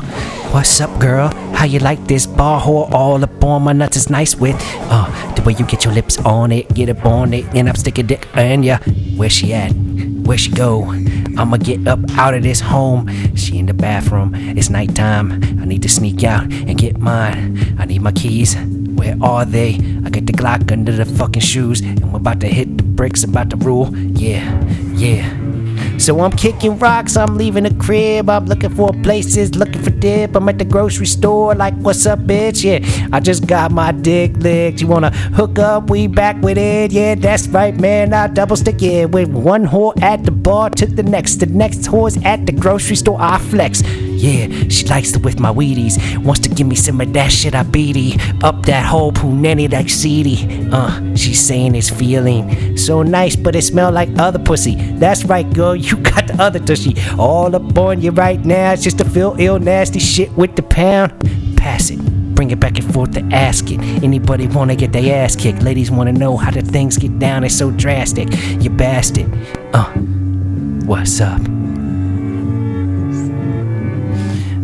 what's 0.53 0.79
up, 0.79 0.97
girl? 0.97 1.27
How 1.51 1.65
you 1.65 1.79
like 1.79 2.07
this 2.07 2.25
bar 2.25 2.61
whore 2.61 2.89
all 2.89 3.21
up 3.21 3.43
on 3.43 3.63
my 3.63 3.73
nuts? 3.73 3.97
It's 3.97 4.09
nice 4.09 4.33
with 4.33 4.55
uh 4.87 5.11
the 5.35 5.41
way 5.41 5.51
you 5.51 5.65
get 5.65 5.83
your 5.83 5.93
lips 5.93 6.19
on 6.19 6.53
it, 6.53 6.73
get 6.73 6.87
up 6.87 7.05
on 7.05 7.33
it, 7.33 7.43
and 7.53 7.67
I'm 7.67 7.75
sticking 7.75 8.07
dick 8.07 8.29
in 8.37 8.63
ya. 8.63 8.77
Where 9.17 9.29
she 9.29 9.53
at? 9.53 9.73
Where 10.31 10.37
she 10.37 10.49
go? 10.51 10.85
I'ma 11.37 11.57
get 11.57 11.85
up 11.89 11.99
out 12.11 12.33
of 12.33 12.43
this 12.43 12.61
home. 12.61 13.09
She 13.35 13.57
in 13.59 13.65
the 13.65 13.73
bathroom. 13.73 14.33
It's 14.33 14.69
nighttime. 14.69 15.33
I 15.61 15.65
need 15.65 15.81
to 15.81 15.89
sneak 15.89 16.23
out 16.23 16.43
and 16.43 16.77
get 16.77 16.99
mine. 16.99 17.75
I 17.77 17.83
need 17.83 18.01
my 18.01 18.13
keys. 18.13 18.55
Where 18.55 19.17
are 19.21 19.43
they? 19.43 19.73
I 20.05 20.09
got 20.09 20.27
the 20.27 20.31
Glock 20.31 20.71
under 20.71 20.93
the 20.93 21.03
fucking 21.03 21.41
shoes, 21.41 21.81
and 21.81 22.13
we're 22.13 22.19
about 22.19 22.39
to 22.39 22.47
hit 22.47 22.77
the 22.77 22.83
bricks. 22.83 23.25
About 23.25 23.49
to 23.49 23.57
rule. 23.57 23.93
Yeah, 23.93 24.57
yeah. 24.93 25.50
So 26.01 26.19
I'm 26.19 26.31
kicking 26.31 26.79
rocks, 26.79 27.15
I'm 27.15 27.37
leaving 27.37 27.63
the 27.63 27.75
crib, 27.75 28.27
I'm 28.27 28.47
looking 28.47 28.71
for 28.71 28.91
places, 29.03 29.53
looking 29.53 29.83
for 29.83 29.91
dip. 29.91 30.35
I'm 30.35 30.49
at 30.49 30.57
the 30.57 30.65
grocery 30.65 31.05
store, 31.05 31.53
like, 31.53 31.75
what's 31.75 32.07
up, 32.07 32.17
bitch? 32.21 32.63
Yeah, 32.63 32.79
I 33.13 33.19
just 33.19 33.45
got 33.45 33.71
my 33.71 33.91
dick 33.91 34.35
licked. 34.37 34.81
You 34.81 34.87
wanna 34.87 35.11
hook 35.11 35.59
up? 35.59 35.91
We 35.91 36.07
back 36.07 36.41
with 36.41 36.57
it. 36.57 36.91
Yeah, 36.91 37.13
that's 37.13 37.47
right, 37.49 37.79
man. 37.79 38.15
I 38.15 38.25
double 38.25 38.55
stick 38.55 38.81
it 38.81 39.11
with 39.11 39.29
one 39.29 39.63
whore 39.67 39.93
at 40.01 40.23
the 40.23 40.31
bar 40.31 40.71
to 40.71 40.87
the 40.87 41.03
next. 41.03 41.35
The 41.35 41.45
next 41.45 41.81
whore's 41.81 42.17
at 42.25 42.47
the 42.47 42.51
grocery 42.51 42.95
store, 42.95 43.17
I 43.21 43.37
flex. 43.37 43.83
Yeah, 44.21 44.67
she 44.69 44.85
likes 44.85 45.11
to 45.13 45.19
whiff 45.19 45.39
my 45.39 45.51
Wheaties. 45.51 45.97
Wants 46.23 46.41
to 46.41 46.49
give 46.49 46.67
me 46.67 46.75
some 46.75 47.01
of 47.01 47.11
that 47.13 47.31
shit 47.31 47.55
I 47.55 47.63
beady. 47.63 48.19
Up 48.43 48.67
that 48.67 48.85
whole 48.85 49.11
punani 49.11 49.71
like 49.71 49.89
seedy. 49.89 50.69
Uh, 50.71 51.15
she's 51.15 51.39
saying 51.39 51.73
it's 51.73 51.89
feeling 51.89 52.77
so 52.77 53.01
nice, 53.01 53.35
but 53.35 53.55
it 53.55 53.63
smell 53.63 53.91
like 53.91 54.09
other 54.19 54.37
pussy. 54.37 54.75
That's 54.75 55.25
right, 55.25 55.51
girl, 55.55 55.75
you 55.75 55.97
got 56.11 56.27
the 56.27 56.35
other 56.39 56.59
tushy. 56.59 56.93
All 57.17 57.55
up 57.55 57.75
on 57.75 58.01
you 58.01 58.11
right 58.11 58.39
now. 58.45 58.73
It's 58.73 58.83
just 58.83 58.99
to 58.99 59.05
feel 59.05 59.35
ill 59.39 59.57
nasty 59.57 59.97
shit 59.97 60.31
with 60.33 60.55
the 60.55 60.61
pound. 60.61 61.11
Pass 61.57 61.89
it. 61.89 61.99
Bring 62.35 62.51
it 62.51 62.59
back 62.59 62.77
and 62.77 62.93
forth 62.93 63.13
to 63.13 63.21
ask 63.33 63.71
it. 63.71 63.79
Anybody 64.03 64.45
wanna 64.45 64.75
get 64.75 64.93
their 64.93 65.25
ass 65.25 65.35
kicked? 65.35 65.63
Ladies 65.63 65.89
wanna 65.89 66.13
know 66.13 66.37
how 66.37 66.51
the 66.51 66.61
things 66.61 66.95
get 66.95 67.17
down. 67.17 67.43
It's 67.43 67.57
so 67.57 67.71
drastic. 67.71 68.29
You 68.61 68.69
bastard. 68.69 69.33
Uh, 69.73 69.91
what's 70.85 71.19
up? 71.19 71.41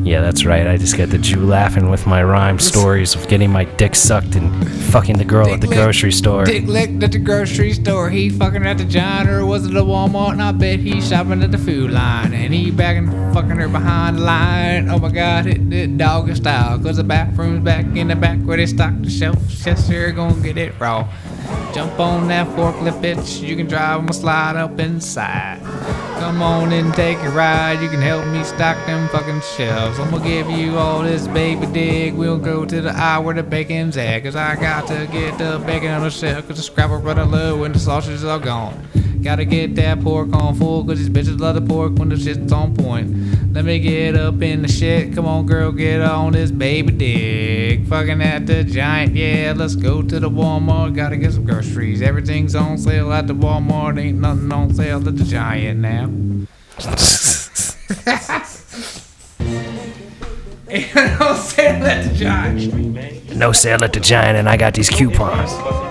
Yeah, 0.08 0.22
that's 0.22 0.46
right. 0.46 0.66
I 0.66 0.78
just 0.78 0.96
got 0.96 1.10
the 1.10 1.18
Jew 1.18 1.46
laughing 1.46 1.90
with 1.90 2.08
my 2.08 2.24
rhyme 2.24 2.60
stories 2.60 3.14
of 3.14 3.28
getting 3.28 3.52
my 3.52 3.66
dick 3.66 3.94
sucked 3.94 4.36
and 4.36 4.72
fucking 4.84 5.18
the 5.18 5.26
girl 5.26 5.50
at 5.50 5.60
the 5.60 5.68
Dick 5.68 5.76
grocery 5.76 6.14
store. 6.14 6.46
Dick 6.46 6.66
licked 6.66 7.04
at 7.04 7.12
the 7.12 7.20
grocery 7.20 7.74
store. 7.74 8.10
He 8.10 8.30
fucking 8.30 8.66
at 8.66 8.78
the 8.78 8.86
giant 8.86 9.30
or 9.30 9.46
was 9.46 9.66
it 9.66 9.74
the 9.74 9.84
Walmart? 9.84 10.32
And 10.32 10.42
I 10.42 10.54
bet 10.54 10.80
he's 10.80 11.10
shopping 11.10 11.44
at 11.44 11.52
the 11.52 11.58
food 11.58 11.92
line. 11.92 12.34
And 12.34 12.54
he 12.54 12.72
back 12.72 12.96
and 12.96 13.34
fucking 13.34 13.58
her 13.58 13.68
behind 13.68 14.20
the 14.20 14.22
line. 14.22 14.88
Oh 14.88 14.98
my 14.98 15.12
god, 15.12 15.46
it 15.46 15.70
did 15.70 15.98
doggy 15.98 16.36
style. 16.36 16.80
Cause 16.80 16.96
the 16.96 17.04
bathroom's 17.04 17.62
back 17.62 17.84
in 17.98 18.08
the 18.08 18.16
back 18.16 18.40
where 18.40 18.56
they 18.56 18.66
stock 18.66 18.94
the 19.02 19.10
shelf. 19.10 19.38
Yes, 19.66 19.86
sir, 19.86 20.14
gonna 20.14 20.42
get 20.42 20.58
it 20.58 20.74
raw. 20.80 21.06
Jump 21.78 22.00
on 22.00 22.28
that 22.30 22.48
forklift, 22.56 23.04
bitch. 23.04 23.40
You 23.48 23.56
can 23.56 23.68
drive 23.68 24.00
'em 24.00 24.10
a 24.10 24.14
slide 24.14 24.56
up 24.56 24.80
inside. 24.80 25.60
Come 26.18 26.42
on 26.42 26.74
and 26.74 26.92
take 26.96 27.20
a 27.20 27.30
ride. 27.30 27.80
You 27.84 27.88
can 27.88 28.02
help 28.02 28.26
me 28.26 28.44
stock 28.44 28.78
them 28.88 29.08
fucking 29.10 29.42
shelves. 29.56 30.00
I'm 30.00 30.10
gonna 30.10 30.24
give 30.24 30.50
you 30.50 30.76
all 30.80 31.04
this 31.04 31.28
baby 31.28 31.68
dig. 31.68 32.16
We'll 32.16 32.40
go 32.40 32.66
to 32.66 32.82
the 32.82 32.98
aisle 32.98 33.26
where 33.26 33.36
the 33.36 33.44
bacon's 33.44 33.96
at. 33.96 34.24
Cause 34.24 34.36
I 34.36 34.56
got 34.56 34.88
to 34.88 35.08
get 35.12 35.38
the 35.38 35.62
bacon 35.68 35.92
on 35.92 36.02
the 36.02 36.10
shelf. 36.10 36.48
Cause 36.48 36.58
the 36.58 36.64
scrapple 36.64 36.98
running 36.98 37.30
low 37.30 37.64
and 37.64 37.76
the 37.76 37.80
sausages 37.80 38.26
are 38.26 38.40
gone. 38.40 38.74
Gotta 39.24 39.46
get 39.46 39.76
that 39.76 40.02
pork 40.02 40.34
on 40.34 40.56
full. 40.56 40.86
Cause 40.86 41.00
these 41.00 41.10
bitches 41.10 41.40
love 41.40 41.56
the 41.56 41.62
pork 41.62 41.94
when 41.94 42.10
the 42.10 42.18
shit's 42.18 42.52
on 42.52 42.76
point. 42.76 43.54
Let 43.54 43.66
me 43.66 43.80
get 43.80 44.16
up 44.16 44.42
in 44.42 44.62
the 44.62 44.68
shit. 44.68 45.14
Come 45.14 45.26
on, 45.26 45.46
girl, 45.46 45.72
get 45.72 46.02
on 46.02 46.34
this 46.34 46.52
baby 46.52 46.92
dick. 46.94 47.88
Fucking 47.88 48.22
at 48.22 48.48
the 48.48 48.64
giant, 48.64 49.16
yeah. 49.16 49.54
Let's 49.56 49.76
go 49.76 50.02
to 50.02 50.20
the 50.20 50.30
Walmart. 50.30 50.96
Gotta 50.96 51.18
get 51.18 51.34
some 51.34 51.46
groceries. 51.46 52.02
Everything's 52.02 52.56
on 52.56 52.78
sale 52.78 53.12
at 53.12 53.28
the 53.28 53.34
Walmart. 53.34 54.00
Ain't 54.00 54.20
nothing 54.20 54.52
on 54.52 54.74
sale 54.74 55.08
at 55.08 55.16
the 55.18 55.24
giant 55.24 55.80
now. 55.80 56.06
On 60.70 61.36
sale 61.36 61.86
at 61.86 62.10
the 62.10 62.14
giant. 62.14 63.36
No 63.38 63.52
sale 63.54 63.84
at 63.84 63.94
the 63.94 64.00
Giant, 64.00 64.38
and 64.38 64.50
I 64.50 64.58
got 64.58 64.74
these 64.74 64.90
coupons. 64.90 65.87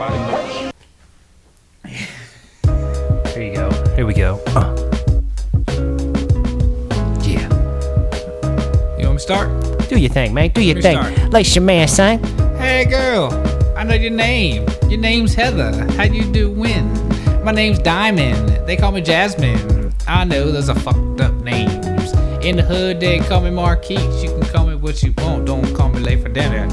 Thing, 10.17 10.33
man. 10.33 10.49
Do 10.49 10.63
your 10.63 10.81
thing. 10.81 10.97
start. 10.97 11.31
Lace 11.31 11.55
your 11.55 11.63
man, 11.63 11.87
son. 11.89 12.23
Hey 12.57 12.87
girl, 12.87 13.31
I 13.77 13.85
know 13.85 13.95
your 13.95 14.13
name. 14.13 14.67
Your 14.89 14.99
name's 14.99 15.35
Heather. 15.35 15.73
How 15.93 16.05
you 16.05 16.25
doing? 16.33 17.45
My 17.45 17.53
name's 17.53 17.79
Diamond. 17.81 18.67
They 18.67 18.79
call 18.79 18.93
me 18.93 19.03
Jasmine. 19.03 19.93
I 20.09 20.25
know 20.25 20.51
those 20.51 20.71
are 20.71 20.79
fucked 20.79 21.21
up 21.21 21.35
names. 21.43 22.15
In 22.43 22.57
the 22.57 22.63
hood, 22.63 22.99
they 22.99 23.19
call 23.19 23.43
me 23.43 23.51
Marquise. 23.51 24.25
You 24.25 24.31
can 24.31 24.49
call 24.49 24.67
me 24.67 24.75
what 24.75 25.03
you 25.03 25.13
want. 25.19 25.45
Don't 25.45 25.75
call 25.75 25.91
me 25.91 26.01
late 26.01 26.23
for 26.23 26.31
dinner. 26.31 26.67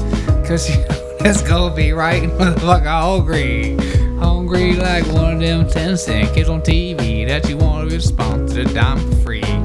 Cause 0.46 0.70
you 0.74 0.78
know 0.78 1.18
that's 1.18 1.42
gonna 1.42 1.74
be 1.74 1.92
right, 1.92 2.22
motherfucker. 2.22 2.86
Hungry. 2.86 3.76
Hungry 4.18 4.72
like 4.76 5.04
one 5.08 5.34
of 5.34 5.40
them 5.40 5.68
10 5.68 5.98
cent 5.98 6.34
kids 6.34 6.48
on 6.48 6.62
TV 6.62 7.28
that 7.28 7.46
you 7.50 7.58
want 7.58 7.90
to 7.90 7.94
respond 7.94 8.48
to 8.48 8.64
the 8.64 8.72
dime 8.72 8.98
for 9.10 9.16
free. 9.16 9.63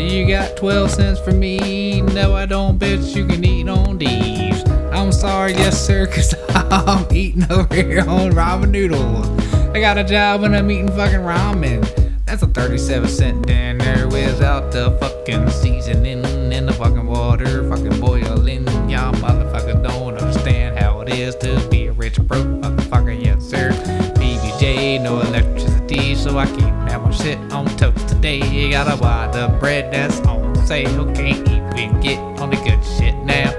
You 0.00 0.26
got 0.26 0.56
12 0.56 0.90
cents 0.90 1.20
for 1.20 1.30
me? 1.30 2.00
No, 2.00 2.34
I 2.34 2.46
don't, 2.46 2.78
bitch. 2.78 3.14
You 3.14 3.26
can 3.26 3.44
eat 3.44 3.68
on 3.68 3.98
these. 3.98 4.64
I'm 4.92 5.12
sorry, 5.12 5.52
yes, 5.52 5.86
sir, 5.86 6.06
cause 6.06 6.34
I'm 6.48 7.06
eating 7.14 7.44
over 7.52 7.74
here 7.74 8.00
on 8.00 8.32
ramen 8.32 8.70
noodles. 8.70 9.28
I 9.74 9.80
got 9.80 9.98
a 9.98 10.04
job 10.04 10.42
and 10.42 10.56
I'm 10.56 10.70
eating 10.70 10.88
fucking 10.88 11.20
ramen. 11.20 11.84
That's 12.24 12.42
a 12.42 12.46
37 12.46 13.08
cent 13.08 13.46
dinner 13.46 14.08
without 14.08 14.72
the 14.72 14.90
fucking 15.00 15.50
seasoning 15.50 16.24
and 16.24 16.68
the 16.68 16.72
fucking 16.72 17.06
water 17.06 17.68
fucking 17.68 18.00
boiling. 18.00 18.66
Y'all 18.88 19.12
motherfuckers 19.14 19.82
don't 19.82 20.16
understand 20.16 20.78
how 20.78 21.00
it 21.02 21.10
is 21.10 21.34
to 21.36 21.68
be 21.70 21.86
a 21.86 21.92
rich 21.92 22.20
broke 22.22 22.46
motherfucker, 22.46 23.22
yes, 23.22 23.44
sir. 23.44 23.70
BBJ, 24.16 25.02
no 25.02 25.20
electricity, 25.20 26.14
so 26.14 26.38
I 26.38 26.46
my 26.46 26.79
shit 27.12 27.38
on 27.52 27.66
toast 27.76 28.08
today. 28.08 28.38
You 28.38 28.70
gotta 28.70 28.96
buy 29.00 29.28
the 29.28 29.48
bread 29.58 29.92
that's 29.92 30.20
on 30.20 30.54
sale. 30.66 31.10
Can't 31.12 31.48
even 31.48 32.00
get 32.00 32.18
on 32.40 32.50
the 32.50 32.56
good 32.56 32.84
shit 32.84 33.14
now. 33.24 33.50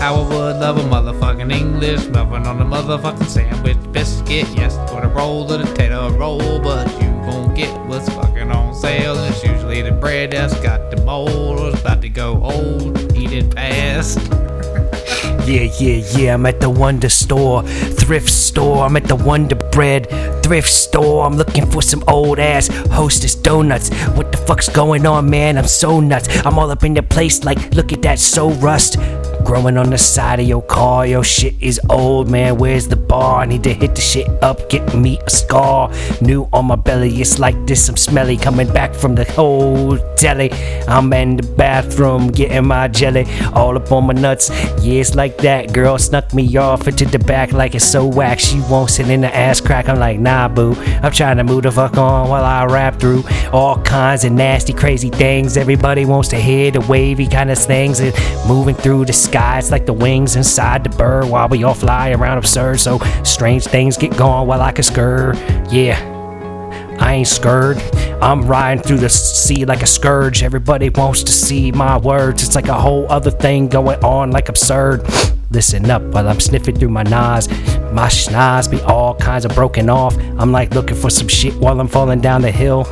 I 0.00 0.10
would 0.10 0.56
love 0.56 0.78
a 0.78 0.80
motherfucking 0.80 1.52
English 1.52 2.06
muffin 2.08 2.46
on 2.46 2.60
a 2.60 2.64
motherfucking 2.64 3.26
sandwich 3.26 3.76
biscuit. 3.92 4.48
Yes, 4.56 4.76
with 4.94 5.04
a 5.04 5.08
roll 5.08 5.50
of 5.52 5.60
the 5.60 5.74
tater 5.74 6.08
roll, 6.16 6.58
but 6.58 6.90
you 7.02 7.08
gon' 7.26 7.54
get 7.54 7.70
what's 7.86 8.08
fucking 8.08 8.50
on 8.50 8.74
sale. 8.74 9.16
And 9.16 9.34
it's 9.34 9.44
usually 9.44 9.82
the 9.82 9.92
bread 9.92 10.30
that's 10.30 10.58
got 10.60 10.90
the 10.90 11.02
mold 11.04 11.60
or 11.60 11.68
it's 11.68 11.80
about 11.80 12.00
to 12.02 12.08
go 12.08 12.42
old. 12.42 12.98
Eat 13.14 13.32
it 13.32 13.52
fast. 13.54 14.18
Yeah, 15.50 15.62
yeah, 15.80 16.06
yeah. 16.16 16.34
I'm 16.34 16.46
at 16.46 16.60
the 16.60 16.70
Wonder 16.70 17.08
Store, 17.08 17.64
thrift 17.64 18.28
store. 18.28 18.84
I'm 18.84 18.96
at 18.96 19.04
the 19.04 19.16
Wonder 19.16 19.56
Bread 19.56 20.06
thrift 20.50 20.68
store. 20.68 21.24
I'm 21.24 21.36
looking 21.36 21.64
for 21.70 21.80
some 21.80 22.02
old 22.08 22.40
ass 22.40 22.66
hostess 22.90 23.36
donuts. 23.36 23.88
What 24.16 24.32
the 24.32 24.38
fuck's 24.38 24.68
going 24.68 25.06
on, 25.06 25.30
man? 25.30 25.56
I'm 25.56 25.68
so 25.68 26.00
nuts. 26.00 26.26
I'm 26.44 26.58
all 26.58 26.68
up 26.72 26.82
in 26.82 26.92
the 26.92 27.04
place, 27.04 27.44
like, 27.44 27.72
look 27.76 27.92
at 27.92 28.02
that, 28.02 28.18
so 28.18 28.50
rust. 28.54 28.96
Growing 29.44 29.76
on 29.76 29.90
the 29.90 29.98
side 29.98 30.40
of 30.40 30.46
your 30.46 30.62
car, 30.62 31.06
your 31.06 31.24
shit 31.24 31.54
is 31.60 31.80
old, 31.90 32.30
man. 32.30 32.56
Where's 32.56 32.86
the 32.86 32.96
bar? 32.96 33.42
I 33.42 33.46
need 33.46 33.64
to 33.64 33.74
hit 33.74 33.94
the 33.94 34.00
shit 34.00 34.28
up, 34.42 34.68
get 34.70 34.94
me 34.94 35.18
a 35.26 35.30
scar. 35.30 35.90
New 36.20 36.48
on 36.52 36.66
my 36.66 36.76
belly, 36.76 37.20
it's 37.20 37.38
like 37.38 37.66
this. 37.66 37.88
I'm 37.88 37.96
smelly 37.96 38.36
coming 38.36 38.72
back 38.72 38.94
from 38.94 39.14
the 39.14 39.24
whole 39.24 39.98
deli. 40.16 40.52
I'm 40.86 41.12
in 41.12 41.36
the 41.36 41.42
bathroom 41.42 42.28
getting 42.28 42.66
my 42.66 42.88
jelly 42.88 43.26
all 43.52 43.76
up 43.76 43.90
on 43.90 44.06
my 44.06 44.12
nuts. 44.12 44.50
Yeah, 44.82 45.00
it's 45.00 45.14
like 45.14 45.38
that. 45.38 45.72
Girl 45.72 45.98
snuck 45.98 46.32
me 46.32 46.56
off 46.56 46.86
into 46.86 47.06
the 47.06 47.18
back 47.18 47.52
like 47.52 47.74
it's 47.74 47.84
so 47.84 48.06
whack. 48.06 48.38
She 48.38 48.60
won't 48.70 48.90
sit 48.90 49.08
in 49.08 49.22
the 49.22 49.34
ass 49.34 49.60
crack. 49.60 49.88
I'm 49.88 49.98
like, 49.98 50.20
nah, 50.20 50.48
boo. 50.48 50.74
I'm 51.02 51.12
trying 51.12 51.38
to 51.38 51.44
move 51.44 51.62
the 51.64 51.72
fuck 51.72 51.96
on 51.96 52.28
while 52.28 52.44
I 52.44 52.66
rap 52.66 53.00
through 53.00 53.24
all 53.52 53.80
kinds 53.82 54.24
of 54.24 54.32
nasty, 54.32 54.72
crazy 54.72 55.10
things. 55.10 55.56
Everybody 55.56 56.04
wants 56.04 56.28
to 56.28 56.36
hear 56.36 56.70
the 56.70 56.80
wavy 56.82 57.26
kind 57.26 57.50
of 57.50 57.58
things 57.58 58.00
and 58.00 58.14
moving 58.46 58.74
through 58.74 59.06
the 59.06 59.12
sky. 59.30 59.58
It's 59.58 59.70
like 59.70 59.86
the 59.86 59.92
wings 59.92 60.34
inside 60.34 60.82
the 60.82 60.90
bird 60.90 61.26
while 61.26 61.48
we 61.48 61.62
all 61.62 61.74
fly 61.74 62.10
around 62.10 62.38
absurd. 62.38 62.80
So 62.80 62.98
strange 63.22 63.64
things 63.64 63.96
get 63.96 64.16
going 64.16 64.48
while 64.48 64.60
I 64.60 64.72
can 64.72 64.84
skr. 64.84 65.34
Yeah. 65.70 65.98
I 66.98 67.14
ain't 67.14 67.28
scared. 67.28 67.78
I'm 68.20 68.42
riding 68.42 68.82
through 68.82 68.98
the 68.98 69.08
sea 69.08 69.64
like 69.64 69.82
a 69.82 69.86
scourge. 69.86 70.42
Everybody 70.42 70.90
wants 70.90 71.22
to 71.22 71.32
see 71.32 71.70
my 71.72 71.96
words. 71.96 72.42
It's 72.42 72.54
like 72.54 72.68
a 72.68 72.74
whole 72.74 73.10
other 73.10 73.30
thing 73.30 73.68
going 73.68 74.02
on, 74.04 74.32
like 74.32 74.48
absurd. 74.48 75.06
Listen 75.50 75.90
up 75.90 76.02
while 76.02 76.28
I'm 76.28 76.40
sniffing 76.40 76.78
through 76.78 76.90
my 76.90 77.02
nose. 77.02 77.48
My 77.92 78.08
schnoz 78.08 78.70
be 78.70 78.80
all 78.82 79.14
kinds 79.14 79.44
of 79.44 79.54
broken 79.54 79.88
off. 79.88 80.16
I'm 80.38 80.52
like 80.52 80.74
looking 80.74 80.96
for 80.96 81.10
some 81.10 81.28
shit 81.28 81.54
while 81.54 81.80
I'm 81.80 81.88
falling 81.88 82.20
down 82.20 82.42
the 82.42 82.52
hill. 82.52 82.86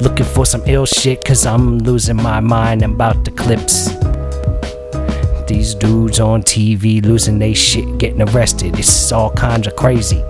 Looking 0.00 0.26
for 0.26 0.46
some 0.46 0.62
ill 0.66 0.86
shit, 0.86 1.24
cause 1.24 1.44
I'm 1.46 1.78
losing 1.78 2.16
my 2.16 2.40
mind 2.40 2.82
about 2.82 3.24
the 3.24 3.30
clips. 3.30 4.09
These 5.50 5.74
dudes 5.74 6.20
on 6.20 6.44
TV 6.44 7.04
losing 7.04 7.40
they 7.40 7.54
shit, 7.54 7.98
getting 7.98 8.22
arrested. 8.22 8.78
It's 8.78 9.10
all 9.10 9.32
kinds 9.32 9.66
of 9.66 9.74
crazy. 9.74 10.22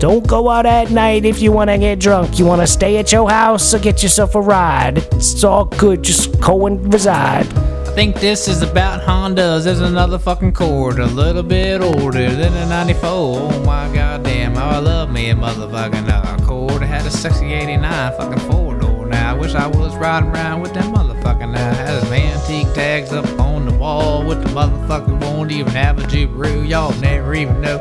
Don't 0.00 0.26
go 0.26 0.50
out 0.50 0.66
at 0.66 0.90
night 0.90 1.24
if 1.24 1.40
you 1.40 1.52
wanna 1.52 1.78
get 1.78 2.00
drunk. 2.00 2.40
You 2.40 2.46
wanna 2.46 2.66
stay 2.66 2.96
at 2.96 3.12
your 3.12 3.30
house 3.30 3.72
or 3.72 3.78
get 3.78 4.02
yourself 4.02 4.34
a 4.34 4.40
ride. 4.40 4.98
It's 5.12 5.44
all 5.44 5.66
good, 5.66 6.02
just 6.02 6.40
go 6.40 6.66
and 6.66 6.92
reside. 6.92 7.46
I 7.56 7.94
think 7.94 8.16
this 8.16 8.48
is 8.48 8.62
about 8.62 9.02
Hondas. 9.02 9.62
There's 9.62 9.78
another 9.78 10.18
fucking 10.18 10.54
Cord, 10.54 10.98
a 10.98 11.06
little 11.06 11.44
bit 11.44 11.80
older 11.80 12.28
than 12.28 12.52
a 12.52 12.66
94. 12.66 13.10
Oh 13.10 13.64
my 13.64 13.94
goddamn, 13.94 14.56
I 14.56 14.80
love 14.80 15.12
me 15.12 15.30
a 15.30 15.36
motherfucking 15.36 16.08
uh, 16.08 16.44
Cord. 16.44 16.82
I 16.82 16.86
had 16.86 17.06
a 17.06 17.12
sexy 17.12 17.52
89 17.52 18.16
fucking 18.18 18.50
four 18.50 18.74
door. 18.76 19.06
Now 19.06 19.36
I 19.36 19.38
wish 19.38 19.54
I 19.54 19.68
was 19.68 19.94
riding 19.94 20.30
around 20.30 20.62
with 20.62 20.74
that 20.74 20.92
motherfucking 20.92 21.52
now. 21.52 21.74
Had 21.74 22.02
his 22.02 22.10
antique 22.10 22.74
tags 22.74 23.12
up 23.12 23.24
wall 23.82 24.24
with 24.24 24.40
the 24.44 24.48
motherfucker 24.50 25.20
won't 25.20 25.50
even 25.50 25.72
have 25.72 25.98
a 25.98 26.02
Subaru. 26.02 26.68
Y'all 26.68 26.94
never 27.00 27.34
even 27.34 27.60
know 27.60 27.78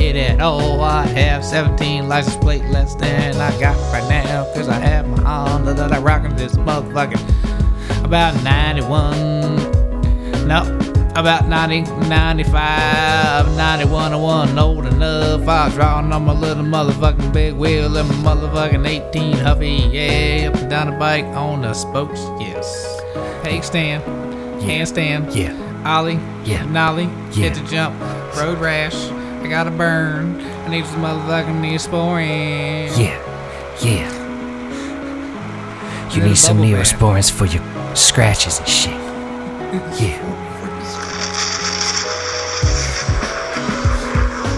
it 0.00 0.16
at 0.16 0.40
all. 0.40 0.80
I 0.82 1.06
have 1.06 1.44
17 1.44 2.08
license 2.08 2.36
plate 2.36 2.64
less 2.64 2.96
than 2.96 3.36
I 3.36 3.56
got 3.60 3.76
right 3.92 4.08
now. 4.08 4.52
Cause 4.52 4.68
I 4.68 4.80
have 4.80 5.06
my 5.06 5.22
Honda 5.22 5.72
that 5.74 5.92
I 5.92 6.00
rockin' 6.00 6.34
this 6.34 6.56
motherfucking 6.56 8.04
about 8.04 8.34
91 8.42 9.54
no 10.46 10.60
about 11.14 11.48
90 11.48 11.82
95 12.08 13.56
91 13.56 14.12
I 14.12 14.16
wasn't 14.16 14.58
old 14.58 14.86
enough 14.86 15.48
I 15.48 15.66
was 15.66 15.74
drawing 15.74 16.12
on 16.12 16.24
my 16.24 16.34
little 16.34 16.64
motherfucking 16.64 17.32
big 17.32 17.54
wheel 17.54 17.96
and 17.96 18.08
my 18.08 18.34
motherfucking 18.34 18.86
18 18.86 19.38
Huffy 19.38 19.88
yeah 19.90 20.48
up 20.48 20.56
and 20.56 20.68
down 20.68 20.90
the 20.90 20.98
bike 20.98 21.24
on 21.26 21.62
the 21.62 21.72
spokes 21.72 22.20
yes 22.40 23.00
peg 23.42 23.64
stand 23.64 24.23
handstand 24.64 25.34
Yeah, 25.34 25.52
ollie 25.86 26.18
Yeah. 26.44 26.64
nollie 26.64 27.08
Yeah. 27.32 27.48
hit 27.50 27.54
the 27.54 27.60
jump 27.70 27.94
road 28.36 28.58
rash 28.58 28.94
I 29.42 29.46
gotta 29.48 29.70
burn 29.70 30.40
I 30.64 30.68
need 30.68 30.86
some 30.86 31.02
motherfucking 31.02 31.60
neosporin 31.60 32.96
yeah, 32.98 33.18
yeah. 33.82 34.10
You 36.10 36.20
Little 36.20 36.28
need 36.28 36.36
some 36.38 36.56
bubble 36.58 36.72
bath. 36.72 36.92
neosporins 36.94 37.30
for 37.30 37.46
your 37.46 37.62
scratches 37.96 38.58
and 38.60 38.68
shit. 38.68 38.92
Yeah. 40.00 40.20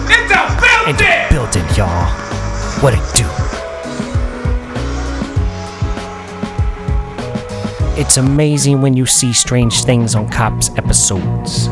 It's 0.09 0.31
a 0.31 0.89
in 0.89 0.95
the 0.97 1.27
building, 1.31 1.65
y'all. 1.75 2.05
What 2.81 2.93
it 2.93 3.01
do? 3.15 3.25
It's 7.99 8.17
amazing 8.17 8.81
when 8.83 8.95
you 8.95 9.07
see 9.07 9.33
strange 9.33 9.83
things 9.83 10.13
on 10.13 10.29
Cops 10.29 10.69
episodes. 10.77 11.67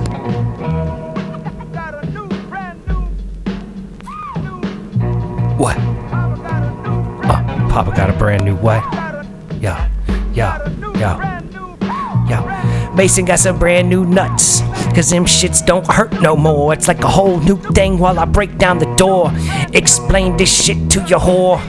What? 5.55 5.77
Uh, 5.77 7.69
Papa 7.69 7.91
got 7.95 8.09
a 8.09 8.13
brand 8.13 8.43
new 8.43 8.55
what? 8.55 8.83
Yeah, 9.61 9.87
yeah, 10.33 10.67
yeah. 10.97 11.41
Yeah. 12.27 12.91
Mason 12.95 13.25
got 13.25 13.37
some 13.37 13.59
brand 13.59 13.87
new 13.87 14.03
nuts. 14.03 14.61
Cause 14.95 15.11
them 15.11 15.25
shits 15.25 15.63
don't 15.63 15.85
hurt 15.85 16.21
no 16.21 16.35
more. 16.35 16.73
It's 16.73 16.87
like 16.87 17.03
a 17.03 17.07
whole 17.07 17.39
new 17.41 17.57
thing 17.57 17.99
while 17.99 18.17
I 18.17 18.25
break 18.25 18.57
down 18.57 18.79
the 18.79 18.91
door. 18.95 19.31
Explain 19.73 20.37
this 20.37 20.63
shit 20.63 20.89
to 20.91 21.01
your 21.01 21.19
whore. 21.19 21.59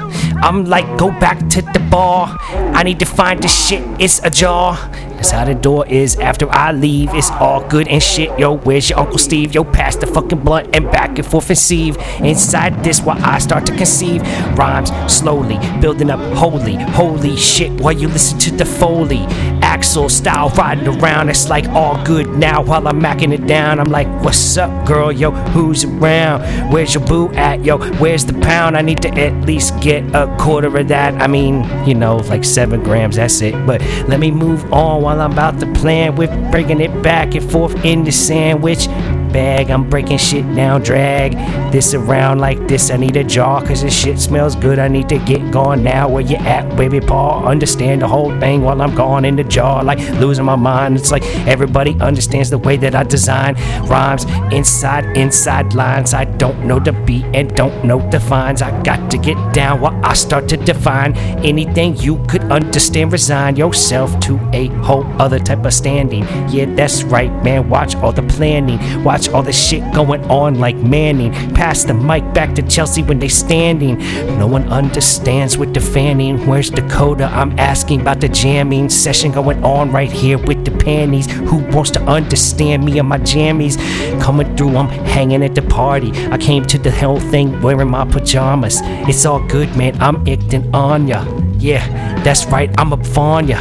I'm 0.42 0.64
like, 0.64 0.86
go 0.98 1.10
back 1.10 1.38
to 1.50 1.62
the 1.62 1.86
bar. 1.90 2.36
I 2.40 2.82
need 2.82 2.98
to 3.00 3.06
find 3.06 3.42
this 3.42 3.66
shit, 3.68 3.82
it's 4.00 4.20
a 4.22 4.30
jar. 4.30 4.76
That's 5.16 5.30
how 5.30 5.46
the 5.46 5.54
door 5.54 5.86
is 5.86 6.16
after 6.16 6.46
I 6.50 6.72
leave. 6.72 7.14
It's 7.14 7.30
all 7.30 7.66
good 7.66 7.88
and 7.88 8.02
shit. 8.02 8.38
Yo, 8.38 8.58
where's 8.58 8.90
your 8.90 8.98
Uncle 8.98 9.18
Steve? 9.18 9.54
Yo, 9.54 9.64
pass 9.64 9.96
the 9.96 10.06
fucking 10.06 10.40
blunt 10.40 10.76
and 10.76 10.84
back 10.92 11.18
and 11.18 11.26
forth 11.26 11.48
and 11.48 11.58
sieve. 11.58 11.96
Inside 12.20 12.84
this, 12.84 13.00
while 13.00 13.22
I 13.24 13.38
start 13.38 13.64
to 13.66 13.76
conceive 13.76 14.20
rhymes 14.58 14.90
slowly, 15.10 15.58
building 15.80 16.10
up 16.10 16.20
holy, 16.36 16.74
holy 16.74 17.34
shit. 17.36 17.72
While 17.80 17.94
you 17.94 18.08
listen 18.08 18.38
to 18.40 18.50
the 18.50 18.66
Foley, 18.66 19.24
Axel 19.62 20.08
style 20.08 20.48
riding 20.50 20.88
around. 20.88 21.28
It's 21.28 21.48
like 21.48 21.68
all 21.68 22.02
good 22.04 22.28
now 22.38 22.62
while 22.62 22.86
I'm 22.88 23.00
macking 23.00 23.32
it 23.32 23.46
down. 23.46 23.78
I'm 23.78 23.90
like, 23.90 24.08
what's 24.22 24.56
up, 24.56 24.86
girl? 24.86 25.12
Yo, 25.12 25.30
who's 25.30 25.84
around? 25.84 26.72
Where's 26.72 26.94
your 26.94 27.04
boo 27.04 27.28
at? 27.30 27.64
Yo, 27.64 27.78
where's 27.98 28.24
the 28.24 28.34
pound? 28.40 28.76
I 28.76 28.82
need 28.82 29.02
to 29.02 29.08
at 29.08 29.32
least 29.46 29.78
get 29.80 30.04
a 30.14 30.34
quarter 30.38 30.76
of 30.76 30.88
that. 30.88 31.20
I 31.20 31.26
mean, 31.26 31.64
you 31.86 31.94
know, 31.94 32.16
like 32.16 32.44
seven 32.44 32.82
grams, 32.82 33.16
that's 33.16 33.40
it. 33.40 33.54
But 33.66 33.80
let 34.08 34.20
me 34.20 34.30
move 34.30 34.72
on 34.72 35.02
while 35.02 35.20
I'm 35.20 35.32
about 35.32 35.60
to 35.60 35.72
plan 35.72 36.16
with 36.16 36.30
breaking 36.50 36.80
it 36.80 37.02
back 37.02 37.34
and 37.34 37.50
forth 37.50 37.74
in 37.84 38.04
the 38.04 38.12
sandwich 38.12 38.88
bag. 39.36 39.70
I'm 39.70 39.84
breaking 39.90 40.16
shit 40.16 40.46
down, 40.54 40.80
drag 40.80 41.32
this 41.70 41.92
around 41.92 42.38
like 42.38 42.58
this. 42.68 42.90
I 42.90 42.96
need 42.96 43.16
a 43.16 43.24
jar 43.24 43.60
cause 43.66 43.82
this 43.82 43.94
shit 43.94 44.18
smells 44.18 44.56
good. 44.56 44.78
I 44.78 44.88
need 44.88 45.10
to 45.10 45.18
get 45.18 45.52
gone 45.52 45.84
now. 45.84 46.08
Where 46.08 46.22
you 46.22 46.36
at, 46.36 46.64
baby 46.74 47.00
paw? 47.00 47.44
Understand 47.44 48.00
the 48.00 48.08
whole 48.08 48.32
thing 48.40 48.62
while 48.62 48.80
I'm 48.80 48.94
gone 48.94 49.26
in 49.26 49.36
the 49.36 49.44
jar, 49.44 49.84
like 49.84 49.98
losing 50.22 50.46
my 50.46 50.56
mind. 50.56 50.96
It's 50.96 51.10
like 51.10 51.24
everybody 51.46 51.92
understands 52.00 52.48
the 52.48 52.56
way 52.56 52.78
that 52.78 52.94
I 52.94 53.02
design 53.02 53.56
rhymes 53.92 54.24
inside, 54.58 55.04
inside 55.18 55.74
lines. 55.74 56.14
I 56.14 56.24
don't 56.24 56.64
know 56.64 56.78
the 56.78 56.94
beat 57.06 57.26
and 57.34 57.54
don't 57.54 57.84
know 57.84 57.98
the 58.10 58.20
fines. 58.20 58.62
I 58.62 58.70
got 58.82 59.10
to 59.10 59.18
get 59.18 59.36
down 59.52 59.82
while 59.82 60.00
I 60.02 60.14
start 60.14 60.48
to 60.48 60.56
define 60.56 61.14
anything 61.44 61.94
you 61.98 62.24
could 62.26 62.44
understand. 62.44 63.12
Resign 63.12 63.56
yourself 63.56 64.18
to 64.20 64.40
a 64.54 64.68
whole 64.86 65.04
other 65.20 65.38
type 65.38 65.66
of 65.66 65.74
standing. 65.74 66.24
Yeah, 66.48 66.74
that's 66.74 67.02
right, 67.02 67.32
man. 67.44 67.68
Watch 67.68 67.96
all 67.96 68.12
the 68.12 68.22
planning. 68.22 68.80
Watch 69.04 69.25
all 69.28 69.42
the 69.42 69.52
shit 69.52 69.82
going 69.94 70.24
on 70.30 70.58
like 70.58 70.76
Manning. 70.76 71.32
Pass 71.54 71.84
the 71.84 71.94
mic 71.94 72.22
back 72.34 72.54
to 72.54 72.62
Chelsea 72.62 73.02
when 73.02 73.18
they 73.18 73.28
standing. 73.28 73.98
No 74.38 74.46
one 74.46 74.68
understands 74.68 75.56
with 75.56 75.74
the 75.74 75.80
fanning. 75.80 76.46
Where's 76.46 76.70
Dakota? 76.70 77.26
I'm 77.26 77.58
asking 77.58 78.00
about 78.02 78.20
the 78.20 78.28
jamming 78.28 78.88
session 78.88 79.32
going 79.32 79.62
on 79.64 79.90
right 79.92 80.10
here 80.10 80.38
with 80.38 80.64
the 80.64 80.70
panties. 80.70 81.30
Who 81.30 81.58
wants 81.74 81.90
to 81.92 82.02
understand 82.02 82.84
me 82.84 82.98
and 82.98 83.08
my 83.08 83.18
jammies? 83.18 83.76
Coming 84.20 84.56
through, 84.56 84.76
I'm 84.76 84.88
hanging 84.88 85.42
at 85.42 85.54
the 85.54 85.62
party. 85.62 86.12
I 86.30 86.38
came 86.38 86.64
to 86.66 86.78
the 86.78 86.90
whole 86.90 87.20
thing 87.20 87.60
wearing 87.62 87.90
my 87.90 88.04
pajamas. 88.04 88.80
It's 89.08 89.24
all 89.24 89.40
good, 89.46 89.76
man. 89.76 90.00
I'm 90.00 90.26
acting 90.28 90.74
on 90.74 91.08
ya. 91.08 91.24
Yeah, 91.58 91.86
that's 92.22 92.46
right. 92.46 92.70
I'm 92.78 92.92
up 92.92 93.18
on 93.18 93.48
ya. 93.48 93.60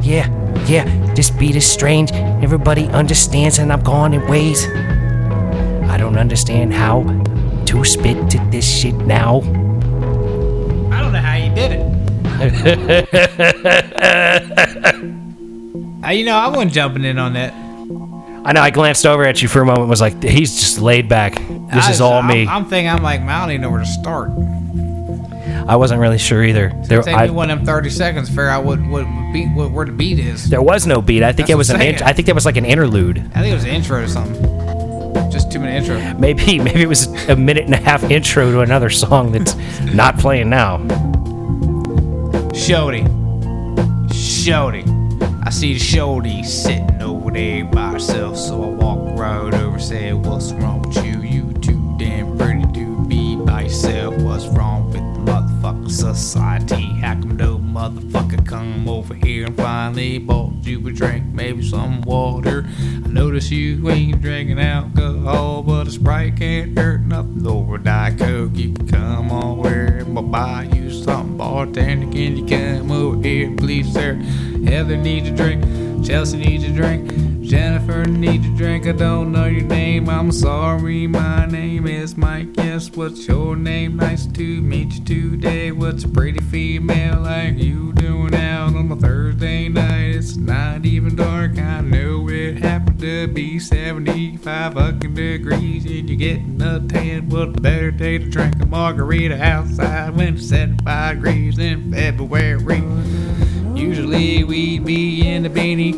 Yeah, 0.00 0.28
yeah. 0.66 0.84
This 1.14 1.30
beat 1.30 1.56
is 1.56 1.66
strange. 1.66 2.12
Everybody 2.42 2.86
understands, 2.88 3.58
and 3.58 3.72
I'm 3.72 3.82
gone 3.82 4.14
in 4.14 4.26
ways. 4.28 4.66
I 6.04 6.06
don't 6.08 6.18
understand 6.18 6.74
how 6.74 7.02
to 7.64 7.82
spit 7.82 8.28
to 8.32 8.38
this 8.50 8.68
shit 8.70 8.94
now. 8.94 9.38
I 9.38 11.00
don't 11.00 11.14
know 11.14 11.18
how 11.18 11.34
you 11.36 11.54
did 11.54 11.72
it. 11.72 11.80
Uh, 16.04 16.10
you 16.10 16.26
know, 16.26 16.36
I 16.36 16.48
wasn't 16.48 16.72
jumping 16.72 17.02
in 17.04 17.18
on 17.18 17.32
that. 17.32 17.54
I 18.44 18.52
know 18.52 18.60
I 18.60 18.68
glanced 18.68 19.06
over 19.06 19.24
at 19.24 19.40
you 19.40 19.48
for 19.48 19.62
a 19.62 19.64
moment. 19.64 19.88
Was 19.88 20.02
like, 20.02 20.22
he's 20.22 20.54
just 20.60 20.78
laid 20.78 21.08
back. 21.08 21.36
This 21.36 21.86
I- 21.86 21.90
is 21.90 22.02
all 22.02 22.18
I'm, 22.18 22.26
me. 22.26 22.46
I'm 22.46 22.66
thinking, 22.66 22.90
I'm 22.90 23.02
like, 23.02 23.20
man, 23.20 23.30
I 23.30 23.40
don't 23.40 23.52
even 23.52 23.62
know 23.62 23.70
where 23.70 23.80
to 23.80 23.86
start. 23.86 24.28
I 25.66 25.76
wasn't 25.76 26.02
really 26.02 26.18
sure 26.18 26.44
either. 26.44 26.70
There, 26.84 27.00
Take 27.00 27.16
I- 27.16 27.24
me 27.28 27.30
one 27.32 27.50
of 27.50 27.60
them 27.60 27.64
30 27.66 27.88
seconds 27.88 28.28
to 28.28 28.32
figure 28.32 28.48
out 28.48 28.66
what, 28.66 28.76
beat, 29.32 29.46
what, 29.54 29.70
where 29.70 29.86
the 29.86 29.92
beat 29.92 30.18
is. 30.18 30.50
there 30.50 30.60
was 30.60 30.86
no 30.86 31.00
beat. 31.00 31.22
I 31.22 31.28
think 31.32 31.48
That's 31.48 31.52
it 31.52 31.56
was 31.56 31.70
an. 31.70 31.80
I 31.80 32.12
think 32.12 32.26
that 32.26 32.34
was 32.34 32.44
like 32.44 32.58
an 32.58 32.66
interlude. 32.66 33.20
I 33.34 33.40
think 33.40 33.52
it 33.52 33.54
was 33.54 33.64
an 33.64 33.70
intro 33.70 34.02
or 34.02 34.08
something. 34.08 34.53
Just 35.30 35.50
two 35.50 35.58
minute 35.60 35.82
intro. 35.82 36.18
Maybe 36.18 36.58
maybe 36.66 36.82
it 36.82 36.88
was 36.88 37.06
a 37.28 37.36
minute 37.36 37.64
and 37.64 37.74
a 37.74 37.78
half 37.78 38.02
intro 38.04 38.50
to 38.50 38.60
another 38.60 38.90
song 38.90 39.32
that's 39.32 39.56
not 39.80 40.18
playing 40.18 40.50
now. 40.50 40.78
Shorty. 42.52 43.04
Shorty. 44.12 44.84
I 45.46 45.50
see 45.50 45.74
the 45.74 45.78
Shorty 45.78 46.42
sitting 46.42 47.02
over 47.02 47.30
there 47.30 47.64
by 47.64 47.92
herself, 47.92 48.36
so 48.36 48.62
I 48.62 48.66
walk 48.68 49.18
right 49.18 49.54
over, 49.54 49.78
say, 49.78 50.12
What's 50.12 50.52
wrong 50.52 50.82
with 50.82 51.04
you? 51.04 51.20
You 51.20 51.52
too 51.54 51.96
damn 51.98 52.38
pretty 52.38 52.62
to 52.72 53.04
be 53.06 53.36
by 53.36 53.62
yourself. 53.62 54.16
What's 54.18 54.46
wrong 54.46 54.86
with 54.86 54.94
the 54.94 55.32
motherfucking 55.32 55.90
society? 55.90 56.84
How 57.00 57.14
come 57.14 57.36
no 57.36 57.53
motherfucker 57.74 58.46
come 58.46 58.88
over 58.88 59.14
here 59.14 59.46
and 59.46 59.56
finally 59.56 60.18
bought 60.18 60.52
you 60.62 60.86
a 60.86 60.92
drink, 60.92 61.24
maybe 61.34 61.60
some 61.60 62.02
water? 62.02 62.64
I 62.68 63.08
notice 63.08 63.50
you 63.50 63.90
ain't 63.90 64.22
drinking 64.22 64.60
alcohol, 64.60 65.64
but 65.64 65.88
a 65.88 65.90
Sprite 65.90 66.36
can't 66.36 66.78
hurt 66.78 67.00
nothing. 67.00 67.44
A 67.44 67.78
Diet 67.78 68.18
Coke, 68.18 68.54
you 68.54 68.72
can 68.74 68.86
come 68.86 69.32
over 69.32 69.68
and 69.68 70.16
I'll 70.16 70.22
buy 70.22 70.70
you 70.72 70.88
something. 70.88 71.36
Bartender, 71.36 72.06
can 72.12 72.36
you 72.36 72.46
come 72.46 72.92
over 72.92 73.20
here, 73.20 73.52
please, 73.56 73.92
sir? 73.92 74.14
Heather 74.14 74.96
needs 74.96 75.28
a 75.28 75.32
drink. 75.32 75.64
Chelsea 76.02 76.38
needs 76.38 76.64
a 76.64 76.70
drink. 76.70 77.42
Jennifer 77.42 78.04
needs 78.04 78.46
a 78.46 78.50
drink. 78.50 78.86
I 78.86 78.92
don't 78.92 79.32
know 79.32 79.46
your 79.46 79.64
name. 79.64 80.08
I'm 80.08 80.32
sorry. 80.32 81.06
My 81.06 81.46
name 81.46 81.86
is 81.86 82.16
Mike. 82.16 82.56
Yes, 82.56 82.90
what's 82.90 83.26
your 83.28 83.54
name? 83.54 83.96
Nice 83.96 84.26
to 84.26 84.62
meet 84.62 84.94
you 84.94 85.30
today. 85.30 85.70
What's 85.70 86.04
a 86.04 86.08
pretty 86.08 86.40
female 86.40 87.20
like 87.20 87.58
you 87.58 87.92
doing 87.92 88.34
out 88.34 88.74
on 88.74 88.90
a 88.90 88.96
Thursday 88.96 89.68
night? 89.68 90.16
It's 90.16 90.36
not 90.36 90.84
even 90.84 91.16
dark. 91.16 91.58
I 91.58 91.80
know 91.82 92.28
it 92.28 92.58
happened 92.58 93.00
to 93.00 93.28
be 93.28 93.58
75 93.58 94.74
fucking 94.74 95.14
degrees 95.14 95.84
and 95.84 96.08
you're 96.08 96.18
getting 96.18 96.60
a 96.62 96.80
tan. 96.86 97.28
What 97.28 97.60
better 97.62 97.90
day 97.90 98.18
to 98.18 98.28
drink 98.28 98.60
a 98.60 98.66
margarita 98.66 99.42
outside 99.42 100.16
when 100.16 100.34
it's 100.34 100.48
75 100.48 101.16
degrees 101.16 101.58
in 101.58 101.92
February. 101.92 102.82
Usually 103.84 104.44
we'd 104.44 104.86
be 104.86 105.28
in 105.28 105.44
a 105.44 105.50
beanie, 105.50 105.94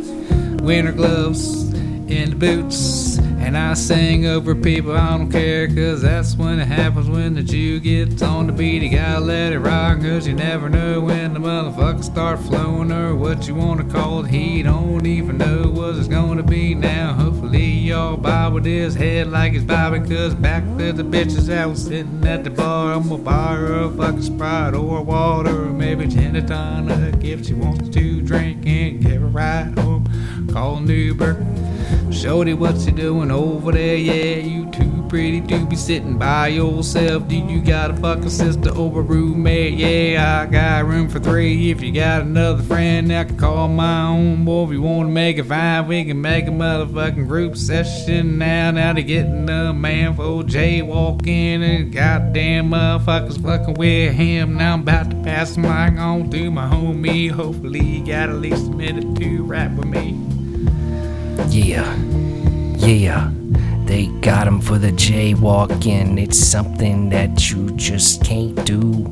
winter 0.61 0.91
gloves, 0.91 1.73
and 2.11 2.37
boots. 2.37 3.16
And 3.47 3.57
I 3.57 3.75
sing 3.75 4.27
over 4.27 4.57
people, 4.57 4.91
I 4.91 5.17
don't 5.17 5.31
care, 5.31 5.69
cause 5.69 6.03
that's 6.03 6.35
when 6.35 6.59
it 6.59 6.67
happens 6.67 7.09
when 7.09 7.35
the 7.35 7.45
Jew 7.45 7.79
gets 7.79 8.21
on 8.21 8.49
the 8.49 8.53
beat. 8.53 8.83
You 8.83 8.91
gotta 8.91 9.21
let 9.21 9.53
it 9.53 9.61
rock, 9.61 10.01
cause 10.01 10.27
you 10.27 10.35
never 10.35 10.69
know 10.69 11.01
when 11.03 11.33
the 11.33 11.39
motherfuckers 11.39 12.03
start 12.03 12.41
flowing 12.41 12.91
or 12.91 13.15
what 13.15 13.47
you 13.47 13.55
wanna 13.55 13.85
call 13.85 14.25
it. 14.25 14.31
He 14.31 14.65
don't 14.65 15.07
even 15.07 15.39
know 15.39 15.71
what 15.71 15.95
it's 15.95 16.09
gonna 16.09 16.43
be 16.43 16.75
now. 16.75 17.13
Hopefully, 17.13 17.63
y'all 17.63 18.17
bob 18.17 18.55
with 18.55 18.65
his 18.65 18.97
head 18.97 19.29
like 19.29 19.53
he's 19.53 19.63
bobbing, 19.63 20.09
cause 20.09 20.35
back 20.35 20.65
to 20.79 20.93
the 20.93 21.05
bitches 21.05 21.47
that 21.47 21.69
was 21.69 21.85
sitting 21.85 22.27
at 22.27 22.43
the 22.43 22.51
bar. 22.51 22.95
I'm 22.95 23.09
gonna 23.09 23.23
buy 23.23 23.55
her 23.55 23.85
a 23.85 23.91
fucking 23.91 24.23
sprite 24.23 24.75
or 24.75 25.05
water, 25.05 25.67
or 25.67 25.73
maybe 25.73 26.09
gin 26.09 26.35
and 26.35 26.49
tonic 26.49 27.23
if 27.23 27.47
she 27.47 27.55
wants 27.55 27.91
to 27.91 28.23
drink 28.23 28.67
and 28.67 29.01
get 29.01 29.23
a 29.23 29.27
ride 29.27 29.79
home. 29.79 30.49
Call 30.53 30.85
Uber. 30.91 31.66
Shorty, 32.11 32.55
what 32.55 32.77
you 32.87 32.93
doing 32.93 33.31
over 33.31 33.73
there? 33.73 33.97
Yeah, 33.97 34.37
you 34.37 34.71
too 34.71 34.97
pretty 35.09 35.41
to 35.41 35.67
be 35.67 35.77
sitting 35.77 36.19
by 36.19 36.49
yourself. 36.49 37.29
Do 37.29 37.37
you 37.37 37.61
got 37.61 37.91
a 37.91 37.97
fucking 37.97 38.31
sister 38.31 38.71
or 38.71 39.01
a 39.01 39.03
roommate? 39.03 39.75
Yeah, 39.75 40.43
I 40.43 40.51
got 40.51 40.87
room 40.87 41.09
for 41.09 41.21
three. 41.21 41.71
If 41.71 41.83
you 41.83 41.93
got 41.93 42.23
another 42.23 42.63
friend, 42.63 43.13
I 43.13 43.25
can 43.25 43.37
call 43.37 43.69
my 43.69 44.09
own. 44.09 44.45
Boy, 44.45 44.65
if 44.65 44.71
you 44.71 44.83
want 44.83 45.09
to 45.09 45.13
make 45.13 45.39
it 45.39 45.45
fine, 45.45 45.87
we 45.87 46.05
can 46.05 46.21
make 46.21 46.47
a 46.47 46.51
motherfucking 46.51 47.29
group 47.29 47.57
session 47.57 48.39
now. 48.39 48.71
Now 48.71 48.93
to 48.93 49.03
getting 49.03 49.49
a 49.49 49.73
man 49.73 50.15
for 50.15 50.43
jaywalking 50.43 51.63
and 51.63 51.93
goddamn 51.93 52.71
motherfuckers 52.71 53.43
fucking 53.43 53.75
with 53.75 54.15
him. 54.15 54.57
Now 54.57 54.75
I'm 54.75 54.83
about 54.83 55.11
to 55.11 55.17
pass 55.23 55.55
the 55.55 55.61
mic 55.61 55.99
on 55.99 56.31
to 56.31 56.51
my 56.51 56.69
homie. 56.69 57.31
Hopefully, 57.31 57.85
you 57.85 58.07
got 58.07 58.29
at 58.29 58.37
least 58.37 58.67
a 58.67 58.71
minute 58.71 59.17
to 59.17 59.43
rap 59.45 59.73
with 59.73 59.87
me. 59.87 60.36
Yeah, 61.49 61.97
yeah. 62.77 63.31
They 63.85 64.07
got 64.21 64.49
him 64.49 64.61
for 64.61 64.79
the 64.79 64.91
jaywalking. 64.91 66.21
It's 66.21 66.39
something 66.39 67.09
that 67.11 67.51
you 67.51 67.71
just 67.77 68.25
can't 68.25 68.65
do. 68.65 69.07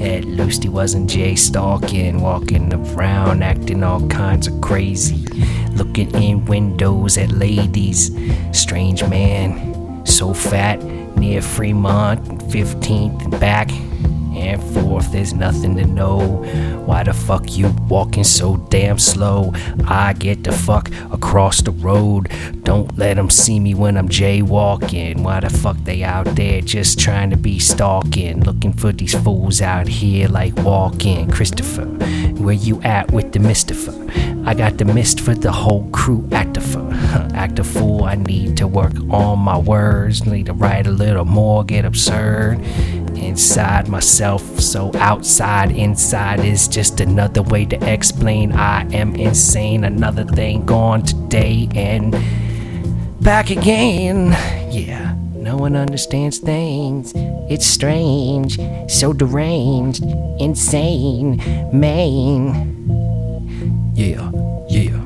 At 0.00 0.24
least 0.24 0.62
he 0.62 0.68
wasn't 0.68 1.10
jay 1.10 1.34
stalking, 1.34 2.20
walking 2.20 2.72
around, 2.72 3.42
acting 3.42 3.82
all 3.84 4.06
kinds 4.08 4.46
of 4.46 4.60
crazy, 4.60 5.26
looking 5.74 6.14
in 6.14 6.44
windows 6.46 7.18
at 7.18 7.30
ladies. 7.32 8.10
Strange 8.52 9.04
man, 9.04 10.04
so 10.06 10.32
fat, 10.32 10.82
near 11.16 11.42
Fremont, 11.42 12.20
15th 12.48 13.24
and 13.24 13.40
back 13.40 13.70
and 14.36 14.62
forth. 14.74 15.12
There's 15.12 15.34
nothing 15.34 15.76
to 15.76 15.84
know. 15.84 16.20
Why 16.84 17.02
the 17.02 17.12
fuck 17.12 17.56
you 17.56 17.68
walking 17.88 18.24
so 18.24 18.56
damn 18.68 18.98
slow? 18.98 19.52
I 19.86 20.12
get 20.12 20.44
the 20.44 20.52
fuck 20.52 20.90
across 21.12 21.62
the 21.62 21.70
road. 21.70 22.30
Don't 22.62 22.96
let 22.98 23.18
'em 23.18 23.30
see 23.30 23.60
me 23.60 23.74
when 23.74 23.96
I'm 23.96 24.08
jaywalking. 24.08 25.22
Why 25.22 25.40
the 25.40 25.50
fuck 25.50 25.76
they 25.84 26.02
out 26.02 26.34
there 26.34 26.60
just 26.60 26.98
trying 26.98 27.30
to 27.30 27.36
be 27.36 27.58
stalking? 27.58 28.42
Looking 28.42 28.72
for 28.72 28.92
these 28.92 29.14
fools 29.14 29.62
out 29.62 29.88
here 29.88 30.28
like 30.28 30.56
walking. 30.62 31.30
Christopher, 31.30 31.86
where 32.36 32.54
you 32.54 32.80
at 32.82 33.12
with 33.12 33.32
the 33.32 33.38
Mistifer? 33.38 33.94
I 34.46 34.52
got 34.52 34.76
the 34.76 34.84
mist 34.84 35.20
for 35.20 35.34
the 35.34 35.50
whole 35.50 35.88
crew 35.90 36.20
actifer. 36.28 36.84
Act 37.34 37.58
a 37.58 37.64
fool, 37.64 38.04
I 38.04 38.16
need 38.16 38.58
to 38.58 38.66
work 38.68 38.92
on 39.08 39.38
my 39.38 39.56
words. 39.56 40.26
Need 40.26 40.46
to 40.46 40.52
write 40.52 40.86
a 40.86 40.90
little 40.90 41.24
more, 41.24 41.64
get 41.64 41.86
absurd 41.86 42.60
inside 43.24 43.88
myself. 43.88 44.42
So 44.60 44.90
outside, 44.94 45.70
inside 45.72 46.40
is 46.40 46.68
just 46.68 47.00
another 47.00 47.42
way 47.42 47.64
to 47.66 47.92
explain 47.92 48.52
I 48.52 48.82
am 48.92 49.16
insane. 49.16 49.84
Another 49.84 50.24
thing 50.24 50.64
gone 50.66 51.02
today 51.02 51.68
and 51.74 52.12
back 53.20 53.50
again. 53.50 54.30
Yeah, 54.70 55.16
no 55.34 55.56
one 55.56 55.74
understands 55.74 56.38
things. 56.38 57.12
It's 57.50 57.66
strange, 57.66 58.58
so 58.88 59.12
deranged, 59.12 60.04
insane, 60.38 61.42
main. 61.72 62.72
Yeah, 63.94 64.30
yeah. 64.68 65.00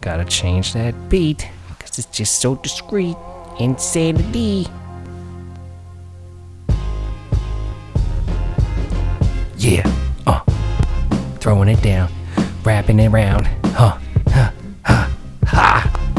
Gotta 0.00 0.24
change 0.24 0.72
that 0.72 0.94
beat, 1.08 1.46
cause 1.78 1.98
it's 1.98 2.06
just 2.06 2.40
so 2.40 2.56
discreet. 2.56 3.16
Insanity. 3.58 4.66
Yeah, 9.60 9.86
uh, 10.26 10.40
throwing 11.38 11.68
it 11.68 11.82
down, 11.82 12.10
wrapping 12.64 12.98
it 12.98 13.08
around, 13.08 13.44
huh, 13.74 13.98
huh, 14.28 14.52
huh, 14.86 15.10
ha. 15.44 16.10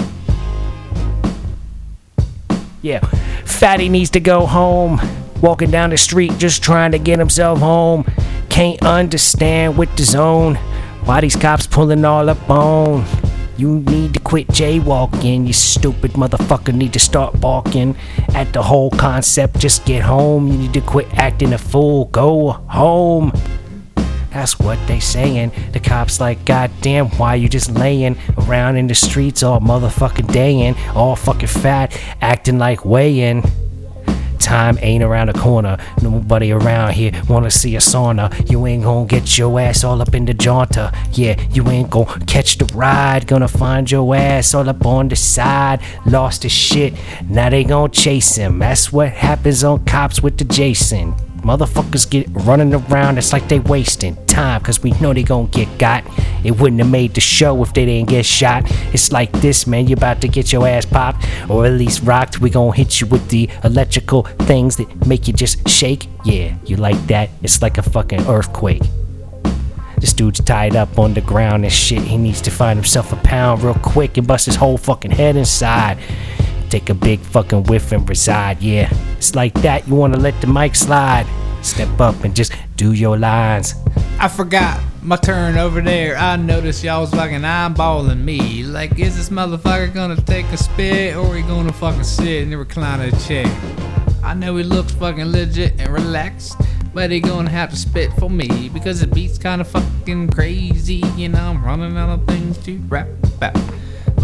Yeah, 2.83 2.99
Fatty 3.43 3.89
needs 3.89 4.11
to 4.11 4.19
go 4.19 4.45
home. 4.45 5.01
Walking 5.41 5.71
down 5.71 5.89
the 5.89 5.97
street, 5.97 6.37
just 6.37 6.61
trying 6.61 6.91
to 6.91 6.99
get 6.99 7.17
himself 7.17 7.57
home. 7.57 8.05
Can't 8.49 8.79
understand 8.85 9.75
with 9.75 9.95
the 9.95 10.03
zone. 10.03 10.53
Why 11.05 11.21
these 11.21 11.35
cops 11.35 11.65
pulling 11.65 12.05
all 12.05 12.29
up 12.29 12.47
on? 12.47 13.03
You 13.61 13.79
need 13.81 14.15
to 14.15 14.19
quit 14.19 14.47
jaywalking, 14.47 15.45
you 15.45 15.53
stupid 15.53 16.13
motherfucker. 16.13 16.73
Need 16.73 16.93
to 16.93 16.99
start 16.99 17.39
barking 17.39 17.95
at 18.33 18.51
the 18.53 18.63
whole 18.63 18.89
concept. 18.89 19.59
Just 19.59 19.85
get 19.85 20.01
home. 20.01 20.47
You 20.47 20.57
need 20.57 20.73
to 20.73 20.81
quit 20.81 21.07
acting 21.13 21.53
a 21.53 21.59
fool. 21.59 22.05
Go 22.05 22.53
home. 22.53 23.31
That's 24.31 24.57
what 24.57 24.79
they 24.87 24.99
saying. 24.99 25.51
The 25.73 25.79
cops 25.79 26.19
like, 26.19 26.43
God 26.43 26.71
damn, 26.81 27.09
why 27.19 27.35
you 27.35 27.47
just 27.47 27.69
laying 27.69 28.17
around 28.35 28.77
in 28.77 28.87
the 28.87 28.95
streets 28.95 29.43
all 29.43 29.59
motherfucking 29.59 30.33
dayin', 30.33 30.75
all 30.95 31.15
fucking 31.15 31.47
fat, 31.47 31.95
acting 32.19 32.57
like 32.57 32.83
weighing. 32.83 33.43
Time 34.41 34.77
ain't 34.81 35.03
around 35.03 35.27
the 35.27 35.33
corner. 35.33 35.77
Nobody 36.01 36.51
around 36.51 36.93
here 36.93 37.11
wanna 37.29 37.51
see 37.51 37.75
a 37.75 37.79
sauna. 37.79 38.49
You 38.49 38.65
ain't 38.65 38.83
gonna 38.83 39.05
get 39.05 39.37
your 39.37 39.59
ass 39.59 39.83
all 39.83 40.01
up 40.01 40.15
in 40.15 40.25
the 40.25 40.33
jaunter. 40.33 40.91
Yeah, 41.13 41.39
you 41.51 41.67
ain't 41.69 41.89
gonna 41.89 42.19
catch 42.25 42.57
the 42.57 42.65
ride. 42.73 43.27
Gonna 43.27 43.47
find 43.47 43.89
your 43.89 44.15
ass 44.15 44.53
all 44.53 44.67
up 44.67 44.85
on 44.85 45.09
the 45.09 45.15
side. 45.15 45.79
Lost 46.05 46.43
his 46.43 46.51
shit. 46.51 46.93
Now 47.29 47.49
they 47.49 47.63
gonna 47.63 47.89
chase 47.89 48.35
him. 48.35 48.59
That's 48.59 48.91
what 48.91 49.09
happens 49.09 49.63
on 49.63 49.85
cops 49.85 50.21
with 50.23 50.37
the 50.37 50.45
Jason. 50.45 51.15
Motherfuckers 51.41 52.07
get 52.07 52.27
running 52.31 52.73
around, 52.73 53.17
it's 53.17 53.33
like 53.33 53.47
they 53.49 53.59
wasting 53.59 54.15
time, 54.27 54.61
cause 54.61 54.83
we 54.83 54.91
know 55.01 55.11
they 55.11 55.23
gon' 55.23 55.47
get 55.47 55.79
got. 55.79 56.03
It 56.43 56.51
wouldn't 56.51 56.79
have 56.81 56.91
made 56.91 57.15
the 57.15 57.21
show 57.21 57.61
if 57.63 57.73
they 57.73 57.85
didn't 57.85 58.09
get 58.09 58.25
shot. 58.25 58.63
It's 58.93 59.11
like 59.11 59.31
this, 59.41 59.65
man, 59.65 59.87
you 59.87 59.95
about 59.95 60.21
to 60.21 60.27
get 60.27 60.53
your 60.53 60.67
ass 60.67 60.85
popped, 60.85 61.25
or 61.49 61.65
at 61.65 61.73
least 61.73 62.03
rocked. 62.03 62.39
We 62.39 62.51
gon' 62.51 62.73
hit 62.73 63.01
you 63.01 63.07
with 63.07 63.29
the 63.29 63.49
electrical 63.63 64.23
things 64.23 64.77
that 64.77 65.07
make 65.07 65.27
you 65.27 65.33
just 65.33 65.67
shake. 65.67 66.07
Yeah, 66.23 66.55
you 66.65 66.77
like 66.77 67.07
that? 67.07 67.29
It's 67.41 67.61
like 67.61 67.79
a 67.79 67.83
fucking 67.83 68.27
earthquake. 68.27 68.83
This 69.97 70.13
dude's 70.13 70.41
tied 70.41 70.75
up 70.75 70.97
on 70.97 71.13
the 71.13 71.21
ground 71.21 71.63
and 71.63 71.71
shit. 71.71 72.01
He 72.01 72.17
needs 72.17 72.41
to 72.41 72.51
find 72.51 72.77
himself 72.77 73.13
a 73.13 73.17
pound 73.17 73.61
real 73.61 73.75
quick 73.75 74.17
and 74.17 74.25
bust 74.25 74.47
his 74.47 74.55
whole 74.55 74.77
fucking 74.77 75.11
head 75.11 75.35
inside. 75.35 75.97
Take 76.71 76.89
a 76.89 76.93
big 76.93 77.19
fucking 77.19 77.65
whiff 77.65 77.91
and 77.91 78.07
reside. 78.07 78.61
Yeah, 78.61 78.89
it's 79.17 79.35
like 79.35 79.53
that. 79.55 79.85
You 79.89 79.95
wanna 79.95 80.15
let 80.15 80.39
the 80.39 80.47
mic 80.47 80.73
slide. 80.73 81.25
Step 81.61 81.99
up 81.99 82.23
and 82.23 82.33
just 82.33 82.53
do 82.77 82.93
your 82.93 83.17
lines. 83.17 83.75
I 84.17 84.29
forgot 84.29 84.79
my 85.03 85.17
turn 85.17 85.57
over 85.57 85.81
there. 85.81 86.15
I 86.15 86.37
noticed 86.37 86.81
y'all 86.81 87.01
was 87.01 87.11
fucking 87.11 87.41
eyeballing 87.41 88.23
me. 88.23 88.63
Like, 88.63 88.97
is 88.97 89.17
this 89.17 89.27
motherfucker 89.27 89.93
gonna 89.93 90.15
take 90.21 90.45
a 90.45 90.57
spit 90.57 91.17
or 91.17 91.35
he 91.35 91.41
gonna 91.41 91.73
fucking 91.73 92.05
sit 92.05 92.43
in 92.43 92.51
the 92.51 92.55
recliner 92.55 93.11
chair? 93.27 93.45
I 94.23 94.33
know 94.33 94.55
he 94.55 94.63
looks 94.63 94.93
fucking 94.93 95.25
legit 95.25 95.77
and 95.77 95.91
relaxed, 95.91 96.55
but 96.93 97.11
he 97.11 97.19
gonna 97.19 97.49
have 97.49 97.71
to 97.71 97.75
spit 97.75 98.13
for 98.13 98.29
me 98.29 98.69
because 98.69 99.01
the 99.01 99.07
beat's 99.07 99.37
kinda 99.37 99.65
fucking 99.65 100.29
crazy. 100.29 101.03
and 101.25 101.35
I'm 101.35 101.65
running 101.65 101.97
out 101.97 102.09
of 102.11 102.25
things 102.27 102.57
to 102.59 102.77
rap 102.87 103.09
about. 103.23 103.57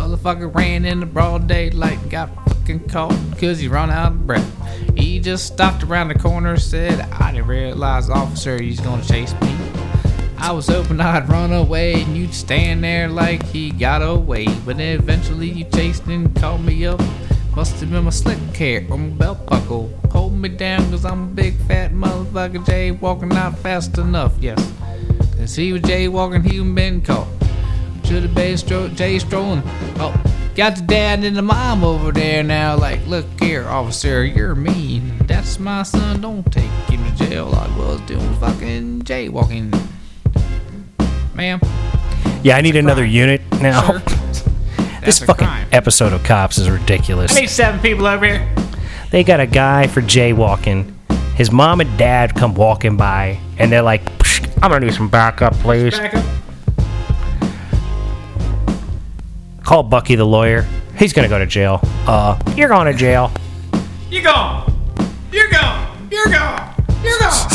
Motherfucker 0.07 0.55
ran 0.55 0.85
in 0.85 1.01
the 1.01 1.05
broad 1.05 1.47
daylight 1.47 1.99
got 2.09 2.33
fucking 2.47 2.87
caught 2.87 3.13
because 3.31 3.59
he 3.59 3.67
run 3.67 3.89
out 3.89 4.13
of 4.13 4.25
breath. 4.25 4.49
He 4.95 5.19
just 5.19 5.45
stopped 5.45 5.83
around 5.83 6.07
the 6.07 6.17
corner, 6.17 6.55
said, 6.55 7.01
I 7.11 7.33
didn't 7.33 7.47
realize, 7.47 8.09
officer, 8.09 8.57
he's 8.57 8.79
gonna 8.79 9.03
chase 9.03 9.33
me. 9.41 9.53
I 10.37 10.53
was 10.53 10.69
hoping 10.69 11.01
I'd 11.01 11.27
run 11.27 11.51
away 11.51 12.03
and 12.03 12.15
you'd 12.15 12.33
stand 12.33 12.85
there 12.85 13.09
like 13.09 13.43
he 13.47 13.69
got 13.71 14.01
away. 14.01 14.47
But 14.65 14.77
then 14.77 14.97
eventually 14.97 15.49
you 15.49 15.65
chased 15.65 16.05
and 16.05 16.33
called 16.37 16.63
me 16.63 16.85
up. 16.85 17.01
Must 17.53 17.77
have 17.81 17.91
been 17.91 18.05
my 18.05 18.09
slick 18.11 18.37
hair 18.55 18.87
or 18.89 18.97
my 18.97 19.09
belt 19.09 19.45
buckle. 19.45 19.89
Hold 20.11 20.31
me 20.31 20.47
down 20.47 20.89
cause 20.89 21.03
I'm 21.03 21.23
a 21.23 21.27
big 21.33 21.57
fat 21.63 21.91
motherfucker 21.91 22.65
Jay 22.65 22.91
walking 22.91 23.33
out 23.33 23.59
fast 23.59 23.97
enough, 23.97 24.35
yes. 24.39 24.71
Cause 25.35 25.53
he 25.53 25.73
was 25.73 25.81
jaywalking, 25.81 26.49
he 26.49 26.63
been 26.63 27.01
caught. 27.01 27.27
Should 28.07 28.23
the 28.23 28.29
been 28.29 28.55
stro- 28.55 28.95
Jay 28.95 29.19
strolling. 29.19 29.61
Oh, 29.99 30.15
got 30.55 30.77
the 30.77 30.81
dad 30.83 31.25
and 31.25 31.35
the 31.35 31.41
mom 31.41 31.83
over 31.83 32.11
there 32.13 32.41
now. 32.41 32.77
Like, 32.77 33.05
look 33.05 33.25
here, 33.41 33.67
officer, 33.67 34.23
you're 34.23 34.55
mean. 34.55 35.17
That's 35.27 35.59
my 35.59 35.83
son, 35.83 36.21
don't 36.21 36.49
take 36.51 36.71
him 36.89 37.03
to 37.03 37.25
jail. 37.27 37.53
I 37.53 37.67
was 37.77 37.99
doing 38.01 38.33
fucking 38.35 39.01
jaywalking. 39.01 39.77
Ma'am, 41.35 41.59
Yeah, 42.43 42.55
I 42.57 42.61
need 42.61 42.75
another 42.77 43.05
unit 43.05 43.41
now. 43.61 43.99
sir. 43.99 43.99
this 45.03 45.19
fucking 45.19 45.45
crime. 45.45 45.67
episode 45.71 46.13
of 46.13 46.23
Cops 46.23 46.57
is 46.57 46.69
ridiculous. 46.69 47.35
I 47.35 47.41
need 47.41 47.49
seven 47.49 47.79
people 47.81 48.07
over 48.07 48.25
here. 48.25 48.47
They 49.11 49.23
got 49.23 49.39
a 49.39 49.45
guy 49.45 49.87
for 49.87 50.01
jaywalking. 50.01 50.93
His 51.35 51.51
mom 51.51 51.81
and 51.81 51.97
dad 51.97 52.35
come 52.35 52.55
walking 52.55 52.97
by, 52.97 53.37
and 53.59 53.71
they're 53.71 53.83
like, 53.83 54.03
"Psh, 54.17 54.49
"I'm 54.63 54.71
gonna 54.71 54.85
need 54.87 54.95
some 54.95 55.07
backup, 55.09 55.53
please." 55.59 55.97
Back 55.99 56.13
Call 59.67 59.83
Bucky 59.83 60.15
the 60.15 60.23
lawyer. 60.23 60.65
He's 60.97 61.11
gonna 61.11 61.27
go 61.27 61.37
to 61.37 61.45
jail. 61.45 61.81
Uh, 62.07 62.39
you're 62.55 62.69
going 62.69 62.85
to 62.89 62.97
jail. 62.97 63.33
You 64.09 64.21
gone. 64.21 64.73
You're 65.29 65.49
gone. 65.49 66.07
You're 66.09 66.27
gone. 66.27 66.73
You're 67.03 67.19
gone. 67.19 67.49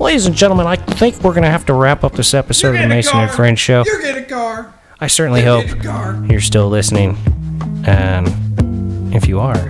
Ladies 0.00 0.26
and 0.26 0.34
gentlemen, 0.34 0.66
I 0.66 0.74
think 0.74 1.22
we're 1.22 1.34
gonna 1.34 1.52
have 1.52 1.66
to 1.66 1.72
wrap 1.72 2.02
up 2.02 2.14
this 2.14 2.34
episode 2.34 2.74
of 2.74 2.80
the 2.82 2.88
Mason 2.88 3.16
and 3.16 3.30
Friends 3.30 3.60
show. 3.60 3.84
You 3.86 4.02
get 4.02 4.18
a 4.18 4.22
car. 4.22 4.74
I 4.98 5.06
certainly 5.06 5.38
You 5.42 5.46
hope 5.46 5.66
get 5.66 5.76
a 5.78 5.82
car. 5.82 6.20
you're 6.28 6.40
still 6.40 6.68
listening, 6.68 7.16
and 7.86 9.14
if 9.14 9.28
you 9.28 9.38
are, 9.38 9.68